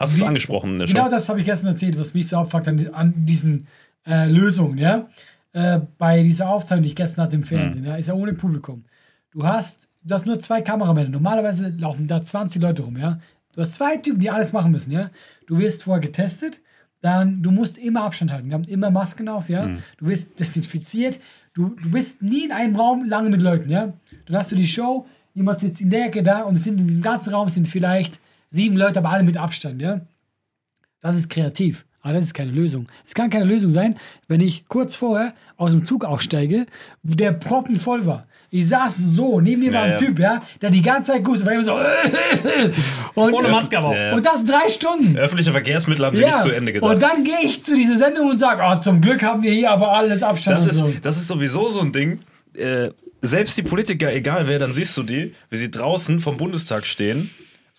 Hast 0.00 0.14
du 0.16 0.22
es 0.22 0.28
angesprochen 0.28 0.74
in 0.74 0.78
der 0.80 0.86
Show? 0.86 0.94
Genau 0.94 1.08
das 1.08 1.28
habe 1.28 1.40
ich 1.40 1.44
gestern 1.44 1.68
erzählt, 1.68 1.98
was 1.98 2.14
mich 2.14 2.28
so 2.28 2.36
abfuckt 2.36 2.68
an, 2.68 2.88
an 2.92 3.14
diesen 3.16 3.66
äh, 4.06 4.26
Lösungen, 4.26 4.78
ja. 4.78 5.08
Äh, 5.52 5.80
bei 5.96 6.22
dieser 6.22 6.50
Aufzeichnung, 6.50 6.82
die 6.82 6.90
ich 6.90 6.96
gestern 6.96 7.24
hatte 7.24 7.36
im 7.36 7.42
Fernsehen, 7.42 7.84
ja, 7.84 7.96
ist 7.96 8.06
ja 8.08 8.14
ohne 8.14 8.34
Publikum. 8.34 8.84
Du 9.38 9.46
hast, 9.46 9.88
du 10.02 10.14
hast 10.16 10.26
nur 10.26 10.40
zwei 10.40 10.62
Kameramänner. 10.62 11.10
Normalerweise 11.10 11.72
laufen 11.78 12.08
da 12.08 12.24
20 12.24 12.60
Leute 12.60 12.82
rum, 12.82 12.96
ja. 12.96 13.20
Du 13.52 13.60
hast 13.60 13.76
zwei 13.76 13.96
Typen, 13.96 14.18
die 14.18 14.30
alles 14.30 14.52
machen 14.52 14.72
müssen, 14.72 14.90
ja. 14.90 15.10
Du 15.46 15.58
wirst 15.58 15.84
vorher 15.84 16.00
getestet, 16.00 16.60
dann, 17.02 17.40
du 17.40 17.52
musst 17.52 17.78
immer 17.78 18.02
Abstand 18.02 18.32
halten. 18.32 18.48
Wir 18.48 18.54
haben 18.54 18.64
immer 18.64 18.90
Masken 18.90 19.28
auf, 19.28 19.48
ja. 19.48 19.68
Du 19.98 20.06
wirst 20.06 20.40
desinfiziert. 20.40 21.20
Du, 21.54 21.76
du 21.80 21.88
bist 21.92 22.20
nie 22.20 22.46
in 22.46 22.50
einem 22.50 22.74
Raum 22.74 23.04
lange 23.04 23.30
mit 23.30 23.40
Leuten, 23.40 23.70
ja. 23.70 23.92
Dann 24.26 24.36
hast 24.36 24.50
du 24.50 24.56
die 24.56 24.66
Show, 24.66 25.06
jemand 25.34 25.60
sitzt 25.60 25.80
in 25.80 25.90
der 25.90 26.06
Ecke 26.06 26.24
da 26.24 26.40
und 26.40 26.56
es 26.56 26.64
sind 26.64 26.80
in 26.80 26.86
diesem 26.86 27.02
ganzen 27.02 27.32
Raum 27.32 27.48
sind 27.48 27.68
vielleicht 27.68 28.18
sieben 28.50 28.76
Leute, 28.76 28.98
aber 28.98 29.10
alle 29.10 29.22
mit 29.22 29.36
Abstand, 29.36 29.80
ja. 29.80 30.00
Das 31.00 31.16
ist 31.16 31.30
kreativ. 31.30 31.86
Aber 32.00 32.12
das 32.12 32.24
ist 32.24 32.34
keine 32.34 32.50
Lösung. 32.50 32.88
Es 33.06 33.14
kann 33.14 33.30
keine 33.30 33.44
Lösung 33.44 33.70
sein, 33.70 33.96
wenn 34.26 34.40
ich 34.40 34.66
kurz 34.66 34.96
vorher 34.96 35.32
aus 35.56 35.72
dem 35.72 35.84
Zug 35.84 36.04
aussteige, 36.04 36.66
der 37.04 37.32
proppenvoll 37.32 38.04
war. 38.04 38.26
Ich 38.50 38.66
saß 38.66 38.96
so, 38.96 39.40
neben 39.40 39.60
mir 39.60 39.72
war 39.74 39.82
ein 39.82 39.90
ja. 39.90 39.96
Typ, 39.98 40.18
ja, 40.18 40.42
der 40.62 40.70
die 40.70 40.80
ganze 40.80 41.12
Zeit 41.12 41.24
gustet, 41.24 41.46
war 41.46 41.52
immer 41.52 41.62
so. 41.62 41.74
und, 43.14 43.34
Ohne 43.34 43.48
Maske 43.48 43.76
aber 43.76 43.88
auch. 43.88 43.94
Ja. 43.94 44.14
und 44.14 44.24
das 44.24 44.42
drei 44.42 44.70
Stunden. 44.70 45.18
Öffentliche 45.18 45.52
Verkehrsmittel 45.52 46.06
haben 46.06 46.16
sie 46.16 46.24
nicht 46.24 46.40
zu 46.40 46.50
Ende 46.50 46.72
gedacht. 46.72 46.94
Und 46.94 47.02
dann 47.02 47.24
gehe 47.24 47.40
ich 47.42 47.62
zu 47.62 47.76
dieser 47.76 47.98
Sendung 47.98 48.30
und 48.30 48.38
sage, 48.38 48.62
oh, 48.64 48.78
zum 48.78 49.02
Glück 49.02 49.22
haben 49.22 49.42
wir 49.42 49.52
hier 49.52 49.70
aber 49.70 49.92
alles 49.92 50.22
Abstand 50.22 50.56
Das 50.56 50.66
ist, 50.66 50.78
so. 50.78 50.92
das 51.02 51.18
ist 51.18 51.28
sowieso 51.28 51.68
so 51.68 51.80
ein 51.80 51.92
Ding. 51.92 52.20
Äh, 52.54 52.88
selbst 53.20 53.58
die 53.58 53.62
Politiker, 53.62 54.12
egal 54.14 54.48
wer, 54.48 54.58
dann 54.58 54.72
siehst 54.72 54.96
du 54.96 55.02
die, 55.02 55.34
wie 55.50 55.56
sie 55.56 55.70
draußen 55.70 56.18
vom 56.18 56.38
Bundestag 56.38 56.86
stehen. 56.86 57.30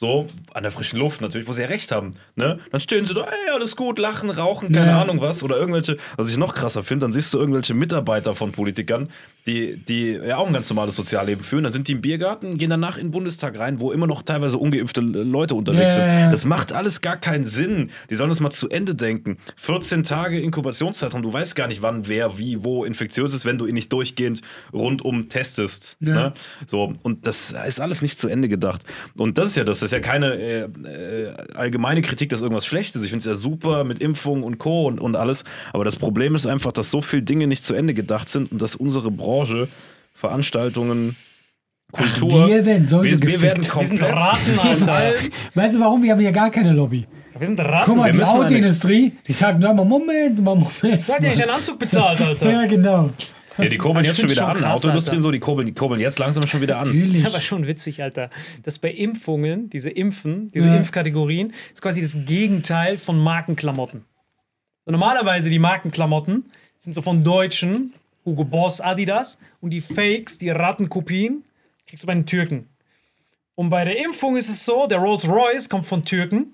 So, 0.02 0.28
an 0.54 0.64
der 0.64 0.72
frischen 0.72 0.98
Luft 0.98 1.20
natürlich, 1.20 1.46
wo 1.46 1.52
sie 1.52 1.62
ja 1.64 1.68
recht 1.68 1.92
haben. 1.92 2.14
Ne? 2.38 2.58
Dann 2.72 2.80
stehen 2.80 3.06
sie 3.06 3.14
da, 3.14 3.24
ey, 3.26 3.54
alles 3.54 3.76
gut, 3.76 4.00
lachen, 4.00 4.30
rauchen, 4.30 4.72
keine 4.72 4.92
Ja. 4.92 5.02
Ahnung 5.02 5.20
was. 5.20 5.44
Oder 5.44 5.58
irgendwelche, 5.58 5.98
was 6.16 6.32
ich 6.32 6.38
noch 6.38 6.54
krasser 6.56 6.84
finde, 6.84 7.04
dann 7.04 7.12
siehst 7.12 7.34
du 7.34 7.38
irgendwelche 7.38 7.74
Mitarbeiter 7.74 8.34
von 8.34 8.54
Politikern, 8.54 9.10
die, 9.46 9.76
die 9.76 10.12
ja 10.12 10.38
auch 10.38 10.48
ein 10.48 10.54
ganz 10.54 10.70
normales 10.70 10.96
Sozialleben 10.96 11.44
führen. 11.44 11.64
Dann 11.66 11.74
sind 11.74 11.90
die 11.90 11.92
im 11.92 12.00
Biergarten, 12.02 12.58
gehen 12.58 12.70
danach 12.70 12.96
in 12.96 13.08
den 13.08 13.12
Bundestag 13.12 13.60
rein, 13.60 13.82
wo 13.82 13.92
immer 13.92 14.08
noch 14.08 14.22
teilweise 14.22 14.58
ungeimpfte 14.58 15.02
Leute 15.02 15.56
unterwegs 15.56 15.98
Ja, 15.98 16.06
sind. 16.06 16.20
ja. 16.22 16.32
Das 16.32 16.46
macht 16.46 16.72
alles 16.72 17.02
gar 17.02 17.18
keinen 17.18 17.44
Sinn. 17.44 17.92
Die 18.10 18.16
sollen 18.16 18.30
das 18.30 18.40
mal 18.40 18.52
zu 18.52 18.70
Ende 18.70 18.96
denken. 18.96 19.36
14 19.58 20.04
Tage 20.04 20.40
Inkubationszeitraum, 20.40 21.24
du 21.24 21.34
weißt 21.34 21.58
gar 21.58 21.68
nicht, 21.68 21.82
wann, 21.82 22.08
wer, 22.08 22.38
wie, 22.38 22.64
wo 22.64 22.86
infektiös 22.86 23.34
ist, 23.34 23.44
wenn 23.44 23.58
du 23.58 23.66
ihn 23.66 23.74
nicht 23.74 23.92
durchgehend 23.92 24.44
rundum 24.72 25.28
testest. 25.28 25.98
Ja. 26.00 26.14
Ne? 26.14 26.34
So, 26.68 26.94
und 27.04 27.28
das 27.28 27.52
ist 27.68 27.82
alles 27.82 28.02
nicht 28.02 28.18
zu 28.18 28.30
Ende 28.30 28.48
gedacht. 28.48 28.84
Und 29.18 29.38
das 29.38 29.50
ist 29.50 29.56
ja 29.58 29.66
das, 29.66 29.80
das 29.82 29.88
ist 29.89 29.93
ja 29.93 29.99
keine 29.99 30.34
äh, 30.36 30.60
äh, 30.62 31.34
allgemeine 31.56 32.02
Kritik, 32.02 32.30
dass 32.30 32.41
irgendwas 32.41 32.65
schlecht 32.65 32.95
ist. 32.95 33.04
Ich 33.04 33.10
finde 33.10 33.19
es 33.19 33.25
ja 33.25 33.36
super 33.36 33.84
mit 33.84 33.99
Impfung 33.99 34.43
und 34.43 34.58
Co. 34.58 34.88
Und, 34.88 34.99
und 34.99 35.15
alles. 35.15 35.43
Aber 35.73 35.84
das 35.84 35.95
Problem 35.95 36.36
ist 36.36 36.45
einfach, 36.45 36.71
dass 36.71 36.91
so 36.91 37.02
viele 37.02 37.23
Dinge 37.23 37.47
nicht 37.47 37.63
zu 37.63 37.73
Ende 37.73 37.93
gedacht 37.93 38.30
sind 38.30 38.52
und 38.52 38.62
dass 38.62 38.75
unsere 38.75 39.12
Branche, 39.12 39.67
Veranstaltungen, 40.13 41.15
Kultur. 41.91 42.47
wir 42.47 42.65
werden 42.65 42.86
sowieso 42.86 43.21
wir, 43.21 43.30
wir 43.30 43.41
werden 43.41 43.63
Wir 43.63 43.84
sind 43.84 43.99
komplett. 43.99 44.21
Ratten, 44.21 44.89
Alter. 44.89 45.13
Weißt 45.56 45.75
du 45.75 45.80
warum? 45.80 46.04
Wir 46.04 46.12
haben 46.12 46.21
ja 46.21 46.32
gar 46.32 46.52
keine 46.52 46.71
Lobby. 46.71 47.08
Wir 47.38 47.47
sind 47.47 47.60
Ratten. 47.60 47.86
Guck 47.86 47.97
mal, 47.97 48.13
Wir 48.13 48.19
die 48.19 48.25
Autoindustrie, 48.25 49.13
die 49.25 49.34
sagt 49.34 49.60
nur 49.60 49.73
mal 49.73 49.86
Moment, 49.86 50.43
mal 50.43 50.56
Moment. 50.56 50.73
Wer 50.82 51.15
hat 51.15 51.23
dir 51.23 51.30
nicht 51.30 51.41
einen 51.41 51.52
Anzug 51.52 51.80
bezahlt, 51.80 52.21
Alter? 52.21 52.49
Ja, 52.52 52.65
genau. 52.67 53.10
Ja, 53.63 53.69
die 53.69 53.78
kurbeln 53.78 54.04
Ich 54.04 54.12
jetzt 54.12 54.19
schon 54.22 54.30
wieder 54.30 54.41
schon 54.41 54.50
an. 54.52 54.58
krass, 54.58 54.80
Autoindustrien 54.82 55.17
Alter. 55.17 55.24
so, 55.24 55.32
die 55.32 55.39
kurbeln, 55.39 55.67
die 55.67 55.74
kurbeln 55.74 56.00
jetzt 56.02 56.19
langsam 56.19 56.45
schon 56.48 56.62
wieder 56.62 56.78
an. 56.78 56.88
Natürlich. 56.88 57.12
Das 57.12 57.19
ist 57.30 57.36
aber 57.36 57.41
schon 57.41 57.67
witzig, 57.67 58.02
Alter. 58.02 58.30
Dass 58.63 58.80
bei 58.80 58.91
Impfungen, 58.91 59.69
diese 59.69 59.89
Impfen, 59.89 60.52
diese 60.52 60.67
Ja. 60.67 60.76
Impfkategorien, 60.76 61.54
ist 61.74 61.82
quasi 61.82 62.02
das 62.02 62.15
Gegenteil 62.26 62.98
von 62.98 63.19
Markenklamotten. 63.19 64.06
So, 64.86 64.91
normalerweise 64.91 65.50
die 65.50 65.60
Markenklamotten 65.60 66.45
sind 66.80 66.93
so 66.93 67.02
von 67.02 67.24
Deutschen, 67.24 67.93
Hugo 68.26 68.43
Boss, 68.45 68.82
Adidas, 68.82 69.38
und 69.62 69.72
die 69.72 69.82
Fakes, 69.82 70.38
die 70.38 70.50
Rattenkopien, 70.50 71.43
kriegst 71.88 72.04
du 72.04 72.08
bei 72.08 72.13
den 72.13 72.26
Türken. 72.26 72.67
Und 73.56 73.69
bei 73.69 73.84
der 73.84 73.98
Impfung 74.06 74.38
ist 74.38 74.48
es 74.48 74.63
so, 74.63 74.88
der 74.88 75.00
Rolls 75.00 75.28
Royce 75.28 75.67
kommt 75.67 75.86
von 75.86 76.06
Türken 76.06 76.54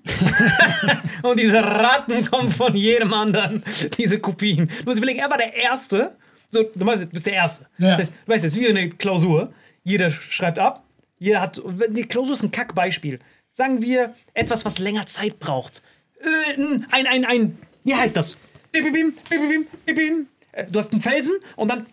und 1.22 1.38
diese 1.38 1.62
Ratten 1.62 2.24
kommen 2.28 2.50
von 2.50 2.74
jedem 2.74 3.12
anderen, 3.14 3.62
diese 3.96 4.18
Kopien. 4.18 4.66
Du 4.66 4.84
musst 4.86 4.98
überlegen, 4.98 5.20
er 5.20 5.30
war 5.30 5.38
der 5.38 5.54
Erste, 5.54 6.16
so, 6.50 6.62
du 6.74 6.84
meinst, 6.84 7.02
du 7.02 7.06
bist 7.08 7.26
der 7.26 7.34
Erste. 7.34 7.66
Ja. 7.78 7.96
Das, 7.96 8.10
du 8.10 8.14
weißt, 8.26 8.44
das 8.44 8.52
ist 8.52 8.60
wie 8.60 8.68
eine 8.68 8.88
Klausur. 8.90 9.52
Jeder 9.84 10.10
schreibt 10.10 10.58
ab, 10.58 10.82
jeder 11.18 11.40
hat, 11.40 11.60
die 11.90 12.04
Klausur 12.04 12.34
ist 12.34 12.42
ein 12.42 12.50
Kackbeispiel. 12.50 13.18
Sagen 13.52 13.80
wir 13.80 14.14
etwas, 14.34 14.64
was 14.64 14.78
länger 14.78 15.06
Zeit 15.06 15.38
braucht. 15.38 15.82
Äh, 16.20 16.60
ein, 16.92 17.06
ein, 17.06 17.24
ein, 17.24 17.58
wie 17.84 17.94
heißt 17.94 18.16
das? 18.16 18.36
Bim, 18.72 18.92
bim, 18.92 18.92
bim, 18.92 19.14
bim, 19.28 19.48
bim, 19.48 19.66
bim, 19.86 19.94
bim. 19.94 20.26
Äh, 20.52 20.66
Du 20.70 20.78
hast 20.78 20.92
einen 20.92 21.00
Felsen 21.00 21.36
und 21.56 21.70
dann. 21.70 21.86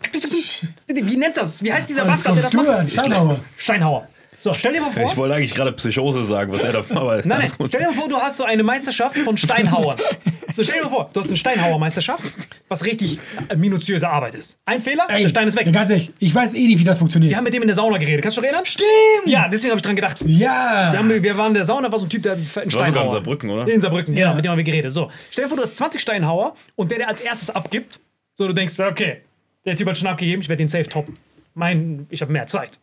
Wie 0.88 1.18
nennt 1.18 1.38
das? 1.38 1.64
Wie 1.64 1.72
heißt 1.72 1.90
dieser 1.90 2.06
Bastard, 2.06 2.36
der 2.36 2.44
das 2.44 2.54
macht? 2.54 2.90
Steinhauer. 2.90 3.40
Steinhauer. 3.58 4.08
So, 4.40 4.54
stell 4.54 4.74
dir 4.74 4.82
mal 4.82 4.92
vor. 4.92 5.04
Ich 5.04 5.16
wollte 5.16 5.36
eigentlich 5.36 5.56
gerade 5.56 5.72
Psychose 5.72 6.22
sagen, 6.24 6.52
was 6.52 6.66
er 6.66 6.74
da 6.74 6.80
aber 6.80 7.16
Nein, 7.24 7.28
nein, 7.28 7.46
stell 7.46 7.80
dir 7.80 7.88
mal 7.88 7.94
vor, 7.94 8.10
du 8.10 8.18
hast 8.18 8.36
so 8.36 8.44
eine 8.44 8.62
Meisterschaft 8.62 9.18
von 9.20 9.38
Steinhauern. 9.38 9.98
So, 10.52 10.64
stell 10.64 10.78
dir 10.78 10.84
mal 10.84 10.90
vor, 10.90 11.10
du 11.12 11.20
hast 11.20 11.30
eine 11.30 11.38
Steinhauer-Meisterschaft, 11.38 12.32
was 12.70 12.86
richtig 12.86 13.20
äh, 13.50 13.56
minutiöse 13.56 14.10
Arbeit 14.10 14.36
ist. 14.36 14.60
Ein 14.66 14.80
Fehler, 14.82 15.06
Ey, 15.10 15.22
der 15.24 15.30
Stein 15.30 15.48
ist 15.48 15.56
weg. 15.58 15.72
Ganz 15.72 15.90
ehrlich, 15.92 16.12
ich 16.20 16.34
weiß 16.34 16.54
eh 16.54 16.66
nicht, 16.68 16.80
wie 16.80 16.84
das 16.84 16.98
funktioniert. 17.00 17.30
Wir 17.32 17.38
haben 17.38 17.44
mit 17.44 17.54
dem 17.54 17.62
in 17.62 17.68
der 17.68 17.76
Sauna 17.76 17.98
geredet. 17.98 18.22
Kannst 18.24 18.38
du 18.38 18.42
dich 18.42 18.50
erinnern? 18.50 18.66
Stimmt! 18.66 18.88
Ja, 19.26 19.48
deswegen 19.48 19.72
habe 19.72 19.78
ich 19.80 19.84
dran 19.84 19.96
gedacht. 19.96 20.22
Ja! 20.26 20.90
Wir, 20.94 21.00
haben, 21.00 21.10
wir 21.24 21.38
waren 21.38 21.48
in 21.50 21.54
der 21.56 21.66
Sauna, 21.66 21.92
war 21.92 22.00
so 22.00 22.06
ein 22.06 22.10
Typ, 22.10 22.24
der 22.24 22.34
einen 22.34 22.44
Das 22.44 22.56
war 22.56 22.64
sogar 22.66 22.86
in 22.88 22.92
Steinhauer. 22.94 23.10
Saarbrücken, 23.12 23.50
oder? 23.50 23.68
In 23.72 23.82
Saarbrücken, 23.82 24.16
genau, 24.16 24.30
Ja. 24.30 24.34
mit 24.34 24.46
dem 24.46 24.52
haben 24.52 24.58
wir 24.58 24.64
geredet. 24.64 24.92
So, 24.92 25.12
stell 25.30 25.46
dir 25.46 25.50
vor, 25.50 25.58
du 25.58 25.64
hast 25.64 25.76
20 25.78 26.02
Steinhauer 26.02 26.56
und 26.76 26.90
der, 26.92 27.00
der 27.00 27.08
als 27.10 27.22
erstes 27.22 27.50
abgibt, 27.52 28.00
so 28.36 28.48
du 28.48 28.54
denkst, 28.54 28.80
okay, 28.80 29.22
der 29.66 29.76
Typ 29.76 29.88
hat 29.90 29.98
schon 29.98 30.08
abgegeben, 30.08 30.42
ich 30.42 30.50
werde 30.50 30.62
den 30.64 30.70
safe 30.70 30.88
toppen. 30.90 31.16
Mein, 31.54 32.08
ich 32.10 32.22
habe 32.22 32.32
mehr 32.32 32.48
Zeit. 32.48 32.80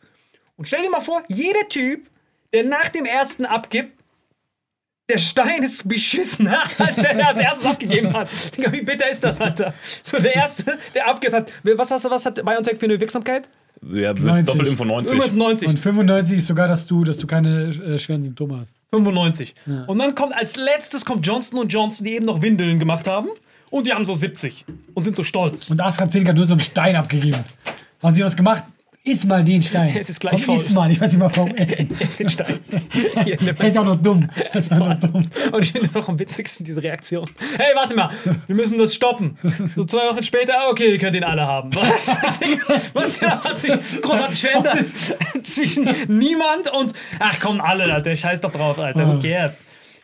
Und 0.56 0.66
stell 0.68 0.82
dir 0.82 0.90
mal 0.90 1.00
vor, 1.00 1.22
jeder 1.28 1.68
Typ, 1.68 2.06
der 2.52 2.64
nach 2.64 2.88
dem 2.90 3.04
ersten 3.04 3.44
abgibt, 3.46 3.96
der 5.10 5.18
Stein 5.18 5.62
ist 5.62 5.86
beschissener, 5.86 6.62
als 6.78 6.96
der, 6.96 7.14
der 7.14 7.28
als 7.28 7.40
erstes 7.40 7.66
abgegeben 7.66 8.12
hat. 8.12 8.28
Digga, 8.56 8.72
wie 8.72 8.82
bitter 8.82 9.10
ist 9.10 9.22
das, 9.22 9.40
Alter? 9.40 9.74
So, 10.02 10.18
der 10.18 10.36
Erste, 10.36 10.78
der 10.94 11.08
abgibt 11.08 11.34
hat. 11.34 11.52
Was 11.76 11.90
hast 11.90 12.04
du, 12.04 12.10
was 12.10 12.24
hat 12.24 12.36
BioNTech 12.36 12.78
für 12.78 12.86
eine 12.86 13.00
Wirksamkeit? 13.00 13.48
Ja, 13.92 14.12
90. 14.12 14.54
Doppelinfo 14.54 14.84
90. 14.84 15.18
95. 15.18 15.68
Und 15.68 15.80
95 15.80 16.38
ist 16.38 16.46
sogar, 16.46 16.68
dass 16.68 16.86
du, 16.86 17.02
dass 17.02 17.18
du 17.18 17.26
keine 17.26 17.68
äh, 17.68 17.98
schweren 17.98 18.22
Symptome 18.22 18.60
hast. 18.60 18.78
95. 18.90 19.54
Und 19.86 19.98
dann 19.98 20.14
kommt 20.14 20.34
als 20.34 20.56
letztes 20.56 21.04
kommt 21.04 21.26
Johnson 21.26 21.66
Johnson, 21.66 22.06
die 22.06 22.14
eben 22.14 22.26
noch 22.26 22.42
Windeln 22.42 22.78
gemacht 22.78 23.08
haben. 23.08 23.28
Und 23.70 23.86
die 23.86 23.92
haben 23.92 24.04
so 24.04 24.14
70 24.14 24.64
und 24.94 25.04
sind 25.04 25.16
so 25.16 25.22
stolz. 25.22 25.70
Und 25.70 25.80
AstraZeneca 25.80 26.30
hat 26.30 26.36
nur 26.36 26.44
so 26.44 26.54
einen 26.54 26.60
Stein 26.60 26.96
abgegeben. 26.96 27.44
Haben 28.02 28.14
sie 28.14 28.22
was 28.22 28.36
gemacht? 28.36 28.64
Iss 29.02 29.24
mal 29.24 29.42
den 29.42 29.62
Stein. 29.62 29.96
Es 29.98 30.10
ist 30.10 30.20
gleich 30.20 30.32
Komm, 30.32 30.42
faul. 30.42 30.56
iss 30.56 30.72
mal, 30.72 30.90
ich 30.90 31.00
weiß 31.00 31.12
nicht 31.12 31.20
mal 31.20 31.30
warum 31.34 31.54
essen. 31.56 31.88
Ess 31.98 32.16
den 32.18 32.28
Stein. 32.28 32.60
Er 33.24 33.64
ist 33.68 33.78
auch 33.78 33.84
noch 33.84 33.96
dumm. 33.96 34.28
Er 34.52 34.56
ist 34.56 34.70
auch 34.70 34.78
noch 34.78 34.94
dumm. 35.00 35.26
Und 35.52 35.62
ich 35.62 35.72
finde 35.72 35.88
das 35.88 35.96
auch 36.02 36.08
am 36.10 36.18
witzigsten, 36.18 36.64
diese 36.66 36.82
Reaktion. 36.82 37.28
Hey, 37.56 37.74
warte 37.74 37.94
mal, 37.94 38.10
wir 38.46 38.54
müssen 38.54 38.76
das 38.76 38.94
stoppen. 38.94 39.38
So 39.74 39.84
zwei 39.84 40.06
Wochen 40.10 40.22
später, 40.22 40.52
ah, 40.54 40.68
okay, 40.70 40.90
ihr 40.92 40.98
könnt 40.98 41.16
ihn 41.16 41.24
alle 41.24 41.46
haben. 41.46 41.74
Was? 41.74 42.08
Was 42.92 43.18
genau 43.18 43.42
hat 43.42 43.58
sich 43.58 43.72
großartig 44.02 44.38
verändert? 44.40 44.84
Zwischen 45.44 45.88
niemand 46.08 46.70
und, 46.70 46.92
ach 47.18 47.38
komm, 47.40 47.62
alle, 47.62 47.92
Alter, 47.92 48.14
scheiß 48.14 48.42
doch 48.42 48.52
drauf, 48.52 48.78
Alter, 48.78 49.06
who 49.14 49.18
cares? 49.18 49.52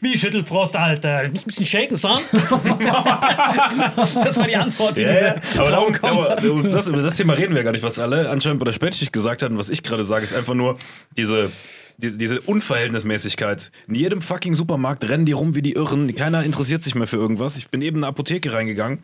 Wie 0.00 0.16
Schüttelfrost, 0.16 0.76
Alter. 0.76 1.24
Du 1.24 1.30
musst 1.30 1.46
ein 1.46 1.48
bisschen 1.48 1.66
shaken, 1.66 1.96
son. 1.96 2.20
das 2.32 4.36
war 4.36 4.46
die 4.46 4.56
Antwort, 4.56 4.98
die 4.98 5.04
diese 5.04 5.36
Aber 5.58 5.70
darum, 5.70 5.94
aber 6.02 6.36
das, 6.68 6.88
über 6.88 7.02
das 7.02 7.16
Thema 7.16 7.32
reden 7.32 7.54
wir 7.54 7.62
gar 7.62 7.72
nicht, 7.72 7.82
was 7.82 7.98
alle 7.98 8.28
anscheinend 8.28 8.58
bei 8.58 8.64
der 8.64 8.72
Spätschicht 8.72 9.12
gesagt 9.12 9.42
hatten. 9.42 9.58
Was 9.58 9.70
ich 9.70 9.82
gerade 9.82 10.04
sage, 10.04 10.24
ist 10.24 10.34
einfach 10.34 10.54
nur 10.54 10.76
diese, 11.16 11.50
die, 11.96 12.16
diese 12.16 12.40
Unverhältnismäßigkeit. 12.42 13.70
In 13.88 13.94
jedem 13.94 14.20
fucking 14.20 14.54
Supermarkt 14.54 15.08
rennen 15.08 15.24
die 15.24 15.32
rum 15.32 15.54
wie 15.54 15.62
die 15.62 15.72
Irren. 15.72 16.14
Keiner 16.14 16.44
interessiert 16.44 16.82
sich 16.82 16.94
mehr 16.94 17.06
für 17.06 17.16
irgendwas. 17.16 17.56
Ich 17.56 17.70
bin 17.70 17.80
eben 17.80 17.96
in 17.96 18.04
eine 18.04 18.08
Apotheke 18.08 18.52
reingegangen. 18.52 19.02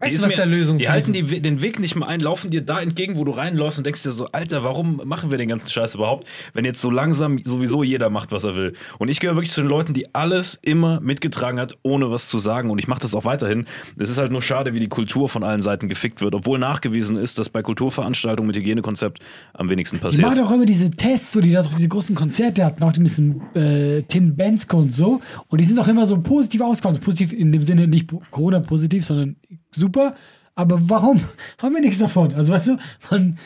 Weißt 0.00 0.12
Die 0.14 0.16
du, 0.18 0.24
ist 0.24 0.24
was 0.24 0.30
mir- 0.30 0.36
der 0.36 0.46
Lösung 0.46 0.78
Die 0.78 0.86
für 0.86 0.92
halten 0.92 1.12
die, 1.12 1.40
den 1.42 1.60
Weg 1.60 1.78
nicht 1.78 1.94
mehr 1.94 2.08
ein, 2.08 2.20
laufen 2.20 2.50
dir 2.50 2.62
da 2.62 2.80
entgegen, 2.80 3.16
wo 3.16 3.24
du 3.24 3.32
reinläufst 3.32 3.76
und 3.78 3.84
denkst 3.84 4.02
dir 4.02 4.12
so, 4.12 4.26
Alter, 4.28 4.64
warum 4.64 5.02
machen 5.04 5.30
wir 5.30 5.36
den 5.36 5.48
ganzen 5.50 5.68
Scheiß 5.70 5.96
überhaupt, 5.96 6.26
wenn 6.54 6.64
jetzt 6.64 6.80
so 6.80 6.90
langsam 6.90 7.38
sowieso 7.44 7.82
jeder 7.82 8.08
macht, 8.08 8.32
was 8.32 8.44
er 8.44 8.56
will. 8.56 8.72
Und 8.98 9.08
ich 9.08 9.20
gehöre 9.20 9.36
wirklich 9.36 9.50
zu 9.52 9.60
den 9.60 9.68
Leuten, 9.68 9.92
die 9.92 10.14
alles 10.14 10.58
immer 10.62 11.00
mitgetragen 11.00 11.60
hat, 11.60 11.76
ohne 11.82 12.10
was 12.10 12.28
zu 12.28 12.38
sagen. 12.38 12.70
Und 12.70 12.78
ich 12.78 12.88
mache 12.88 13.00
das 13.00 13.14
auch 13.14 13.24
weiterhin. 13.26 13.66
Es 13.98 14.08
ist 14.08 14.16
halt 14.16 14.32
nur 14.32 14.40
schade, 14.40 14.74
wie 14.74 14.80
die 14.80 14.88
Kultur 14.88 15.28
von 15.28 15.42
allen 15.44 15.60
Seiten 15.60 15.88
gefickt 15.90 16.22
wird, 16.22 16.34
obwohl 16.34 16.58
nachgewiesen 16.58 17.16
ist, 17.18 17.38
dass 17.38 17.50
bei 17.50 17.60
Kulturveranstaltungen 17.62 18.46
mit 18.46 18.56
Hygienekonzept 18.56 19.18
am 19.52 19.68
wenigsten 19.68 19.96
Die 19.96 20.02
passiert. 20.02 20.22
machen 20.26 20.42
auch 20.44 20.50
immer 20.50 20.64
diese 20.66 20.90
Tests, 20.90 21.32
so, 21.32 21.40
die 21.42 21.52
da 21.52 21.62
doch 21.62 21.74
diese 21.74 21.88
großen 21.88 22.14
Konzerte 22.14 22.64
hatten, 22.64 22.82
auch 22.82 22.92
die 22.94 23.00
mit 23.00 23.10
diesem 23.10 23.42
äh, 23.54 24.02
Tim 24.02 24.34
Bensko 24.34 24.78
und 24.78 24.94
so. 24.94 25.20
Und 25.48 25.60
die 25.60 25.64
sind 25.64 25.78
auch 25.78 25.88
immer 25.88 26.06
so 26.06 26.18
positiv 26.22 26.62
ausgefallen. 26.62 26.96
Also 26.96 27.04
positiv 27.04 27.32
in 27.34 27.52
dem 27.52 27.62
Sinne 27.62 27.86
nicht 27.86 28.06
po- 28.06 28.22
Corona-positiv, 28.30 29.04
sondern 29.04 29.36
super. 29.70 30.14
Aber 30.54 30.78
warum 30.88 31.20
haben 31.58 31.74
wir 31.74 31.80
nichts 31.80 31.98
davon? 31.98 32.34
Also 32.34 32.52
weißt 32.52 32.68
du, 32.68 32.76
man, 33.10 33.38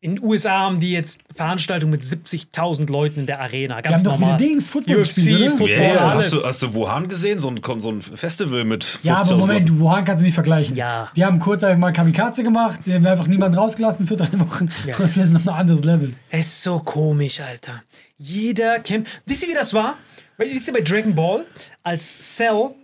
In 0.00 0.16
den 0.16 0.24
USA 0.24 0.50
haben 0.60 0.80
die 0.80 0.92
jetzt 0.92 1.20
Veranstaltungen 1.34 1.90
mit 1.90 2.02
70.000 2.02 2.90
Leuten 2.92 3.20
in 3.20 3.26
der 3.26 3.40
Arena. 3.40 3.80
die 3.80 3.88
Ganz 3.88 4.00
haben 4.00 4.04
doch 4.12 4.18
normal. 4.20 4.38
wieder 4.38 4.48
Dings, 4.48 4.68
Football 4.68 4.96
UFC, 4.98 5.14
gespielt? 5.14 5.50
Football, 5.52 5.70
ja, 5.70 6.08
alles. 6.10 6.32
hast, 6.32 6.42
du, 6.44 6.46
hast 6.48 6.62
du 6.62 6.74
Wuhan 6.74 7.08
gesehen? 7.08 7.38
So 7.38 7.48
ein, 7.48 7.58
so 7.78 7.90
ein 7.90 8.02
Festival 8.02 8.64
mit 8.64 9.00
Ja, 9.02 9.14
aber 9.16 9.24
50.000 9.30 9.36
Moment, 9.38 9.68
Leuten. 9.70 9.80
Wuhan 9.80 10.04
kannst 10.04 10.20
du 10.20 10.24
nicht 10.26 10.34
vergleichen. 10.34 10.76
Ja. 10.76 11.10
Die 11.16 11.24
haben 11.24 11.40
kurz 11.40 11.64
einfach 11.64 11.78
mal 11.80 11.92
Kamikaze 11.94 12.42
gemacht, 12.42 12.80
die 12.84 12.92
haben 12.94 13.06
einfach 13.06 13.26
niemanden 13.26 13.56
rausgelassen 13.58 14.06
für 14.06 14.16
drei 14.16 14.38
Wochen. 14.40 14.70
Ja. 14.86 14.96
Und 14.98 15.16
das 15.16 15.30
ist 15.30 15.32
noch 15.32 15.46
ein 15.54 15.60
anderes 15.60 15.84
Level. 15.84 16.12
Es 16.30 16.46
ist 16.48 16.62
so 16.64 16.80
komisch, 16.80 17.40
Alter. 17.40 17.82
Jeder 18.18 18.80
kämpft. 18.80 19.10
Wisst 19.24 19.42
ihr, 19.42 19.48
wie 19.48 19.54
das 19.54 19.72
war? 19.72 19.94
Weil, 20.36 20.50
Wisst 20.52 20.68
ihr 20.68 20.74
bei 20.74 20.80
Dragon 20.82 21.14
Ball, 21.14 21.46
als 21.82 22.18
Cell 22.18 22.74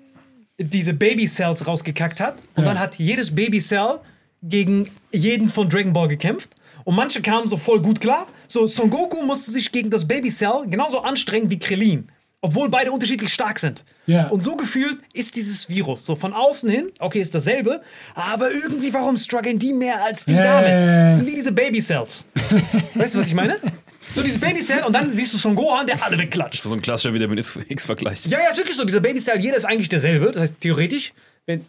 diese 0.63 0.93
Baby 0.95 1.27
Cells 1.27 1.67
rausgekackt 1.67 2.21
hat 2.21 2.37
und 2.55 2.65
Ja. 2.65 2.69
dann 2.71 2.79
hat 2.79 2.97
jedes 2.99 3.35
Baby 3.35 3.59
Cell 3.61 3.99
gegen 4.43 4.89
jeden 5.13 5.49
von 5.49 5.69
Dragon 5.69 5.93
Ball 5.93 6.09
gekämpft 6.09 6.51
und 6.85 6.95
manche 6.95 7.21
kamen 7.23 7.47
so 7.47 7.57
voll 7.57 7.81
gut 7.81 8.01
klar. 8.01 8.27
So 8.47 8.67
Son 8.67 8.91
Goku 8.91 9.23
musste 9.23 9.51
sich 9.51 9.71
gegen 9.73 9.91
das 9.91 10.07
Baby 10.07 10.31
Cell 10.31 10.63
genauso 10.67 11.01
anstrengen 11.03 11.51
wie 11.51 11.59
Krillin. 11.59 12.09
Obwohl 12.43 12.71
beide 12.71 12.91
unterschiedlich 12.91 13.31
stark 13.35 13.59
sind. 13.59 13.85
Ja. 14.07 14.29
Und 14.29 14.43
so 14.43 14.57
gefühlt 14.57 14.97
ist 15.13 15.37
dieses 15.37 15.69
Virus 15.69 16.07
so 16.07 16.17
von 16.17 16.33
außen 16.33 16.71
hin, 16.71 16.91
okay, 16.99 17.21
ist 17.21 17.35
dasselbe, 17.35 17.83
aber 18.15 18.51
irgendwie, 18.51 18.95
warum 18.95 19.19
strugglen 19.19 19.59
die 19.59 19.75
mehr 19.75 20.03
als 20.03 20.25
die 20.25 20.33
Ja, 20.33 20.43
Damen? 20.63 21.05
Das 21.05 21.17
sind 21.17 21.27
wie 21.27 21.35
diese 21.35 21.53
Baby-Cells. 21.53 22.25
weißt 22.95 23.15
du, 23.15 23.19
was 23.19 23.27
ich 23.27 23.35
meine? 23.35 23.59
So 24.15 24.23
dieses 24.23 24.41
Baby-Cell 24.41 24.83
und 24.85 24.93
dann 24.95 25.17
siehst 25.17 25.33
du 25.35 25.39
Son 25.39 25.55
Gohan, 25.55 25.87
der 25.87 26.03
alle 26.05 26.19
wegklatscht. 26.19 26.63
So 26.63 26.75
ein 26.75 26.83
klassischer 26.83 27.15
Vitamin 27.15 27.39
X-Vergleich. 27.39 28.27
Ja, 28.27 28.39
ja, 28.41 28.51
ist 28.51 28.57
wirklich 28.59 28.77
so. 28.77 28.85
Dieser 28.85 29.01
Baby-Cell, 29.01 29.39
jeder 29.41 29.57
ist 29.57 29.65
eigentlich 29.65 29.89
derselbe. 29.89 30.27
Das 30.33 30.43
heißt, 30.43 30.55
theoretisch, 30.61 31.13
wenn 31.47 31.65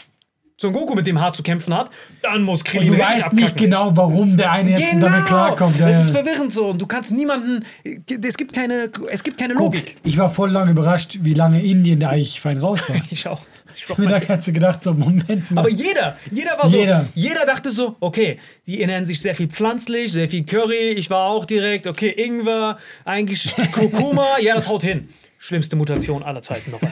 Son 0.59 0.73
Goku 0.73 0.93
mit 0.93 1.07
dem 1.07 1.19
Haar 1.19 1.33
zu 1.33 1.41
kämpfen 1.41 1.73
hat, 1.75 1.89
dann 2.21 2.43
muss 2.43 2.59
Und 2.61 2.67
Krillin 2.67 2.87
du 2.89 2.93
richtig 2.93 3.09
weißt 3.09 3.23
abkacken. 3.25 3.39
nicht 3.45 3.57
genau, 3.57 3.97
warum 3.97 4.37
der 4.37 4.51
eine 4.51 4.71
jetzt 4.71 4.91
Genau, 4.91 5.07
damit 5.07 5.25
klarkommt. 5.25 5.79
Ja, 5.79 5.89
das 5.89 6.03
ist 6.05 6.11
verwirrend 6.11 6.53
so 6.53 6.67
und 6.69 6.79
du 6.79 6.85
kannst 6.85 7.11
niemanden, 7.11 7.65
es 7.83 8.37
gibt 8.37 8.53
keine, 8.53 8.91
es 9.09 9.23
gibt 9.23 9.39
keine 9.39 9.55
Guck, 9.55 9.73
Logik. 9.73 9.97
ich 10.03 10.17
war 10.19 10.29
voll 10.29 10.51
lange 10.51 10.69
überrascht, 10.71 11.17
wie 11.21 11.33
lange 11.33 11.63
Indien 11.63 11.99
da 11.99 12.09
eigentlich 12.09 12.39
fein 12.41 12.59
raus 12.59 12.81
war. 12.87 12.95
Ich 13.09 13.27
auch. 13.27 13.41
Ich 13.75 13.97
Mir 13.97 14.07
da 14.07 14.21
hast 14.27 14.47
du 14.47 14.53
gedacht, 14.53 14.81
so, 14.83 14.93
Moment 14.93 15.51
mal. 15.51 15.61
Aber 15.61 15.69
jeder, 15.69 16.17
jeder 16.31 16.57
war 16.57 16.69
so, 16.69 16.77
Jeder. 16.77 17.07
jeder 17.13 17.45
dachte 17.45 17.71
so, 17.71 17.95
okay, 17.99 18.39
die 18.67 18.81
ernähren 18.81 19.05
sich 19.05 19.21
sehr 19.21 19.35
viel 19.35 19.47
pflanzlich, 19.47 20.11
sehr 20.11 20.29
viel 20.29 20.45
Curry, 20.45 20.91
ich 20.91 21.09
war 21.09 21.29
auch 21.29 21.45
direkt, 21.45 21.87
okay, 21.87 22.09
Ingwer, 22.09 22.77
eigentlich 23.05 23.53
Kurkuma, 23.71 24.39
ja, 24.39 24.55
das 24.55 24.67
haut 24.67 24.83
hin. 24.83 25.09
Schlimmste 25.43 25.75
Mutation 25.75 26.21
aller 26.21 26.43
Zeiten 26.43 26.69
noch. 26.69 26.79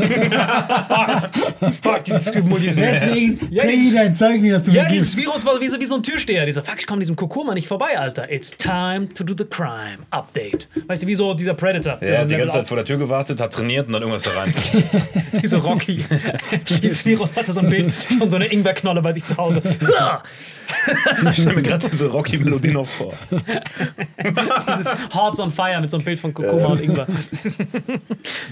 Fuck, 1.83 2.03
dieses, 2.03 2.31
dieses, 2.31 2.75
Deswegen 2.77 3.39
Ja, 3.51 3.61
krieg 3.61 3.73
dieses- 3.73 3.89
ich 3.89 3.93
dein 3.93 4.15
Zeug 4.15 4.41
nicht, 4.41 4.51
dass 4.55 4.63
du 4.63 4.71
ja, 4.71 4.85
mir 4.85 4.89
dieses. 4.89 5.15
Virus 5.17 5.45
war 5.45 5.61
wie 5.61 5.67
so, 5.67 5.79
wie 5.79 5.85
so 5.85 5.93
ein 5.93 6.01
Türsteher. 6.01 6.47
Dieser, 6.47 6.63
fuck, 6.63 6.79
ich 6.79 6.87
komme 6.87 7.01
diesem 7.01 7.15
Kurkuma 7.15 7.53
nicht 7.53 7.67
vorbei, 7.67 7.99
Alter. 7.99 8.31
It's 8.31 8.49
time 8.57 9.13
to 9.13 9.23
do 9.23 9.35
the 9.37 9.45
crime. 9.45 9.99
Update. 10.09 10.67
Weißt 10.87 11.03
du, 11.03 11.07
wie 11.07 11.13
so 11.13 11.35
dieser 11.35 11.53
Predator. 11.53 11.93
Er 11.93 12.07
der 12.07 12.19
hat 12.21 12.31
die 12.31 12.37
ganze 12.37 12.53
Zeit 12.55 12.67
vor 12.67 12.77
der 12.77 12.85
Tür 12.85 12.97
gewartet, 12.97 13.39
hat 13.39 13.53
trainiert 13.53 13.85
und 13.85 13.93
dann 13.93 14.01
irgendwas 14.01 14.23
da 14.23 14.31
rein. 14.31 14.51
Wie 15.33 15.45
so 15.47 15.59
Rocky. 15.59 16.03
dieses 16.81 17.05
Virus 17.05 17.35
hatte 17.35 17.51
so 17.51 17.59
ein 17.59 17.69
Bild 17.69 17.93
von 17.93 18.31
so 18.31 18.37
einer 18.37 18.51
Ingwerknolle 18.51 19.03
bei 19.03 19.13
sich 19.13 19.25
zu 19.25 19.37
Hause. 19.37 19.61
Ich 21.29 21.33
stelle 21.41 21.55
mir 21.55 21.61
gerade 21.63 21.83
diese 21.89 22.05
Rocky-Melodie 22.05 22.69
noch 22.71 22.87
vor. 22.87 23.13
Dieses 23.31 24.91
Hearts 25.11 25.39
on 25.39 25.51
Fire 25.51 25.81
mit 25.81 25.89
so 25.89 25.97
einem 25.97 26.05
Bild 26.05 26.19
von 26.19 26.31
Kurkuma 26.31 26.67
und 26.67 26.81
Ingwer. 26.81 27.07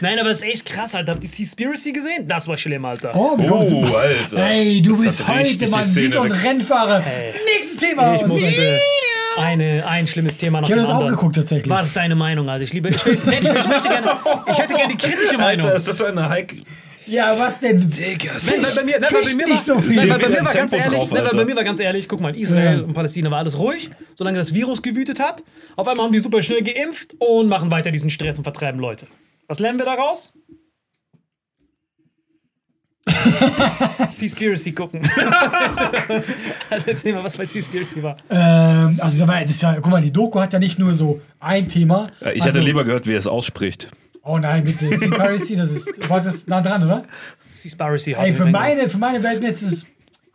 Nein, 0.02 0.20
aber 0.20 0.30
es 0.32 0.40
ist 0.42 0.46
echt 0.46 0.66
krass, 0.66 0.96
Alter. 0.96 1.14
Habt 1.14 1.24
ihr 1.24 1.30
Seaspiracy 1.30 1.92
gesehen? 1.92 2.28
Das 2.28 2.48
war 2.48 2.58
schlimm, 2.58 2.86
Alter. 2.86 3.12
Oh, 3.16 3.38
Oh, 3.40 3.86
Alter. 3.96 4.38
Ey, 4.38 4.82
du 4.82 4.92
Das 4.92 5.02
bist 5.02 5.28
heute, 5.28 5.68
Mann, 5.70 5.96
wie 5.96 6.08
so 6.08 6.22
ein 6.22 6.32
Rennfahrer. 6.32 7.04
Nächstes 7.56 7.78
Thema. 7.78 8.16
Ich 8.16 8.26
musste 8.26 8.80
eine, 9.38 9.86
ein 9.88 10.08
schlimmes 10.08 10.38
Thema 10.38 10.62
nach 10.62 10.68
Ich 10.70 10.74
dem 10.74 10.80
habe 10.80 10.88
das 10.88 10.90
auch 10.96 11.00
anderen. 11.00 11.16
geguckt, 11.16 11.36
tatsächlich. 11.36 11.70
Was 11.70 11.88
ist 11.88 11.96
deine 11.96 12.16
Meinung, 12.16 12.50
Alter? 12.50 12.64
Ich 12.64 12.74
liebe, 12.74 12.90
ich, 12.90 13.06
will, 13.06 13.18
nein, 13.26 13.40
ich, 13.44 13.68
möchte 13.68 13.88
gerne, 13.90 14.12
ich 14.52 14.58
hätte 14.58 14.74
gerne 14.74 14.94
die 14.94 14.98
kritische 14.98 15.38
Meinung. 15.38 15.66
Alter, 15.68 15.78
ist 15.78 15.88
das 15.88 16.02
eine 16.02 16.28
Heik... 16.30 16.56
Ja, 17.10 17.40
was 17.40 17.62
denn? 17.62 17.80
Digga, 17.90 18.32
Nein, 18.34 18.66
bei 18.76 18.84
mir, 18.84 19.00
nein, 19.00 19.10
bei 19.10 19.58
so 19.58 19.76
war, 19.76 19.82
viel. 19.82 19.96
nein, 19.96 20.10
bei 20.10 20.18
Wieder 20.18 20.30
mir 20.30 20.40
ein 20.40 20.46
war 20.46 20.54
ganz 20.54 20.72
Tempo 20.74 20.84
ehrlich, 20.88 21.00
drauf, 21.00 21.10
nein, 21.12 21.18
weil 21.20 21.24
bei 21.24 21.38
Alter. 21.38 21.46
mir 21.46 21.56
war 21.56 21.64
ganz 21.64 21.80
ehrlich, 21.80 22.08
guck 22.10 22.20
mal, 22.20 22.36
Israel 22.38 22.80
Ja. 22.80 22.84
und 22.84 22.94
Palästina 22.94 23.32
war 23.32 23.38
alles 23.38 23.58
ruhig, 23.58 23.90
solange 24.16 24.38
das 24.40 24.54
Virus 24.54 24.82
gewütet 24.82 25.22
hat. 25.22 25.42
Auf 25.78 25.88
einmal 25.88 26.06
haben 26.08 26.12
die 26.12 26.20
super 26.20 26.42
schnell 26.42 26.64
geimpft 26.64 27.16
und 27.20 27.48
machen 27.48 27.72
weiter 27.72 27.92
diesen 27.92 28.10
Stress 28.10 28.38
und 28.40 28.44
vertreiben 28.44 28.82
Leute. 28.82 29.08
Was 29.48 29.60
lernen 29.60 29.80
wir 29.80 29.86
daraus? 29.86 30.34
Seaspiracy 34.10 34.74
gucken. 34.74 35.02
also 36.70 36.90
erzähl 36.90 37.14
mal, 37.14 37.24
was 37.24 37.38
bei 37.38 37.46
Seaspiracy 37.46 38.04
war. 38.04 38.18
Ähm, 38.30 39.00
also, 39.02 39.20
da 39.20 39.28
war, 39.28 39.46
das 39.46 39.64
war, 39.64 39.76
guck 39.76 39.88
mal, 39.88 40.02
die 40.02 40.12
Doku 40.12 40.40
hat 40.42 40.52
ja 40.52 40.60
nicht 40.60 40.78
nur 40.78 40.94
so 40.94 41.22
ein 41.40 41.70
Thema. 41.70 42.10
Ich 42.20 42.44
also, 42.44 42.48
hätte 42.48 42.60
lieber 42.60 42.84
gehört, 42.84 43.08
wie 43.08 43.14
er 43.14 43.20
es 43.20 43.28
ausspricht. 43.28 43.90
Oh 44.24 44.38
nein, 44.38 44.66
bitte. 44.66 44.90
Seaspiracy, 44.90 45.56
das 45.56 45.72
ist, 45.72 46.10
war 46.10 46.20
das 46.20 46.48
nah 46.48 46.60
dran, 46.60 46.84
oder? 46.84 47.04
Seaspiracy 47.52 48.14
Ey, 48.14 48.36
für 48.36 48.46
meine, 48.46 48.90
für 48.90 48.98
meine 48.98 49.22
Verhältnisse 49.22 49.66
ist 49.68 49.72
es 49.72 49.86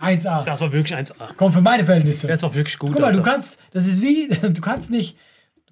1A. 0.00 0.44
Das 0.44 0.62
war 0.62 0.72
wirklich 0.72 0.98
1A. 0.98 1.34
Komm, 1.36 1.52
für 1.52 1.60
meine 1.60 1.84
Verhältnisse. 1.84 2.26
Das 2.26 2.42
war 2.42 2.54
wirklich 2.54 2.78
gut. 2.78 2.92
Guck 2.92 3.02
mal, 3.02 3.12
du 3.12 3.20
Alter. 3.20 3.30
kannst, 3.32 3.58
das 3.72 3.86
ist 3.86 4.02
wie, 4.02 4.28
du 4.42 4.60
kannst 4.62 4.90
nicht, 4.90 5.18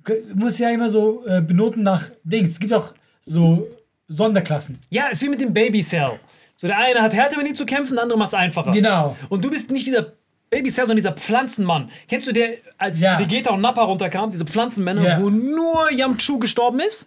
du 0.05 0.14
musst 0.34 0.59
ja 0.59 0.68
immer 0.68 0.91
so 0.91 1.24
äh, 1.26 1.41
benoten 1.41 1.82
nach 1.82 2.11
Dings. 2.24 2.51
Es 2.51 2.61
gibt 2.61 2.74
auch 2.74 2.93
so 3.23 3.68
Sonderklassen. 4.09 4.79
Ja, 4.91 5.07
ist 5.09 5.23
wie 5.23 5.29
mit 5.29 5.41
dem 5.41 5.53
Baby 5.55 5.83
Cell. 5.83 6.18
So, 6.57 6.66
der 6.66 6.77
eine 6.79 7.01
hat 7.01 7.14
härter 7.14 7.39
mit 7.39 7.47
ihm 7.49 7.55
zu 7.55 7.64
kämpfen, 7.64 7.95
der 7.95 8.03
andere 8.03 8.18
macht 8.18 8.29
es 8.29 8.35
einfacher. 8.35 8.73
Genau. 8.73 9.16
Und 9.29 9.45
du 9.45 9.51
bist 9.51 9.71
nicht 9.71 9.87
dieser 9.87 10.12
Baby 10.51 10.68
Cell, 10.68 10.85
sondern 10.87 10.97
dieser 10.97 11.12
Pflanzenmann. 11.12 11.91
Kennst 12.09 12.27
du 12.27 12.33
der, 12.33 12.55
als 12.77 13.01
Ja. 13.01 13.18
Vegeta 13.18 13.51
und 13.51 13.61
Nappa 13.61 13.83
runterkamen, 13.85 14.33
diese 14.33 14.45
Pflanzenmänner, 14.45 15.03
Ja. 15.03 15.21
wo 15.23 15.31
nur 15.31 15.91
Yamchu 15.93 16.39
gestorben 16.39 16.81
ist? 16.81 17.07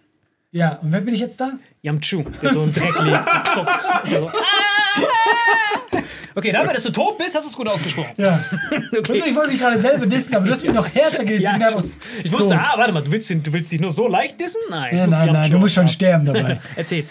Ja, 0.50 0.76
und 0.82 0.92
wer 0.92 1.00
bin 1.02 1.14
ich 1.14 1.20
jetzt 1.20 1.40
da? 1.40 1.52
Yamchu, 1.82 2.24
der 2.42 2.52
so 2.52 2.62
im 2.62 2.72
Dreck 2.72 2.94
liegt 3.02 3.18
und 3.34 3.46
zuckt. 3.52 4.04
Und 4.04 4.10
so, 4.10 4.30
okay, 6.34 6.52
dafür, 6.52 6.74
dass 6.74 6.82
du 6.82 6.90
tot 6.90 7.18
bist, 7.18 7.34
hast 7.34 7.44
du 7.44 7.50
es 7.50 7.56
gut 7.56 7.68
ausgesprochen. 7.68 8.12
Ja. 8.16 8.44
Also, 8.94 9.26
ich 9.26 9.34
wollte 9.34 9.50
mich 9.50 9.60
gerade 9.60 9.78
selber 9.78 10.06
dissen, 10.06 10.34
aber 10.34 10.46
du 10.46 10.52
hast 10.52 10.62
mich 10.62 10.72
noch 10.72 10.88
härter 10.88 11.24
gedissen. 11.24 11.42
Ja, 11.42 11.50
einfach 11.52 11.82
ich 12.22 12.32
wusste, 12.32 12.50
tot. 12.50 12.58
ah, 12.58 12.74
warte 12.76 12.92
mal, 12.92 13.02
du 13.02 13.10
willst, 13.10 13.30
du 13.30 13.52
willst 13.52 13.70
dich 13.72 13.80
nur 13.80 13.90
so 13.90 14.08
leicht 14.08 14.40
dissen? 14.40 14.60
Nein, 14.70 14.88
ich 14.92 14.98
Ja, 14.98 15.06
nein, 15.06 15.32
nein, 15.32 15.50
du 15.50 15.58
musst 15.58 15.74
schon 15.74 15.88
sterben 15.88 16.24
dabei. 16.24 16.60
Erzähl. 16.76 17.02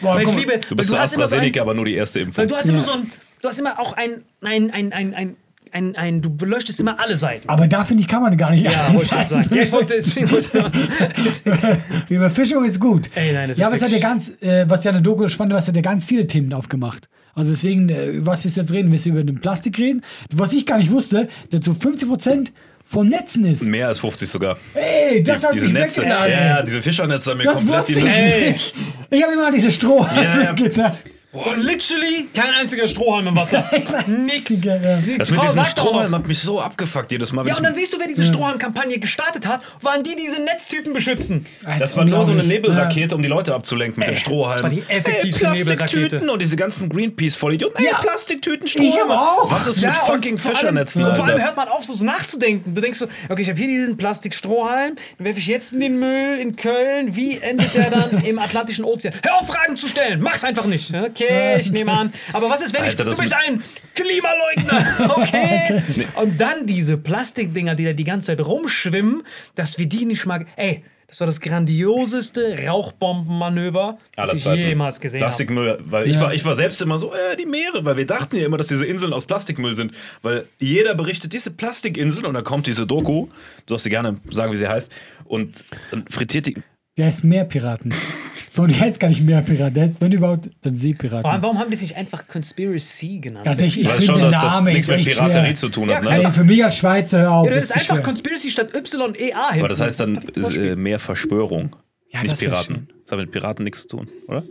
Boah, 0.00 0.14
Weil 0.14 0.22
ich 0.22 0.34
liebe, 0.34 0.58
Du 0.68 0.76
bist 0.76 0.92
ein- 0.94 1.00
AstraZeneca, 1.00 1.60
aber 1.60 1.74
nur 1.74 1.84
die 1.84 1.94
erste 1.94 2.20
Impfung. 2.20 2.42
Weil 2.42 2.48
du 2.48 2.56
hast 2.56 2.68
immer 2.68 2.80
so 2.80 2.92
ein, 2.92 3.10
du 3.42 3.48
hast 3.48 3.58
immer 3.58 3.78
auch 3.78 3.94
ein, 3.94 4.22
ein, 4.42 4.70
ein, 4.70 4.92
ein, 4.92 5.36
ein, 5.72 5.96
ein, 5.96 6.20
du 6.22 6.30
beleuchtest 6.34 6.80
immer 6.80 7.00
alle 7.00 7.16
Seiten. 7.16 7.48
Aber 7.48 7.66
da 7.66 7.84
finde 7.84 8.02
ich, 8.02 8.08
kann 8.08 8.22
man 8.22 8.36
gar 8.36 8.50
nicht. 8.50 8.64
Ja, 8.64 8.88
wollte 8.88 9.02
ich 9.02 9.10
gerade 9.10 9.28
sagen. 9.28 9.54
Ja, 9.54 9.62
ich 9.62 9.72
wollte, 9.72 9.94
ich 9.94 10.30
wollte 10.30 10.70
Die 12.08 12.14
Überfischung 12.14 12.64
ist 12.64 12.80
gut. 12.80 13.08
Ey, 13.14 13.32
nein, 13.32 13.48
das 13.48 13.58
ja, 13.58 13.66
ist 13.66 13.72
aber 13.72 13.76
es 13.76 13.82
hat 13.82 13.90
ja 13.90 14.08
ganz, 14.08 14.32
äh, 14.40 14.64
was 14.68 14.84
ja 14.84 14.92
eine 14.92 15.02
Doku 15.02 15.28
spannend 15.28 15.52
war, 15.52 15.58
es 15.60 15.68
hat 15.68 15.76
ja 15.76 15.82
ganz 15.82 16.06
viele 16.06 16.26
Themen 16.26 16.52
aufgemacht. 16.52 17.08
Also 17.34 17.50
deswegen, 17.52 17.88
äh, 17.88 18.06
über 18.06 18.32
was 18.32 18.44
willst 18.44 18.56
du 18.56 18.60
jetzt 18.60 18.72
reden? 18.72 18.90
Willst 18.90 19.06
du 19.06 19.10
über 19.10 19.22
den 19.22 19.40
Plastik 19.40 19.78
reden? 19.78 20.02
Was 20.34 20.52
ich 20.52 20.66
gar 20.66 20.78
nicht 20.78 20.90
wusste, 20.90 21.28
dass 21.50 21.64
so 21.64 21.72
50% 21.72 22.48
von 22.84 23.08
Netzen 23.08 23.44
ist. 23.44 23.62
Mehr 23.62 23.88
als 23.88 23.98
50 23.98 24.28
sogar. 24.28 24.56
Ey, 24.74 25.22
das 25.22 25.44
hat 25.44 25.54
diese 25.54 25.66
mich 25.66 25.74
Netze. 25.74 26.04
Ja, 26.04 26.26
ja, 26.26 26.62
diese 26.62 26.80
Fischernetze 26.80 27.30
haben 27.30 27.38
mir 27.38 27.44
Das 27.44 27.58
komplett 27.58 27.78
wusste 27.80 27.92
die 27.94 28.54
ich. 28.56 28.74
Ich 29.10 29.22
habe 29.22 29.34
immer 29.34 29.46
an 29.48 29.54
diese 29.54 29.70
Strohhalme 29.70 30.24
Ja, 30.24 30.42
ja. 30.42 30.52
gedacht. 30.52 30.98
Und 31.30 31.62
literally 31.62 32.26
kein 32.34 32.54
einziger 32.54 32.88
Strohhalm 32.88 33.26
im 33.26 33.36
Wasser. 33.36 33.68
Nix. 34.06 34.64
Ja, 34.64 34.76
ja. 34.76 34.96
Die 34.96 35.18
Das 35.18 35.30
mit 35.30 35.42
diesen 35.42 35.54
sagt 35.56 35.78
auch 35.78 35.84
noch- 35.84 35.90
Strohhalmen 35.90 36.14
hat 36.14 36.26
mich 36.26 36.38
so 36.38 36.58
abgefuckt 36.58 37.12
jedes 37.12 37.32
Mal. 37.32 37.42
wenn 37.42 37.48
Ja, 37.48 37.52
ich- 37.52 37.58
und 37.58 37.64
dann 37.66 37.74
siehst 37.74 37.92
du, 37.92 37.98
wer 38.00 38.08
diese 38.08 38.24
Strohhalm-Kampagne 38.24 38.98
gestartet 38.98 39.46
hat, 39.46 39.60
waren 39.82 40.02
die, 40.02 40.16
die 40.16 40.22
diese 40.22 40.40
Netztypen 40.42 40.94
beschützen. 40.94 41.44
das 41.78 41.94
war 41.96 42.06
nur 42.06 42.24
so 42.24 42.32
eine. 42.32 42.42
Nebelrakete, 42.44 43.14
um 43.14 43.22
die 43.22 43.28
Leute 43.28 43.54
abzulenken 43.54 43.98
mit 44.00 44.08
dem 44.08 44.16
Strohhalm. 44.16 44.54
das 44.54 44.62
war 44.62 44.70
die 44.70 44.82
effektivste 44.88 45.46
Ey, 45.48 45.52
Nebelrakete. 45.58 45.76
Plastiktüten 45.76 46.30
und 46.30 46.40
diese 46.40 46.56
ganzen 46.56 46.88
Greenpeace-Vollidioten. 46.88 47.84
Ey, 47.84 47.90
Ja. 47.90 47.98
Plastiktüten, 47.98 48.64
Ich 48.66 48.72
Strohhalme. 48.72 49.12
aber 49.14 49.20
auch. 49.42 49.52
Was 49.52 49.66
ist 49.66 49.80
Ja, 49.80 49.90
mit 49.90 49.98
und 50.00 50.06
fucking 50.06 50.38
vor 50.38 50.50
allem- 50.52 50.56
Fischernetzen, 50.58 51.04
und 51.04 51.14
Vor 51.14 51.24
allem 51.26 51.34
Alter? 51.34 51.44
hört 51.46 51.56
man 51.58 51.68
auf, 51.68 51.84
so 51.84 52.02
nachzudenken. 52.04 52.72
Du 52.74 52.80
denkst 52.80 53.00
so, 53.00 53.06
okay, 53.28 53.42
ich 53.42 53.48
habe 53.50 53.58
hier 53.58 53.68
diesen 53.68 53.98
Plastikstrohhalm, 53.98 54.96
den 55.18 55.24
werfe 55.26 55.38
ich 55.40 55.46
jetzt 55.46 55.74
in 55.74 55.80
den 55.80 55.98
Müll 55.98 56.38
in 56.40 56.56
Köln. 56.56 57.14
Wie 57.14 57.36
endet 57.38 57.74
der 57.74 57.90
dann 57.90 58.18
im 58.24 58.38
Atlantischen 58.38 58.84
Ozean? 58.86 59.12
Hör 59.22 59.40
auf, 59.42 59.46
Fragen 59.46 59.76
zu 59.76 59.88
stellen. 59.88 60.22
Mach's 60.22 60.42
einfach 60.42 60.64
nicht. 60.64 60.90
Okay, 61.26 61.60
ich 61.60 61.70
nehme 61.72 61.92
an. 61.92 62.12
Aber 62.32 62.48
was 62.48 62.60
ist, 62.60 62.72
wenn 62.74 62.84
ich. 62.84 62.90
Alter, 62.90 63.04
Du 63.04 63.10
das 63.10 63.18
bist 63.18 63.34
ein 63.34 63.62
Klimaleugner. 63.94 65.08
Okay. 65.18 65.82
Und 66.16 66.40
dann 66.40 66.66
diese 66.66 66.96
Plastikdinger, 66.98 67.74
die 67.74 67.84
da 67.84 67.92
die 67.92 68.04
ganze 68.04 68.28
Zeit 68.28 68.44
rumschwimmen, 68.44 69.22
dass 69.54 69.78
wir 69.78 69.86
die 69.86 70.04
nicht 70.04 70.26
mal. 70.26 70.46
Ey. 70.56 70.84
Das 71.10 71.20
war 71.20 71.26
das 71.26 71.40
grandioseste 71.40 72.66
Rauchbombenmanöver, 72.68 73.96
das 74.14 74.34
ich 74.34 74.42
Zeiten. 74.44 74.60
jemals 74.60 75.00
gesehen 75.00 75.20
habe. 75.22 75.28
Plastikmüll, 75.28 75.78
weil 75.86 76.06
ich, 76.06 76.20
war, 76.20 76.34
ich 76.34 76.44
war 76.44 76.52
selbst 76.52 76.82
immer 76.82 76.98
so, 76.98 77.14
äh, 77.14 77.34
die 77.34 77.46
Meere, 77.46 77.82
weil 77.86 77.96
wir 77.96 78.04
dachten 78.04 78.36
ja 78.36 78.44
immer, 78.44 78.58
dass 78.58 78.66
diese 78.66 78.84
Inseln 78.84 79.14
aus 79.14 79.24
Plastikmüll 79.24 79.74
sind, 79.74 79.92
weil 80.20 80.44
jeder 80.58 80.94
berichtet, 80.94 81.32
diese 81.32 81.50
Plastikinsel 81.50 82.26
und 82.26 82.34
dann 82.34 82.44
kommt 82.44 82.66
diese 82.66 82.86
Doku, 82.86 83.28
du 83.64 83.72
darfst 83.72 83.86
dir 83.86 83.90
gerne 83.90 84.18
sagen, 84.28 84.52
wie 84.52 84.56
sie 84.56 84.68
heißt, 84.68 84.92
und, 85.24 85.64
und 85.92 86.12
frittiert 86.12 86.46
die. 86.46 86.56
Der 86.98 87.08
ist 87.08 87.24
Meerpiraten. 87.24 87.94
Und 88.56 88.72
der 88.72 88.80
heißt 88.80 88.98
gar 88.98 89.06
nicht 89.08 89.22
Meerpiraten, 89.24 89.74
der 89.74 89.84
ist, 89.86 90.00
wenn 90.00 90.10
überhaupt, 90.10 90.46
dann 90.46 90.52
Vor 90.60 90.66
allem, 90.70 90.76
Seepiraten. 90.76 91.42
warum 91.42 91.58
haben 91.60 91.70
die 91.70 91.76
es 91.76 91.82
nicht 91.82 91.96
einfach 91.96 92.26
Conspiracy 92.26 93.20
genannt? 93.20 93.46
Ganz 93.46 93.60
ehrlich, 93.60 93.80
ich 93.80 93.86
Ich 93.86 93.90
finde 93.92 94.14
den 94.14 94.32
dass 94.32 94.42
das 94.42 94.64
nichts 94.64 94.88
ist 94.88 94.96
mit 94.96 95.06
Piraterie 95.06 95.44
schwer. 95.44 95.54
zu 95.54 95.68
tun 95.68 95.88
Ja, 95.88 95.94
hat. 95.96 96.02
klar. 96.02 96.18
Ne? 96.18 96.24
Ey, 96.24 96.30
für 96.30 96.42
mich 96.44 96.64
als 96.64 96.76
Schweizer, 96.76 97.20
hör 97.20 97.30
auf, 97.32 97.46
Ja, 97.46 97.54
das 97.54 97.68
das 97.68 97.76
ist 97.76 97.82
einfach 97.82 97.94
schwer. 97.96 98.04
Conspiracy 98.04 98.50
statt 98.50 98.74
Y-E-A 98.74 99.52
hin. 99.52 99.60
Aber 99.60 99.68
das 99.68 99.80
heißt 99.80 100.00
dann 100.00 100.12
mir 100.34 100.56
äh, 100.72 100.74
mehr 100.76 100.98
Verschwörung, 100.98 101.76
Ja, 102.10 102.20
nicht 102.22 102.32
das 102.32 102.40
Piraten. 102.40 102.88
Das 103.04 103.12
hat 103.12 103.20
mit 103.20 103.30
Piraten 103.30 103.62
nichts 103.64 103.82
zu 103.82 103.88
tun, 103.88 104.08
oder? 104.26 104.42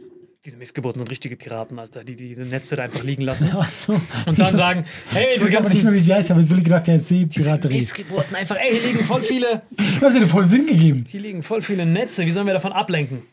Diese 0.48 0.56
Missgeburten 0.56 1.02
sind 1.02 1.10
richtige 1.10 1.36
Piraten, 1.36 1.78
Alter, 1.78 2.06
die 2.06 2.16
diese 2.16 2.44
Netze 2.44 2.78
da 2.78 2.84
einfach 2.84 3.04
liegen 3.04 3.24
lassen. 3.24 3.52
Ach 3.54 3.70
so. 3.70 4.00
Und 4.26 4.40
dann 4.40 4.56
sagen, 4.56 4.86
hey, 5.10 5.36
Ich 5.36 5.42
weiß 5.42 5.58
aber 5.58 5.68
nicht 5.68 5.84
mehr, 5.84 5.92
wie 5.94 6.00
sie 6.00 6.14
heißt, 6.14 6.32
aber 6.32 6.40
jetzt 6.40 6.50
will 6.50 6.60
ich 6.60 6.64
gedacht, 6.64 6.88
der 6.88 6.96
ist 6.96 7.10
Seepiraterie. 7.10 7.74
Missgeburten 7.74 8.34
einfach, 8.34 8.56
ey, 8.56 8.72
hier 8.80 8.94
liegen 8.94 9.04
voll 9.04 9.24
viele, 9.24 9.64
Ich 9.78 10.02
habe 10.02 10.18
dir 10.18 10.26
voll 10.26 10.46
Sinn 10.46 10.66
gegeben. 10.66 11.04
hier 11.06 11.20
liegen 11.20 11.44
voll 11.44 11.60
viele 11.62 11.86
Netze. 11.86 12.26
Wie 12.26 12.32
sollen 12.32 12.46
wir 12.48 12.54
davon 12.54 12.72
ablenken? 12.72 13.24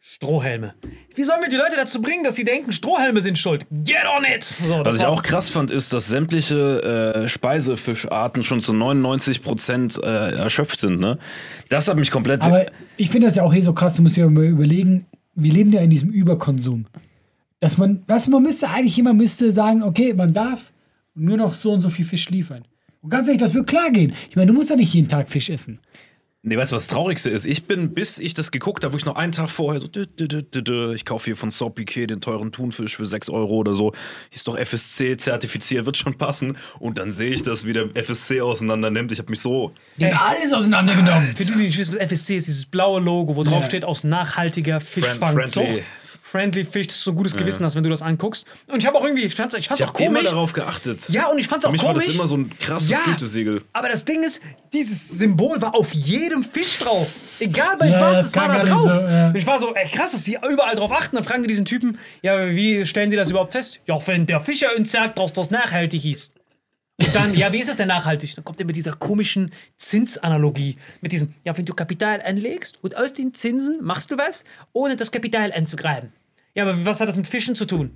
Strohhelme. 0.00 0.74
Wie 1.16 1.24
sollen 1.24 1.40
wir 1.42 1.48
die 1.48 1.56
Leute 1.56 1.74
dazu 1.74 2.00
bringen, 2.00 2.22
dass 2.22 2.36
sie 2.36 2.44
denken, 2.44 2.70
Strohhelme 2.72 3.20
sind 3.22 3.36
schuld? 3.36 3.66
Get 3.72 4.04
on 4.16 4.24
it! 4.24 4.44
So, 4.44 4.84
Was 4.84 4.94
ich 4.94 5.02
war's. 5.02 5.18
auch 5.18 5.22
krass 5.24 5.48
fand, 5.50 5.72
ist, 5.72 5.92
dass 5.92 6.06
sämtliche 6.06 7.24
äh, 7.24 7.28
Speisefischarten 7.28 8.44
schon 8.44 8.60
zu 8.60 8.72
99 8.72 9.42
Prozent 9.42 9.98
äh, 10.00 10.30
erschöpft 10.30 10.78
sind. 10.78 11.00
Ne? 11.00 11.18
Das 11.70 11.88
hat 11.88 11.96
mich 11.96 12.12
komplett. 12.12 12.42
Aber 12.42 12.66
ich 12.96 13.10
finde 13.10 13.26
das 13.26 13.34
ja 13.34 13.42
auch 13.42 13.52
eh 13.52 13.60
so 13.62 13.72
krass, 13.72 13.96
du 13.96 14.02
musst 14.02 14.16
dir 14.16 14.30
mal 14.30 14.44
überlegen, 14.44 15.06
wir 15.42 15.52
leben 15.52 15.72
ja 15.72 15.80
in 15.80 15.90
diesem 15.90 16.10
Überkonsum. 16.10 16.86
Dass 17.60 17.76
man, 17.76 18.02
was 18.06 18.28
man 18.28 18.42
müsste 18.42 18.70
eigentlich 18.70 18.98
immer 18.98 19.12
müsste 19.12 19.52
sagen, 19.52 19.82
okay, 19.82 20.14
man 20.14 20.32
darf 20.32 20.72
nur 21.14 21.36
noch 21.36 21.54
so 21.54 21.72
und 21.72 21.80
so 21.80 21.90
viel 21.90 22.04
Fisch 22.04 22.30
liefern. 22.30 22.64
Und 23.02 23.10
ganz 23.10 23.26
ehrlich, 23.26 23.40
das 23.40 23.54
wird 23.54 23.66
klar 23.66 23.90
gehen. 23.90 24.12
Ich 24.28 24.36
meine, 24.36 24.48
du 24.48 24.54
musst 24.54 24.70
ja 24.70 24.76
nicht 24.76 24.94
jeden 24.94 25.08
Tag 25.08 25.30
Fisch 25.30 25.50
essen. 25.50 25.78
Nee, 26.42 26.56
weißt 26.56 26.72
du, 26.72 26.76
was 26.76 26.86
das 26.86 26.94
Traurigste 26.94 27.28
ist? 27.28 27.44
Ich 27.44 27.64
bin, 27.64 27.92
bis 27.92 28.18
ich 28.18 28.32
das 28.32 28.50
geguckt 28.50 28.82
habe, 28.82 28.94
wo 28.94 28.96
ich 28.96 29.04
noch 29.04 29.16
einen 29.16 29.32
Tag 29.32 29.50
vorher 29.50 29.78
so, 29.78 29.86
dü, 29.88 30.06
dü, 30.06 30.26
dü, 30.26 30.42
dü, 30.42 30.62
dü, 30.62 30.94
ich 30.94 31.04
kaufe 31.04 31.26
hier 31.26 31.36
von 31.36 31.50
Sopiquet 31.50 32.06
den 32.06 32.22
teuren 32.22 32.50
Thunfisch 32.50 32.96
für 32.96 33.04
6 33.04 33.28
Euro 33.28 33.56
oder 33.56 33.74
so. 33.74 33.92
Ist 34.30 34.48
doch 34.48 34.56
FSC 34.56 35.18
zertifiziert, 35.18 35.84
wird 35.84 35.98
schon 35.98 36.16
passen. 36.16 36.56
Und 36.78 36.96
dann 36.96 37.12
sehe 37.12 37.30
ich 37.34 37.42
das, 37.42 37.66
wie 37.66 37.74
der 37.74 37.90
FSC 37.94 38.40
auseinander 38.40 38.90
nimmt. 38.90 39.12
Ich 39.12 39.18
habe 39.18 39.28
mich 39.28 39.40
so. 39.40 39.72
Die 39.98 40.06
haben 40.06 40.16
alles 40.34 40.54
auseinandergenommen. 40.54 41.36
Für 41.36 41.44
die, 41.44 41.52
die 41.52 41.58
nicht 41.58 41.76
wissen, 41.78 41.96
was 41.98 42.06
FSC 42.06 42.36
ist, 42.38 42.46
dieses 42.46 42.64
blaue 42.64 43.02
Logo, 43.02 43.36
wo 43.36 43.44
drauf 43.44 43.60
Ja. 43.64 43.66
steht, 43.66 43.84
aus 43.84 44.02
nachhaltiger 44.04 44.80
Fischfangzucht. 44.80 45.88
Friendly. 46.30 46.64
Fish, 46.64 46.86
dass 46.88 46.96
du 46.98 47.02
so 47.02 47.10
ein 47.12 47.16
gutes 47.16 47.36
Gewissen 47.36 47.64
hast, 47.64 47.74
wenn 47.74 47.82
du 47.82 47.90
das 47.90 48.02
anguckst. 48.02 48.46
Und 48.68 48.78
ich 48.80 48.86
habe 48.86 48.96
auch 48.98 49.04
irgendwie, 49.04 49.24
ich 49.24 49.34
fand's, 49.34 49.54
ich 49.54 49.66
fand's 49.68 49.80
Ich 49.82 49.88
auch 49.88 49.94
habe 49.94 50.04
immer 50.04 50.18
komisch. 50.18 50.30
darauf 50.30 50.52
geachtet. 50.52 51.08
Ja, 51.08 51.26
und 51.28 51.38
ich 51.38 51.48
fand's 51.48 51.64
Für 51.64 51.68
auch 51.68 51.72
mich 51.72 51.82
war 51.82 51.92
komisch. 51.92 52.06
das 52.06 52.14
immer 52.14 52.26
so 52.26 52.36
ein 52.36 52.50
krasses 52.58 52.88
Ja, 52.90 52.98
Gütesiegel. 53.04 53.62
Aber 53.72 53.88
das 53.88 54.04
Ding 54.04 54.22
ist, 54.22 54.40
dieses 54.72 55.08
Symbol 55.18 55.60
war 55.60 55.74
auf 55.74 55.92
jedem 55.92 56.44
Fisch 56.44 56.78
drauf. 56.78 57.08
Egal 57.40 57.76
bei 57.78 57.88
Ja, 57.88 58.00
was, 58.00 58.26
es 58.26 58.36
war 58.36 58.48
da 58.48 58.58
drauf. 58.60 58.82
so, 58.82 58.88
ja. 58.88 59.28
Und 59.28 59.36
ich 59.36 59.46
war 59.46 59.58
so, 59.58 59.74
ey, 59.74 59.88
krass, 59.90 60.12
dass 60.12 60.24
die 60.24 60.38
überall 60.50 60.74
drauf 60.76 60.92
achten. 60.92 61.16
Dann 61.16 61.24
fragen 61.24 61.42
die 61.42 61.48
diesen 61.48 61.64
Typen, 61.64 61.98
ja, 62.22 62.48
wie 62.50 62.86
stellen 62.86 63.10
sie 63.10 63.16
das 63.16 63.30
überhaupt 63.30 63.52
fest? 63.52 63.80
Ja, 63.86 63.98
wenn 64.06 64.26
der 64.26 64.40
Fischer 64.40 64.68
uns 64.76 64.92
sagt, 64.92 65.18
dass 65.18 65.32
das 65.32 65.50
nachhaltig 65.50 66.04
ist. 66.04 66.32
Und 67.00 67.14
dann, 67.14 67.34
ja, 67.34 67.52
wie 67.52 67.60
ist 67.60 67.68
das 67.68 67.78
denn 67.78 67.88
nachhaltig? 67.88 68.34
Dann 68.34 68.44
kommt 68.44 68.60
er 68.60 68.66
mit 68.66 68.76
dieser 68.76 68.92
komischen 68.92 69.52
Zinsanalogie. 69.78 70.76
Mit 71.00 71.12
diesem, 71.12 71.32
ja, 71.44 71.56
wenn 71.56 71.64
du 71.64 71.72
Kapital 71.72 72.20
anlegst 72.22 72.78
und 72.82 72.96
aus 72.96 73.14
den 73.14 73.32
Zinsen 73.32 73.82
machst 73.82 74.10
du 74.10 74.18
was, 74.18 74.44
ohne 74.72 74.96
das 74.96 75.10
Kapital 75.10 75.52
anzugreifen. 75.52 76.12
Ja, 76.54 76.64
aber 76.64 76.84
was 76.84 77.00
hat 77.00 77.08
das 77.08 77.16
mit 77.16 77.26
Fischen 77.26 77.54
zu 77.54 77.64
tun? 77.64 77.90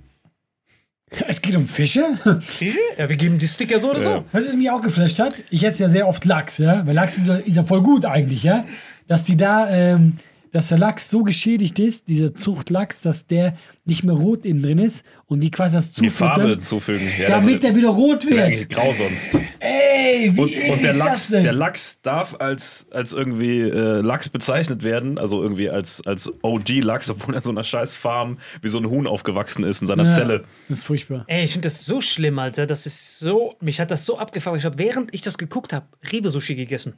Es 1.27 1.39
geht 1.41 1.55
um 1.55 1.67
Fische. 1.67 2.17
Fische? 2.41 2.79
Ja, 2.97 3.07
wir 3.07 3.15
geben 3.15 3.37
die 3.37 3.47
Sticker 3.47 3.79
so 3.79 3.91
oder 3.91 4.01
so. 4.01 4.25
Was 4.31 4.47
es 4.47 4.55
mich 4.55 4.71
auch 4.71 4.81
geflasht 4.81 5.19
hat, 5.19 5.35
ich 5.51 5.63
esse 5.63 5.83
ja 5.83 5.89
sehr 5.89 6.07
oft 6.07 6.25
Lachs, 6.25 6.57
ja. 6.57 6.85
Weil 6.85 6.95
Lachs 6.95 7.17
ist 7.17 7.27
ja, 7.27 7.35
ist 7.35 7.57
ja 7.57 7.63
voll 7.63 7.83
gut 7.83 8.05
eigentlich, 8.05 8.43
ja. 8.43 8.65
Dass 9.07 9.23
die 9.23 9.37
da, 9.37 9.69
ähm, 9.69 10.17
dass 10.55 10.69
der 10.69 10.77
Lachs 10.77 11.09
so 11.09 11.23
geschädigt 11.23 11.79
ist, 11.79 12.07
dieser 12.07 12.33
Zuchtlachs, 12.33 13.01
dass 13.01 13.27
der 13.27 13.57
nicht 13.83 14.05
mehr 14.05 14.15
rot 14.15 14.45
innen 14.45 14.63
drin 14.63 14.77
ist 14.79 15.03
und 15.25 15.41
die 15.41 15.51
quasi 15.51 15.75
das 15.75 15.91
Die 15.91 16.09
Farbe 16.09 16.57
zufüttern, 16.59 16.61
zufügen. 16.61 17.09
Ja, 17.19 17.27
damit 17.27 17.61
der 17.61 17.75
wieder 17.75 17.89
rot 17.89 18.25
wird. 18.25 18.39
eigentlich 18.39 18.69
grau 18.69 18.93
sonst. 18.93 19.37
Ey, 19.59 20.31
wie 20.33 20.39
Und, 20.39 20.75
und 20.75 20.83
der, 20.85 20.91
ist 20.91 20.97
Lachs, 20.97 21.11
das 21.11 21.27
denn? 21.27 21.43
der 21.43 21.51
Lachs 21.51 22.01
darf 22.03 22.37
als, 22.39 22.87
als 22.91 23.11
irgendwie 23.11 23.63
äh, 23.63 23.99
Lachs 23.99 24.29
bezeichnet 24.29 24.85
werden, 24.85 25.19
also 25.19 25.43
irgendwie 25.43 25.69
als, 25.69 26.01
als 26.07 26.31
OG-Lachs, 26.41 27.09
obwohl 27.09 27.33
er 27.33 27.39
in 27.39 27.43
so 27.43 27.51
einer 27.51 27.65
scheiß 27.65 27.93
Farm 27.93 28.37
wie 28.61 28.69
so 28.69 28.77
ein 28.77 28.89
Huhn 28.89 29.07
aufgewachsen 29.07 29.65
ist 29.65 29.81
in 29.81 29.87
seiner 29.87 30.05
ja, 30.05 30.11
Zelle. 30.11 30.45
Das 30.69 30.77
ist 30.77 30.83
furchtbar. 30.85 31.25
Ey, 31.27 31.43
ich 31.43 31.51
finde 31.51 31.65
das 31.65 31.83
so 31.83 31.99
schlimm, 31.99 32.39
Alter. 32.39 32.65
Das 32.65 32.85
ist 32.85 33.19
so. 33.19 33.55
Mich 33.59 33.81
hat 33.81 33.91
das 33.91 34.05
so 34.05 34.17
abgefangen. 34.17 34.57
Ich 34.57 34.63
habe, 34.63 34.77
während 34.77 35.13
ich 35.13 35.21
das 35.21 35.37
geguckt 35.37 35.73
habe, 35.73 35.85
Rewe-Sushi 36.13 36.55
gegessen. 36.55 36.95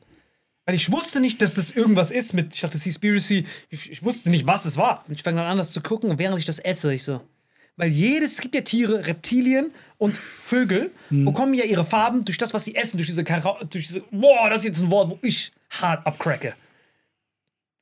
Weil 0.67 0.75
ich 0.75 0.91
wusste 0.91 1.21
nicht, 1.21 1.41
dass 1.41 1.53
das 1.53 1.71
irgendwas 1.71 2.11
ist 2.11 2.33
mit. 2.33 2.53
Ich 2.53 2.59
dachte, 2.59 2.77
Seaspiracy. 2.77 3.47
Ich, 3.69 3.89
ich 3.89 4.03
wusste 4.03 4.29
nicht, 4.29 4.45
was 4.45 4.65
es 4.65 4.75
war. 4.75 5.05
Und 5.07 5.13
ich 5.13 5.23
fange 5.23 5.37
dann 5.37 5.47
an, 5.47 5.57
das 5.57 5.71
zu 5.71 5.79
gucken. 5.81 6.11
Und 6.11 6.19
während 6.19 6.37
ich 6.37 6.43
das 6.43 6.59
esse, 6.59 6.93
ich 6.93 7.05
so. 7.05 7.21
Weil 7.77 7.89
jedes, 7.89 8.33
es 8.33 8.41
gibt 8.41 8.53
ja 8.53 8.61
Tiere, 8.61 9.07
Reptilien 9.07 9.71
und 9.97 10.17
Vögel, 10.17 10.91
bekommen 11.09 11.53
ja 11.53 11.63
ihre 11.63 11.85
Farben 11.85 12.25
durch 12.25 12.37
das, 12.37 12.53
was 12.53 12.65
sie 12.65 12.75
essen, 12.75 12.97
durch 12.97 13.07
diese 13.07 13.23
Kara 13.23 13.63
durch 13.63 13.87
diese. 13.87 14.01
Boah, 14.11 14.49
das 14.49 14.59
ist 14.59 14.65
jetzt 14.65 14.81
ein 14.81 14.91
Wort, 14.91 15.09
wo 15.09 15.19
ich 15.21 15.53
hart 15.69 16.05
abcracke. 16.05 16.53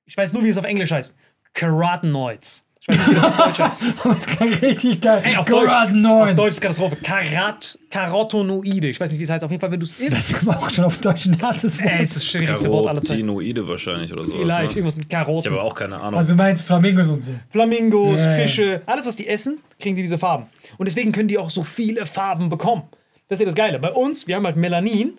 Ich 0.05 0.15
weiß 0.15 0.33
nur, 0.33 0.43
wie 0.43 0.49
es 0.49 0.57
auf 0.57 0.65
Englisch 0.65 0.91
heißt. 0.91 1.15
Carotenoids. 1.53 2.65
Ich 2.87 2.97
weiß 2.99 3.07
nicht, 3.07 3.09
wie 3.09 3.15
das 3.15 3.23
auf 3.23 3.37
Deutsch 3.37 3.59
heißt. 3.59 3.83
Das 4.05 4.27
klang 4.27 4.53
richtig 4.53 5.01
geil. 5.01 5.21
Ey, 5.25 5.35
auf 5.37 5.45
Deutsch, 5.47 5.71
auf 5.71 6.35
Deutsch 6.35 6.49
ist 6.49 6.61
Katastrophe. 6.61 6.97
Karat, 6.97 7.79
Karotonoide. 7.89 8.89
Ich 8.89 8.99
weiß 8.99 9.11
nicht, 9.11 9.19
wie 9.19 9.23
es 9.23 9.29
heißt. 9.29 9.43
Auf 9.43 9.49
jeden 9.51 9.61
Fall, 9.61 9.71
wenn 9.71 9.79
du 9.79 9.85
es 9.85 9.99
isst. 9.99 10.17
Das 10.17 10.29
ist 10.31 10.47
auch 10.47 10.69
schon 10.69 10.85
auf 10.85 10.97
Deutsch 10.99 11.25
ein 11.25 11.41
hartes 11.41 11.79
Wort. 11.81 11.91
Ey, 11.91 12.01
es 12.03 12.09
ist 12.09 12.15
das 12.17 12.25
schwierigste 12.25 12.69
Wort 12.69 12.87
aller 12.87 13.01
Zeiten. 13.01 13.21
Carotinoide 13.27 13.67
wahrscheinlich 13.67 14.13
oder 14.13 14.23
so. 14.23 14.37
Vielleicht 14.37 14.75
Ne? 14.75 14.81
irgendwas 14.81 14.95
mit 14.95 15.07
Ich 15.09 15.15
habe 15.15 15.25
Karoten. 15.25 15.57
auch 15.57 15.73
keine 15.75 15.99
Ahnung. 15.99 16.19
also 16.19 16.33
du 16.33 16.37
meinst 16.37 16.63
Flamingos 16.63 17.09
und 17.09 17.23
so. 17.23 17.31
Flamingos, 17.49 18.19
Ja. 18.19 18.33
Fische, 18.33 18.81
alles, 18.85 19.05
was 19.07 19.15
die 19.15 19.27
essen, 19.27 19.59
kriegen 19.79 19.95
die 19.95 20.01
diese 20.03 20.17
Farben. 20.17 20.45
Und 20.77 20.87
deswegen 20.87 21.11
können 21.11 21.27
die 21.27 21.37
auch 21.37 21.49
so 21.49 21.63
viele 21.63 22.05
Farben 22.05 22.49
bekommen. 22.49 22.83
Das 23.27 23.37
ist 23.37 23.41
ja 23.41 23.45
das 23.47 23.55
Geile. 23.55 23.79
Bei 23.79 23.91
uns, 23.91 24.27
wir 24.27 24.35
haben 24.35 24.45
halt 24.45 24.57
Melanin. 24.57 25.13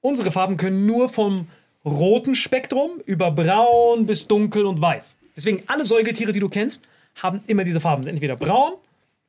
Unsere 0.00 0.32
Farben 0.32 0.56
können 0.56 0.86
nur 0.86 1.08
vom 1.08 1.46
roten 1.84 2.34
Spektrum 2.34 2.90
über 3.06 3.30
braun 3.30 4.06
bis 4.06 4.26
dunkel 4.26 4.66
und 4.66 4.80
weiß. 4.82 5.16
Deswegen 5.36 5.62
alle 5.68 5.84
Säugetiere, 5.84 6.32
die 6.32 6.40
du 6.40 6.48
kennst, 6.48 6.82
haben 7.16 7.42
immer 7.46 7.64
diese 7.64 7.80
Farben. 7.80 8.04
Sind 8.04 8.14
entweder 8.14 8.36
braun, 8.36 8.72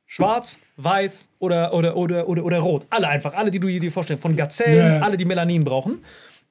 schwarz, 0.06 0.58
weiß 0.76 1.28
oder, 1.38 1.72
oder, 1.74 1.96
oder, 1.96 2.28
oder, 2.28 2.44
oder 2.44 2.58
rot. 2.58 2.86
Alle 2.90 3.08
einfach. 3.08 3.34
Alle, 3.34 3.50
die 3.50 3.60
du 3.60 3.66
dir 3.68 3.92
vorstellst. 3.92 4.22
Von 4.22 4.36
Gazellen, 4.36 5.00
Ja. 5.00 5.00
alle, 5.00 5.16
die 5.16 5.24
Melanin 5.24 5.64
brauchen. 5.64 6.02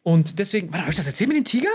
Und 0.04 0.38
deswegen, 0.40 0.68
warte, 0.72 0.82
habe 0.84 0.92
ich 0.92 0.98
das 0.98 1.08
erzählt 1.08 1.30
mit 1.30 1.38
dem 1.38 1.46
Tiger? 1.46 1.70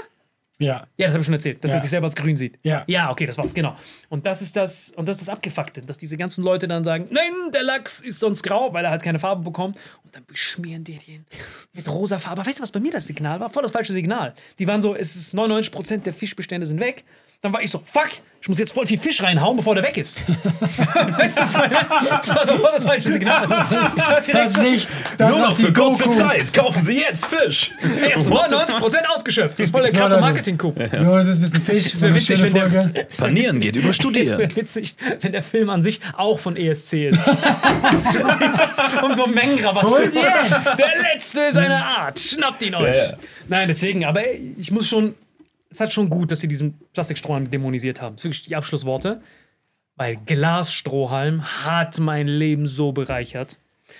Ja. 0.59 0.87
Ja, 0.99 1.07
das 1.07 1.13
habe 1.15 1.21
ich 1.21 1.25
schon 1.25 1.35
erzählt, 1.35 1.65
dass 1.65 1.71
Ja. 1.71 1.79
er 1.79 1.81
sich 1.81 1.89
selber 1.91 2.05
als 2.07 2.15
grün 2.15 2.37
sieht. 2.37 2.59
Ja. 2.63 2.85
Ja, 2.87 3.11
okay, 3.11 3.25
das 3.25 3.39
war's, 3.39 3.55
genau. 3.55 3.75
Und 4.11 4.27
das 4.27 4.43
ist 4.43 4.55
das, 4.57 4.91
und 4.91 5.09
das 5.09 5.17
ist 5.17 5.27
das 5.27 5.35
Abgefuckte, 5.35 5.81
dass 5.81 5.97
diese 5.97 6.19
ganzen 6.19 6.45
Leute 6.45 6.69
dann 6.69 6.85
sagen, 6.85 7.07
nein, 7.11 7.51
der 7.55 7.63
Lachs 7.63 8.03
ist 8.03 8.19
sonst 8.21 8.43
grau, 8.43 8.71
weil 8.75 8.85
er 8.85 8.91
halt 8.91 9.03
keine 9.03 9.19
Farbe 9.19 9.43
bekommt. 9.43 9.79
Und 10.05 10.15
dann 10.15 10.23
beschmieren 10.27 10.85
die 10.85 10.99
den 10.99 11.25
mit 11.73 11.89
rosa 11.89 12.19
Farbe. 12.19 12.45
Weißt 12.45 12.59
du, 12.59 12.63
was 12.63 12.73
bei 12.73 12.81
mir 12.81 12.93
das 12.93 13.07
Signal 13.07 13.41
war? 13.41 13.49
Voll 13.49 13.63
das 13.63 13.73
falsche 13.73 13.95
Signal. 13.95 14.35
Die 14.59 14.69
waren 14.69 14.83
so, 14.83 14.95
es 14.95 15.17
ist 15.17 15.35
99% 15.35 16.03
der 16.03 16.13
Fischbestände 16.13 16.67
sind 16.67 16.79
weg. 16.79 17.05
Dann 17.43 17.55
war 17.55 17.62
ich 17.62 17.70
so, 17.70 17.78
fuck, 17.82 18.09
ich 18.43 18.49
muss 18.49 18.59
jetzt 18.59 18.72
voll 18.72 18.84
viel 18.84 18.99
Fisch 18.99 19.22
reinhauen, 19.22 19.57
bevor 19.57 19.74
der 19.74 19.82
weg 19.82 19.97
ist. 19.97 20.20
weißt 20.28 21.38
du, 21.38 21.43
ich 21.43 21.57
meine? 21.57 21.74
Das 22.09 22.28
war 22.34 22.45
so 22.45 22.53
voll 22.59 22.70
das 22.74 22.84
falsche 22.84 23.12
Signal. 23.12 23.47
Das 23.49 23.95
Das 24.26 24.57
nicht. 24.59 24.86
Das 25.16 25.30
Nur 25.30 25.41
noch 25.41 25.57
die 25.57 25.64
für 25.64 25.72
kurze 25.72 26.05
Goku- 26.05 26.16
Zeit. 26.18 26.53
Kaufen 26.53 26.84
Sie 26.84 26.99
jetzt 27.01 27.24
Fisch. 27.26 27.72
es 28.14 28.22
ist 28.26 28.30
99% 28.30 29.05
ausgeschöpft. 29.07 29.59
Das 29.59 29.66
ist 29.66 29.72
voll 29.72 29.82
der 29.84 29.93
krasse. 29.93 30.18
Marketing-Coup. 30.20 30.78
Ja, 30.78 30.86
das 31.16 31.26
ist 31.28 31.36
ein 31.36 31.41
bisschen 31.41 31.61
Fisch. 31.62 31.93
Es 31.95 32.03
wäre 32.03 32.14
witzig, 32.14 32.43
wenn 32.43 32.53
der, 32.53 33.07
Sanieren 33.09 33.59
geht 33.61 33.76
über 33.76 33.95
Studieren. 33.95 34.32
Es 34.34 34.38
wäre 34.38 34.57
witzig, 34.57 34.97
wenn 35.20 35.32
der 35.32 35.43
Film 35.43 35.70
an 35.70 35.82
sich 35.82 35.99
auch 36.16 36.38
von 36.41 36.57
ESC 36.59 37.07
ist. 37.09 37.26
um 39.03 39.14
so 39.16 39.26
Mengenrabatt. 39.26 39.84
Und 39.84 40.14
jetzt? 40.14 40.14
Der 40.78 41.03
letzte 41.14 41.53
seiner 41.55 41.84
Art. 41.84 42.18
Schnappt 42.20 42.61
ihn 42.62 42.74
euch. 42.74 42.95
Ja, 42.97 43.05
ja. 43.05 43.12
Nein, 43.49 43.68
deswegen, 43.68 44.05
aber 44.05 44.26
ey, 44.26 44.55
ich 44.59 44.70
muss 44.70 44.86
schon. 44.86 45.14
Es 45.71 45.81
hat 45.81 45.93
schon 45.93 46.11
gut, 46.11 46.31
dass 46.31 46.41
sie 46.41 46.49
diesen 46.49 46.75
Plastikstrohhalm 46.93 47.51
dämonisiert 47.51 48.03
haben. 48.03 48.16
Das 48.16 48.23
sind 48.23 48.33
wirklich 48.33 48.49
die 48.49 48.57
Abschlussworte. 48.57 49.23
Weil 49.97 50.16
Glasstrohhalm 50.16 51.45
hat 51.64 51.99
mein 51.99 52.27
Leben 52.27 52.66
so 52.66 52.93
bereichert. 52.93 53.59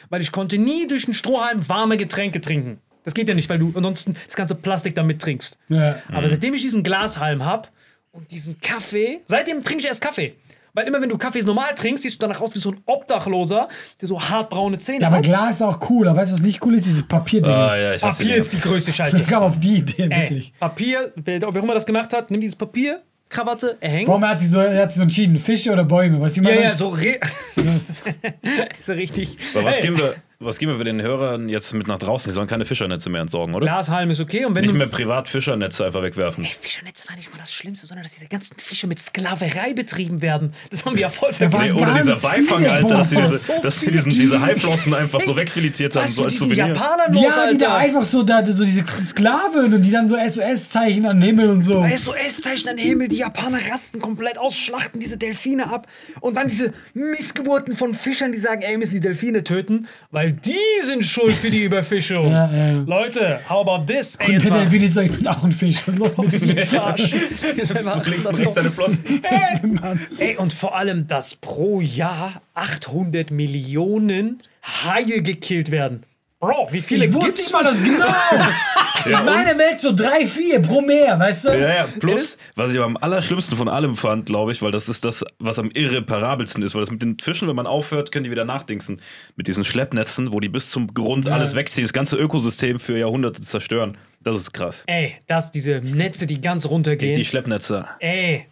Weil 0.09 0.23
ich 0.23 0.33
konnte 0.33 0.59
nie 0.59 0.87
durch 0.87 1.05
einen 1.05 1.15
Strohhalm 1.15 1.69
warme 1.69 1.97
Getränke 1.97 2.41
trinken. 2.41 2.81
Das 3.05 3.15
geht 3.15 3.29
ja 3.29 3.35
nicht, 3.35 3.49
weil 3.49 3.59
du 3.59 3.73
ansonsten 3.75 4.17
das 4.27 4.37
ganze 4.37 4.55
Plastik 4.55 4.95
damit 4.95 5.21
trinkst. 5.21 5.59
Ja. 5.69 6.03
Aber 6.09 6.29
seitdem 6.29 6.55
ich 6.55 6.63
diesen 6.63 6.83
Glashalm 6.83 7.45
hab 7.45 7.71
und 8.13 8.31
diesen 8.31 8.61
Kaffee, 8.61 9.21
seitdem 9.27 9.65
trinke 9.65 9.81
ich 9.81 9.87
erst 9.87 10.01
Kaffee. 10.01 10.35
Weil 10.75 10.87
immer 10.87 11.01
wenn 11.03 11.09
du 11.09 11.19
Kaffee 11.19 11.43
normal 11.43 11.75
trinkst, 11.75 12.03
siehst 12.03 12.17
du 12.23 12.27
danach 12.27 12.41
aus 12.41 12.55
wie 12.55 12.59
so 12.59 12.71
ein 12.71 12.81
Obdachloser, 12.87 13.69
der 14.01 14.09
so 14.09 14.21
hartbraune 14.21 14.79
Zähne 14.79 15.01
Ja, 15.03 15.07
aber 15.09 15.17
hat. 15.19 15.25
Glas 15.25 15.57
ist 15.57 15.63
auch 15.63 15.79
cool. 15.91 16.09
Aber 16.09 16.21
weißt 16.21 16.31
du, 16.33 16.35
was 16.37 16.43
nicht 16.43 16.65
cool 16.65 16.75
ist? 16.75 16.87
Dieses 16.87 17.03
Papierding. 17.03 17.53
Ah, 17.53 17.77
ja, 17.77 17.99
Papier 17.99 18.27
die. 18.27 18.33
ist 18.35 18.53
die 18.53 18.61
größte 18.61 18.93
Scheiße. 18.93 19.23
Ich 19.23 19.29
kam 19.29 19.43
auf 19.43 19.59
die 19.59 19.77
Idee, 19.77 20.05
Ey, 20.05 20.11
wirklich. 20.11 20.53
Papier, 20.59 21.13
wer, 21.17 21.41
wer 21.41 21.49
auch 21.49 21.55
immer 21.55 21.75
das 21.75 21.87
gemacht 21.87 22.13
hat, 22.13 22.31
nimm 22.31 22.41
dieses 22.41 22.57
Papier, 22.57 23.03
Krawatte, 23.29 23.77
erhängen. 23.81 24.09
Warum 24.09 24.27
hat 24.29 24.41
sich 24.41 24.49
so, 24.49 24.59
er 24.59 24.83
hat 24.83 24.91
sich 24.91 24.97
so 24.97 25.03
entschieden? 25.03 25.37
Fische 25.37 25.71
oder 25.73 25.85
Bäume? 25.85 26.21
Was 26.21 26.37
ich 26.37 26.43
Ja, 26.43 26.49
meine? 26.51 26.63
ja, 26.63 26.75
so, 26.75 26.89
re 26.89 27.19
Das- 27.57 28.03
so 28.81 28.93
richtig. 28.93 29.37
Aber 29.55 29.65
was, 29.67 29.77
Ey, 29.77 29.83
geben 29.83 29.99
wir, 29.99 30.15
was 30.43 30.59
geben 30.59 30.79
wir 30.79 30.85
den 30.85 31.03
Hörern 31.03 31.51
jetzt 31.51 31.75
mit 31.75 31.87
nach 31.87 31.99
draußen? 31.99 32.31
Die 32.31 32.35
sollen 32.35 32.49
keine 32.49 32.65
Fischernetze 32.65 33.11
mehr 33.11 33.21
entsorgen, 33.21 33.55
oder? 33.55 33.67
Glashalm 33.67 34.09
ist 34.09 34.21
okay 34.21 34.47
und 34.47 34.55
wenn 34.55 34.65
Nicht 34.65 34.73
mehr 34.75 34.87
privat 34.87 35.29
Fischernetze 35.29 35.85
einfach 35.85 36.03
wegwerfen. 36.03 36.47
Fischernetz 36.47 37.07
war 37.09 37.15
nicht 37.17 37.31
mal 37.31 37.37
das 37.39 37.53
Schlimmste, 37.53 37.87
sondern 37.87 38.05
dass 38.05 38.15
diese 38.15 38.27
ganzen 38.27 38.59
Fische 38.59 38.87
mit 38.87 38.99
Sklaverei 38.99 39.75
betrieben 39.75 40.23
werden. 40.23 40.55
Das 40.71 40.87
haben 40.87 40.95
wir 40.97 41.03
ja 41.03 41.11
voll 41.11 41.35
vergessen. 41.35 41.77
Nee, 41.77 41.83
oder 41.83 41.93
dieser 41.95 42.17
Beifang, 42.17 42.59
viele 42.59 42.73
Alter, 42.73 42.97
dass 42.97 43.11
sie 43.11 43.17
diese, 43.17 43.37
So 43.39 43.53
dass 43.63 43.81
sie 43.81 43.91
diesen, 43.91 44.13
diese 44.13 44.41
Haiflossen 44.41 44.95
einfach 44.95 45.21
so 45.21 45.37
wegfiletiert 45.37 45.95
haben, 45.95 46.09
so 46.09 46.25
als 46.25 46.39
Souvenir. 46.39 46.69
Japanern 46.69 47.13
los, 47.13 47.23
Ja, 47.23 47.51
die 47.53 47.59
da 47.59 47.75
Alter? 47.75 47.77
einfach 47.77 48.05
so, 48.05 48.23
da, 48.23 48.43
so 48.45 48.65
diese 48.65 48.87
Sklaven 48.87 49.75
und 49.75 49.83
die 49.83 49.91
dann 49.91 50.09
so 50.09 50.17
SOS-Zeichen 50.17 51.05
an 51.05 51.21
den 51.21 51.27
Himmel 51.27 51.51
und 51.51 51.63
so. 51.63 51.85
SOS-Zeichen 51.87 52.67
an 52.71 52.79
den 52.79 52.87
Himmel, 52.87 53.09
die 53.09 53.17
Japaner 53.19 53.59
rasten 53.71 54.01
komplett 54.01 54.39
aus, 54.39 54.57
schlachten 54.57 55.01
diese 55.01 55.19
Delfine 55.19 55.71
ab. 55.71 55.87
Und 56.21 56.39
dann 56.39 56.49
diese 56.49 56.73
Missgeburten 56.95 57.77
von 57.77 57.93
Fischern, 57.93 58.33
die 58.33 58.39
sagen, 58.39 58.63
ey, 58.63 58.71
wir 58.71 58.79
müssen 58.79 58.93
die 58.93 59.01
Delfine 59.01 59.45
töten, 59.45 59.87
weil 60.11 60.30
die 60.33 60.55
sind 60.85 61.05
schuld 61.05 61.37
für 61.37 61.51
die 61.51 61.65
Überfischung. 61.65 62.31
Ja, 62.31 62.51
ja. 62.51 62.73
Leute, 62.87 63.41
how 63.49 63.67
about 63.67 63.87
this? 63.93 64.17
Ey, 64.17 64.27
Und 64.37 64.45
der 64.47 64.73
ist 64.83 64.95
so, 64.95 65.01
ich 65.01 65.13
bin 65.13 65.27
auch 65.27 65.43
ein 65.45 65.53
Fisch. 65.53 65.77
Was 65.87 65.95
ist 65.95 66.01
los 66.17 66.17
mit 66.17 66.73
dir? 66.73 66.83
Arsch. 66.83 67.13
Ist 67.57 67.77
einfach- 67.77 68.07
Links 68.07 68.27
und 68.27 68.39
rechts 68.39 68.55
deine 68.55 68.71
Flossen. 68.71 69.05
Ey, 70.19 70.37
und 70.37 70.53
vor 70.53 70.77
allem, 70.77 71.07
dass 71.09 71.35
pro 71.37 71.81
Jahr 71.81 72.43
800 72.55 73.31
Millionen 73.31 74.41
Haie 74.63 75.23
gekillt 75.23 75.71
werden. 75.71 76.03
Bro, 76.41 76.69
wie 76.73 76.81
viele 76.81 77.05
Ich 77.05 77.13
wusste 77.13 77.27
gibt's 77.27 77.43
nicht 77.43 77.53
mal 77.53 77.65
das 77.65 77.83
genau. 77.85 78.07
In 79.05 79.25
meiner 79.27 79.57
Welt 79.59 79.79
so 79.79 79.93
drei, 79.95 80.27
vier 80.27 80.61
pro 80.61 80.81
Meer, 80.81 81.19
weißt 81.19 81.45
du? 81.47 81.49
Ja, 81.51 81.75
ja, 81.75 81.89
plus, 82.01 82.39
was 82.57 82.73
ich 82.73 82.79
aber 82.79 82.87
am 82.87 82.97
allerschlimmsten 82.97 83.57
von 83.59 83.69
allem 83.69 83.95
fand, 83.95 84.27
glaube 84.27 84.53
ich, 84.53 84.61
weil 84.63 84.71
das 84.73 84.89
ist 84.89 85.05
das, 85.05 85.23
was 85.39 85.59
am 85.59 85.71
irreparabelsten 85.71 86.63
ist, 86.63 86.75
weil 86.75 86.81
das 86.83 86.91
mit 86.91 87.01
den 87.03 87.19
Fischen, 87.19 87.47
wenn 87.49 87.57
man 87.57 87.67
aufhört, 87.67 88.11
können 88.11 88.25
die 88.25 88.31
wieder 88.31 88.45
nachdingsen. 88.47 89.01
Mit 89.37 89.49
diesen 89.49 89.65
Schleppnetzen, 89.65 90.33
wo 90.33 90.41
die 90.41 90.49
bis 90.49 90.71
zum 90.71 90.93
Grund 90.95 91.27
Ja. 91.29 91.35
alles 91.35 91.55
wegziehen, 91.55 91.85
das 91.85 91.93
ganze 91.93 92.17
Ökosystem 92.17 92.81
für 92.81 92.99
Jahrhunderte 92.99 93.43
zerstören. 93.43 93.97
Das 94.23 94.37
ist 94.37 94.53
krass. 94.53 94.85
Ey, 94.87 95.17
das, 95.27 95.51
diese 95.51 95.81
Netze, 95.83 96.27
die 96.27 96.41
ganz 96.41 96.63
Die 96.63 96.69
runtergehen. 96.69 97.23
Schleppnetze. 97.25 97.87
Ey, 98.01 98.47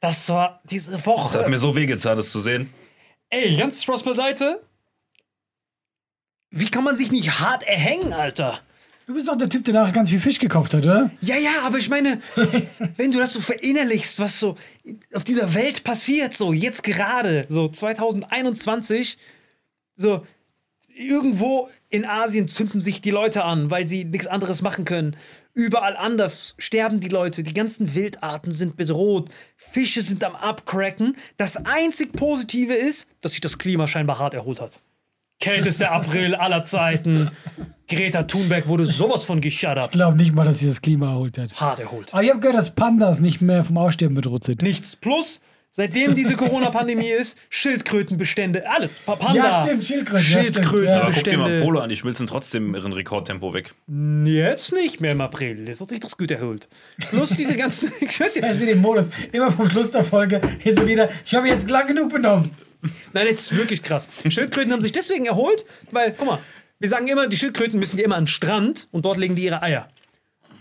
das 0.00 0.26
war 0.30 0.60
diese 0.64 0.90
Das 0.92 1.00
hat 1.00 1.06
Woche. 1.06 1.48
mir 1.50 1.58
so 1.58 1.76
wehgetan, 1.76 2.16
das 2.16 2.30
zu 2.32 2.40
sehen. 2.40 2.70
Ey, 3.30 3.56
ganz 3.56 3.82
Spaß 3.82 4.02
beiseite. 4.02 4.60
Wie 6.50 6.68
kann 6.68 6.84
man 6.84 6.96
sich 6.96 7.12
nicht 7.12 7.40
hart 7.40 7.62
erhängen, 7.62 8.12
Alter? 8.12 8.60
Du 9.06 9.14
bist 9.14 9.28
doch 9.28 9.36
der 9.36 9.48
Typ, 9.48 9.64
der 9.64 9.74
nachher 9.74 9.92
ganz 9.92 10.10
viel 10.10 10.20
Fisch 10.20 10.38
gekauft 10.38 10.72
hat, 10.74 10.84
oder? 10.84 11.10
Ja, 11.20 11.36
ja, 11.36 11.62
aber 11.64 11.78
ich 11.78 11.88
meine, 11.88 12.20
wenn 12.96 13.10
du 13.10 13.18
das 13.18 13.32
so 13.32 13.40
verinnerlichst, 13.40 14.18
was 14.18 14.38
so 14.38 14.56
auf 15.14 15.24
dieser 15.24 15.54
Welt 15.54 15.82
passiert, 15.84 16.34
so 16.34 16.52
jetzt 16.52 16.82
gerade, 16.82 17.44
so 17.48 17.68
2021, 17.68 19.18
so 19.96 20.24
irgendwo 20.94 21.68
in 21.88 22.04
Asien 22.04 22.46
zünden 22.46 22.78
sich 22.78 23.00
die 23.00 23.10
Leute 23.10 23.44
an, 23.44 23.70
weil 23.70 23.88
sie 23.88 24.04
nichts 24.04 24.28
anderes 24.28 24.62
machen 24.62 24.84
können. 24.84 25.16
Überall 25.54 25.96
anders 25.96 26.54
sterben 26.58 27.00
die 27.00 27.08
Leute, 27.08 27.42
die 27.42 27.54
ganzen 27.54 27.94
Wildarten 27.94 28.54
sind 28.54 28.76
bedroht, 28.76 29.30
Fische 29.56 30.02
sind 30.02 30.22
am 30.22 30.36
Abcracken. 30.36 31.16
Das 31.36 31.56
einzig 31.64 32.12
Positive 32.12 32.74
ist, 32.74 33.08
dass 33.20 33.32
sich 33.32 33.40
das 33.40 33.58
Klima 33.58 33.88
scheinbar 33.88 34.20
hart 34.20 34.34
erholt 34.34 34.60
hat. 34.60 34.80
Kältester 35.40 35.90
April 35.92 36.34
aller 36.34 36.62
Zeiten. 36.64 37.30
Greta 37.88 38.22
Thunberg 38.24 38.68
wurde 38.68 38.84
sowas 38.84 39.24
von 39.24 39.40
geschattert. 39.40 39.86
Ich 39.86 39.90
glaube 39.92 40.16
nicht 40.16 40.34
mal, 40.34 40.44
dass 40.44 40.60
sich 40.60 40.68
das 40.68 40.80
Klima 40.80 41.10
erholt 41.12 41.38
hat. 41.38 41.58
Hart 41.60 41.80
erholt. 41.80 42.12
Aber 42.12 42.22
ich 42.22 42.30
habe 42.30 42.38
gehört, 42.40 42.56
dass 42.56 42.74
Pandas 42.74 43.20
nicht 43.20 43.40
mehr 43.40 43.64
vom 43.64 43.78
Aussterben 43.78 44.14
bedroht 44.14 44.44
sind. 44.44 44.62
Nichts. 44.62 44.94
Plus, 44.94 45.40
seitdem 45.72 46.14
diese 46.14 46.36
Corona-Pandemie 46.36 47.08
ist, 47.20 47.36
Schildkrötenbestände, 47.48 48.68
alles. 48.70 49.00
Pa- 49.00 49.16
Panda. 49.16 49.42
Ja, 49.50 49.62
stimmt, 49.64 49.84
Schildkröten, 49.84 50.24
ja, 50.30 50.40
stimmt, 50.40 50.54
Schildkröten, 50.56 50.86
ja. 50.94 51.10
Guck 51.12 51.24
dir 51.24 51.38
mal. 51.38 51.60
Polo 51.62 51.80
an, 51.80 51.88
die 51.88 51.96
schmilzen 51.96 52.26
trotzdem 52.28 52.74
ihren 52.76 52.92
Rekordtempo 52.92 53.52
weg. 53.54 53.74
Jetzt 54.24 54.72
nicht 54.72 55.00
mehr 55.00 55.12
im 55.12 55.20
April. 55.20 55.64
Das 55.64 55.80
hat 55.80 55.88
sich 55.88 55.98
das 56.00 56.16
gut 56.16 56.30
erholt. 56.30 56.68
Plus 57.10 57.30
diese 57.30 57.56
ganzen. 57.56 57.90
Ich. 58.00 58.20
Er 58.20 58.26
ist 58.52 58.60
wieder 58.60 58.72
im 58.72 58.82
Modus. 58.82 59.10
Immer 59.32 59.50
vom 59.50 59.68
Schluss 59.68 59.90
der 59.90 60.04
Folge 60.04 60.40
ist 60.64 60.78
er 60.78 60.86
wieder, 60.86 61.08
ich 61.24 61.34
habe 61.34 61.48
jetzt 61.48 61.68
lang 61.70 61.88
genug 61.88 62.12
benommen. 62.12 62.50
Nein, 63.12 63.26
das 63.28 63.40
ist 63.40 63.56
wirklich 63.56 63.82
krass. 63.82 64.08
Schildkröten 64.28 64.72
haben 64.72 64.82
sich 64.82 64.92
deswegen 64.92 65.26
erholt, 65.26 65.64
weil, 65.90 66.12
guck 66.12 66.26
mal, 66.26 66.38
wir 66.78 66.88
sagen 66.88 67.08
immer, 67.08 67.26
die 67.28 67.36
Schildkröten 67.36 67.78
müssen 67.78 67.96
die 67.96 68.02
immer 68.02 68.16
an 68.16 68.24
den 68.24 68.28
Strand 68.28 68.88
und 68.90 69.04
dort 69.04 69.18
legen 69.18 69.34
die 69.36 69.44
ihre 69.44 69.62
Eier. 69.62 69.88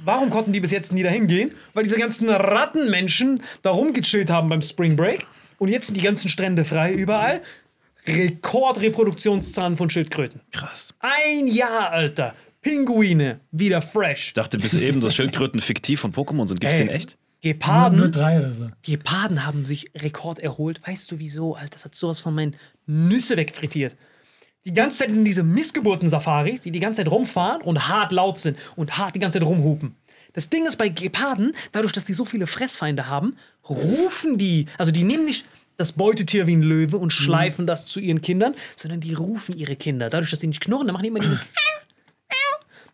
Warum 0.03 0.29
konnten 0.29 0.53
die 0.53 0.59
bis 0.59 0.71
jetzt 0.71 0.93
nie 0.93 1.03
dahin 1.03 1.27
gehen? 1.27 1.53
Weil 1.73 1.83
diese 1.83 1.97
ganzen 1.97 2.29
Rattenmenschen 2.29 3.43
da 3.61 3.71
rumgechillt 3.71 4.29
haben 4.29 4.49
beim 4.49 4.61
Spring 4.61 4.95
Break 4.95 5.27
und 5.57 5.69
jetzt 5.69 5.87
sind 5.87 5.95
die 5.95 6.01
ganzen 6.01 6.29
Strände 6.29 6.65
frei 6.65 6.93
überall. 6.93 7.41
Rekordreproduktionszahlen 8.07 9.75
von 9.75 9.89
Schildkröten. 9.89 10.41
Krass. 10.51 10.93
Ein 10.99 11.47
Jahr, 11.47 11.91
Alter. 11.91 12.33
Pinguine, 12.61 13.39
wieder 13.51 13.81
fresh. 13.81 14.27
Ich 14.27 14.33
dachte 14.33 14.57
bis 14.57 14.75
eben, 14.75 14.99
dass 14.99 15.15
Schildkröten 15.15 15.61
fiktiv 15.61 15.99
von 15.99 16.11
Pokémon 16.11 16.47
sind. 16.47 16.59
Gibt's 16.59 16.79
Ey. 16.79 16.85
den 16.85 16.89
echt? 16.89 17.17
Geparden, 17.41 17.99
Nur 17.99 18.09
drei 18.09 18.39
oder 18.39 18.51
so. 18.51 18.69
Geparden 18.81 19.45
haben 19.45 19.65
sich 19.65 19.91
Rekord 19.95 20.39
erholt. 20.39 20.81
Weißt 20.85 21.09
du 21.11 21.19
wieso, 21.19 21.55
Alter? 21.55 21.69
Das 21.71 21.85
hat 21.85 21.95
sowas 21.95 22.19
von 22.19 22.35
meinen 22.35 22.55
Nüsse 22.85 23.37
wegfrittiert. 23.37 23.95
Die 24.65 24.73
ganze 24.73 24.99
Zeit 24.99 25.11
in 25.11 25.23
diese 25.23 25.43
Missgeburten-Safaris, 25.43 26.59
die 26.61 26.71
die 26.71 26.81
ganze 26.81 26.97
Zeit 26.97 27.11
rumfahren 27.11 27.61
und 27.61 27.87
hart 27.87 28.11
laut 28.11 28.39
sind 28.39 28.57
und 28.75 28.97
hart 28.97 29.15
die 29.15 29.19
ganze 29.19 29.39
Zeit 29.39 29.47
rumhupen. 29.47 29.95
Das 30.33 30.49
Ding 30.49 30.65
ist 30.65 30.77
bei 30.77 30.89
Geparden, 30.89 31.53
dadurch, 31.71 31.93
dass 31.93 32.05
die 32.05 32.13
so 32.13 32.25
viele 32.25 32.45
Fressfeinde 32.45 33.07
haben, 33.07 33.37
rufen 33.67 34.37
die, 34.37 34.67
also 34.77 34.91
die 34.91 35.03
nehmen 35.03 35.25
nicht 35.25 35.45
das 35.77 35.93
Beutetier 35.93 36.45
wie 36.45 36.57
ein 36.57 36.61
Löwe 36.61 36.97
und 36.97 37.13
schleifen 37.13 37.65
das 37.65 37.85
zu 37.85 38.01
ihren 38.01 38.21
Kindern, 38.21 38.53
sondern 38.75 38.99
die 38.99 39.13
rufen 39.13 39.55
ihre 39.57 39.77
Kinder. 39.77 40.09
Dadurch, 40.09 40.29
dass 40.29 40.39
die 40.39 40.47
nicht 40.47 40.61
knurren, 40.61 40.87
dann 40.87 40.93
machen 40.93 41.03
die 41.03 41.09
immer 41.09 41.19
dieses 41.19 41.45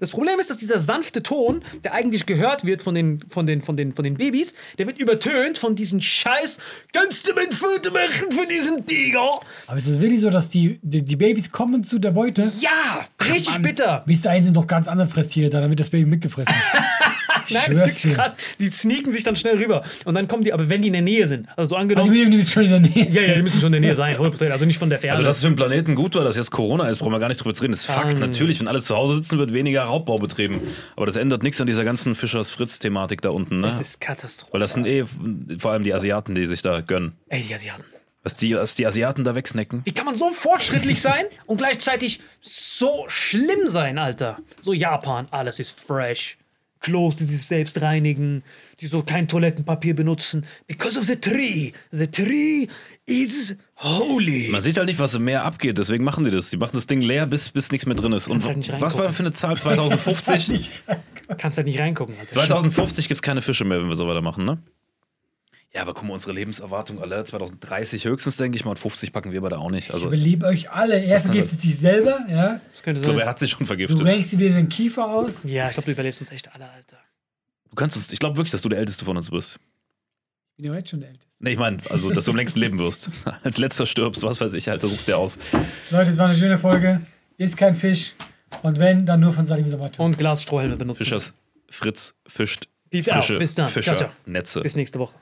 das 0.06 0.12
Problem 0.12 0.40
ist, 0.40 0.50
dass 0.50 0.58
dieser 0.58 0.80
sanfte 0.80 1.24
Ton, 1.24 1.64
der 1.84 1.94
eigentlich 1.94 2.26
gehört 2.26 2.64
wird 2.64 2.82
von 2.82 2.94
den, 2.94 3.24
von 3.28 3.46
den, 3.46 3.62
von 3.62 3.76
den, 3.76 3.94
von 3.94 4.04
den 4.04 4.16
Babys, 4.16 4.54
der 4.78 4.86
wird 4.86 5.00
übertönt 5.00 5.58
von 5.58 5.76
diesen 5.76 6.02
Scheiß, 6.02 6.60
kannst 6.94 7.28
du 7.28 7.34
mein 7.34 7.52
Foto 7.52 7.92
machen 7.92 8.32
für 8.32 8.48
diesen 8.48 8.86
Tiger? 8.86 9.40
Aber 9.68 9.78
ist 9.78 9.88
es 9.88 10.00
wirklich 10.00 10.22
so, 10.22 10.30
dass 10.30 10.50
die, 10.50 10.80
die, 10.84 11.04
die 11.04 11.16
Babys 11.16 11.52
kommen 11.52 11.84
zu 11.84 11.98
der 11.98 12.12
Beute? 12.12 12.52
Ja, 12.60 13.06
richtig 13.24 13.54
Mann, 13.54 13.62
bitter. 13.64 14.04
Bis 14.06 14.22
dahin 14.22 14.44
sind 14.44 14.56
doch 14.56 14.68
ganz 14.68 14.88
andere 14.88 15.08
Fresstiere 15.08 15.50
da, 15.50 15.68
wird 15.68 15.80
das 15.80 15.90
Baby 15.90 16.06
mitgefressen. 16.06 16.54
Nein, 17.50 17.64
das 17.70 17.88
ist 17.88 18.04
wirklich 18.04 18.16
krass. 18.16 18.36
Die 18.60 18.70
sneaken 18.70 19.12
sich 19.12 19.24
dann 19.24 19.36
schnell 19.36 19.58
rüber. 19.58 19.84
Und 20.06 20.16
dann 20.16 20.28
kommen 20.28 20.44
die, 20.44 20.54
aber 20.54 20.70
wenn 20.70 20.82
die 20.82 20.88
in 20.88 20.94
der 20.94 21.02
Nähe 21.02 21.28
sind, 21.28 21.48
also 21.50 21.70
so 21.70 21.76
Also 21.76 21.76
angenommen. 21.76 22.14
die 22.14 22.26
Babys 22.26 22.52
schon 22.52 22.64
in 22.64 22.70
der 22.72 22.80
Nähe. 22.80 23.10
ja, 23.10 23.22
ja, 23.22 23.34
die 23.36 23.42
müssen 23.44 23.60
schon 23.60 23.74
in 23.74 23.82
der 23.82 23.90
Nähe 23.90 23.96
sein, 23.98 24.18
100%. 24.18 24.50
Also 24.50 24.66
nicht 24.66 24.78
von 24.80 24.90
der 24.90 25.00
Ferne. 25.00 25.14
Also, 25.14 25.24
dass 25.24 25.38
es 25.38 25.44
für 25.44 25.50
den 25.50 25.56
Planeten 25.56 25.96
gut 25.96 26.16
war, 26.16 26.24
dass 26.24 26.36
jetzt 26.38 26.52
Corona 26.52 26.88
ist, 26.88 27.00
brauchen 27.00 27.12
wir 27.12 27.20
gar 27.20 27.28
nicht 27.28 27.42
drüber 27.44 27.54
zu 27.54 27.62
reden. 27.64 27.74
Das 27.74 27.82
ist 27.82 27.86
Fakt. 27.88 28.14
Ähm. 28.14 28.20
Natürlich, 28.20 28.60
wenn 28.60 28.68
alle 28.68 28.82
zu 28.82 28.96
Hause 28.96 29.16
sitzen, 29.16 29.38
wird 29.40 29.54
weniger 29.54 29.84
Raubbau 29.84 30.18
betrieben. 30.20 30.62
Aber 30.96 31.06
das 31.06 31.16
ändert 31.16 31.44
nichts 31.44 31.60
an 31.62 31.68
dieser 31.68 31.84
ganzen 31.84 32.16
Fischers-Fritz-Thematik 32.16 33.22
da 33.22 33.30
unten. 33.30 33.58
Ne? 33.58 33.62
das 33.64 33.82
ist 33.82 34.00
Katastrophe. 34.02 34.54
Weil 34.54 34.60
das 34.60 34.74
sind 34.74 34.86
eh 34.88 35.04
vor 35.58 35.72
allem 35.72 35.84
die 35.84 35.94
Asiaten, 35.94 36.36
die 36.36 36.46
sich 36.46 36.62
da 36.62 36.82
gönnen. 36.82 37.14
Ey, 37.30 37.42
die 37.42 37.54
Asiaten. 37.54 37.84
Was 38.24 38.36
die, 38.36 38.56
was 38.56 38.74
die 38.74 38.88
Asiaten 38.88 39.24
da 39.24 39.36
wegsnacken. 39.36 39.82
Wie 39.86 39.92
kann 39.92 40.06
man 40.06 40.16
so 40.16 40.30
fortschrittlich 40.32 41.00
sein 41.00 41.26
und 41.46 41.58
gleichzeitig 41.58 42.22
so 42.42 43.06
schlimm 43.08 43.68
sein, 43.68 44.00
Alter? 44.00 44.40
So 44.62 44.74
Japan, 44.74 45.28
alles 45.30 45.60
ist 45.60 45.80
fresh. 45.80 46.38
Klos, 46.86 47.16
die 47.16 47.26
sich 47.26 47.42
selbst 47.42 47.82
reinigen, 47.82 48.44
die 48.80 48.86
so 48.86 49.02
kein 49.02 49.28
Toilettenpapier 49.28 49.96
benutzen. 49.96 50.46
Because 50.68 51.00
of 51.00 51.06
the 51.06 51.16
tree. 51.16 51.72
The 51.92 52.06
tree 52.06 52.68
is 53.08 53.56
holy. 53.78 54.50
Man 54.52 54.62
sieht 54.62 54.78
halt 54.78 54.86
nicht, 54.86 55.00
was 55.00 55.16
im 55.16 55.24
Meer 55.24 55.44
abgeht, 55.44 55.80
deswegen 55.80 56.04
machen 56.04 56.26
die 56.26 56.30
das. 56.30 56.52
Die 56.52 56.58
machen 56.58 56.74
das 56.74 56.86
Ding 56.86 57.02
leer, 57.02 57.26
bis, 57.26 57.50
bis 57.50 57.72
nichts 57.72 57.88
mehr 57.88 57.96
drin 57.96 58.12
ist. 58.12 58.28
Und 58.28 58.46
halt 58.46 58.80
was 58.80 59.00
war 59.00 59.10
für 59.10 59.24
eine 59.24 59.34
Zahl? 59.34 59.58
2050? 59.58 60.84
Kannst 61.40 61.58
halt 61.58 61.66
nicht 61.66 61.80
reingucken. 61.80 62.16
Alter. 62.20 62.32
2050 62.32 63.08
gibt 63.08 63.18
es 63.18 63.22
keine 63.24 63.42
Fische 63.42 63.66
mehr, 63.66 63.82
wenn 63.82 63.90
wir 63.90 63.96
so 63.96 64.08
weitermachen, 64.08 64.46
ne? 64.46 64.60
Ja, 65.76 65.82
aber 65.82 65.94
guck 65.94 66.06
mal, 66.06 66.14
unsere 66.14 66.32
Lebenserwartung 66.32 67.02
alle 67.02 67.22
2030 67.24 68.06
höchstens, 68.06 68.38
denke 68.38 68.56
ich 68.58 68.64
mal, 68.64 68.72
und 68.72 68.80
50 68.80 69.12
packen 69.12 69.34
wir 69.34 69.42
beide 69.42 69.60
auch 69.60 69.70
nicht. 69.70 69.92
Also, 69.94 70.10
Ich 70.10 70.20
ich 70.20 70.24
liebe 70.24 70.46
euch 70.46 70.72
alle. 70.72 71.04
Er 71.04 71.20
vergiftet 71.20 71.60
sich 71.60 71.78
selber, 71.78 72.26
ja. 72.30 72.62
Das 72.72 72.82
könnte 72.82 73.02
glaube, 73.02 73.20
er 73.20 73.26
sein. 73.26 73.30
hat 73.30 73.40
sich 73.40 73.52
schon 73.52 73.60
Du 73.60 73.66
vergiftet. 73.66 74.04
renkst 74.06 74.32
dir 74.32 74.40
wieder 74.40 74.56
den 74.56 74.70
Kiefer 74.70 75.06
aus. 75.06 75.44
Ja, 75.44 75.68
ich 75.68 75.74
glaube, 75.74 75.88
du 75.88 75.92
überlebst 75.92 76.22
uns 76.22 76.32
echt 76.32 76.54
alle, 76.56 76.70
Alter. 76.70 76.98
Du 77.70 77.76
kannst 77.76 77.98
es, 77.98 78.12
ich 78.14 78.20
glaube 78.20 78.38
wirklich, 78.38 78.52
dass 78.54 78.62
du 78.62 78.70
der 78.70 78.80
Älteste 78.80 79.04
von 79.04 79.18
uns 79.18 79.30
bist. 79.30 79.60
Ich 80.52 80.64
bin 80.64 80.72
ja 80.72 80.78
jetzt 80.80 80.90
schon 80.92 81.02
der 81.02 81.10
Älteste. 81.10 81.30
Nee, 81.40 81.52
ich 81.52 81.60
meine, 81.60 81.80
also, 81.90 82.10
dass 82.10 82.24
du 82.24 82.32
am 82.32 82.38
längsten 82.38 82.60
leben 82.62 82.80
wirst. 82.80 83.10
Als 83.44 83.58
letzter 83.58 83.86
stirbst, 83.86 84.24
was 84.24 84.40
weiß 84.40 84.54
ich, 84.54 84.70
Alter, 84.70 84.88
suchst 84.88 85.10
dir 85.10 85.18
aus. 85.18 85.38
Leute, 85.92 86.10
es 86.12 86.18
war 86.18 86.28
eine 86.28 86.38
schöne 86.38 86.58
Folge. 86.58 87.02
Ist 87.38 87.58
kein 87.58 87.76
Fisch. 87.76 88.14
Und 88.64 88.80
wenn, 88.80 89.06
dann 89.06 89.20
nur 89.20 89.34
von 89.34 89.46
Salim 89.46 89.68
Samato. 89.68 90.06
Und 90.06 90.18
Glasstrohhelme 90.18 90.78
benutzen. 90.78 91.00
Fischers 91.04 91.34
Fritz 91.70 92.16
fischt 92.26 92.70
Peace 92.90 93.10
out. 93.10 93.26
Fische, 93.26 93.40
Bis 93.40 93.56
dann. 93.56 93.68
Fischer, 93.68 93.98
Ciao, 93.98 94.08
ciao. 94.10 94.18
Netze. 94.26 94.62
Bis 94.62 94.78
nächste 94.78 95.00
Woche. 95.00 95.16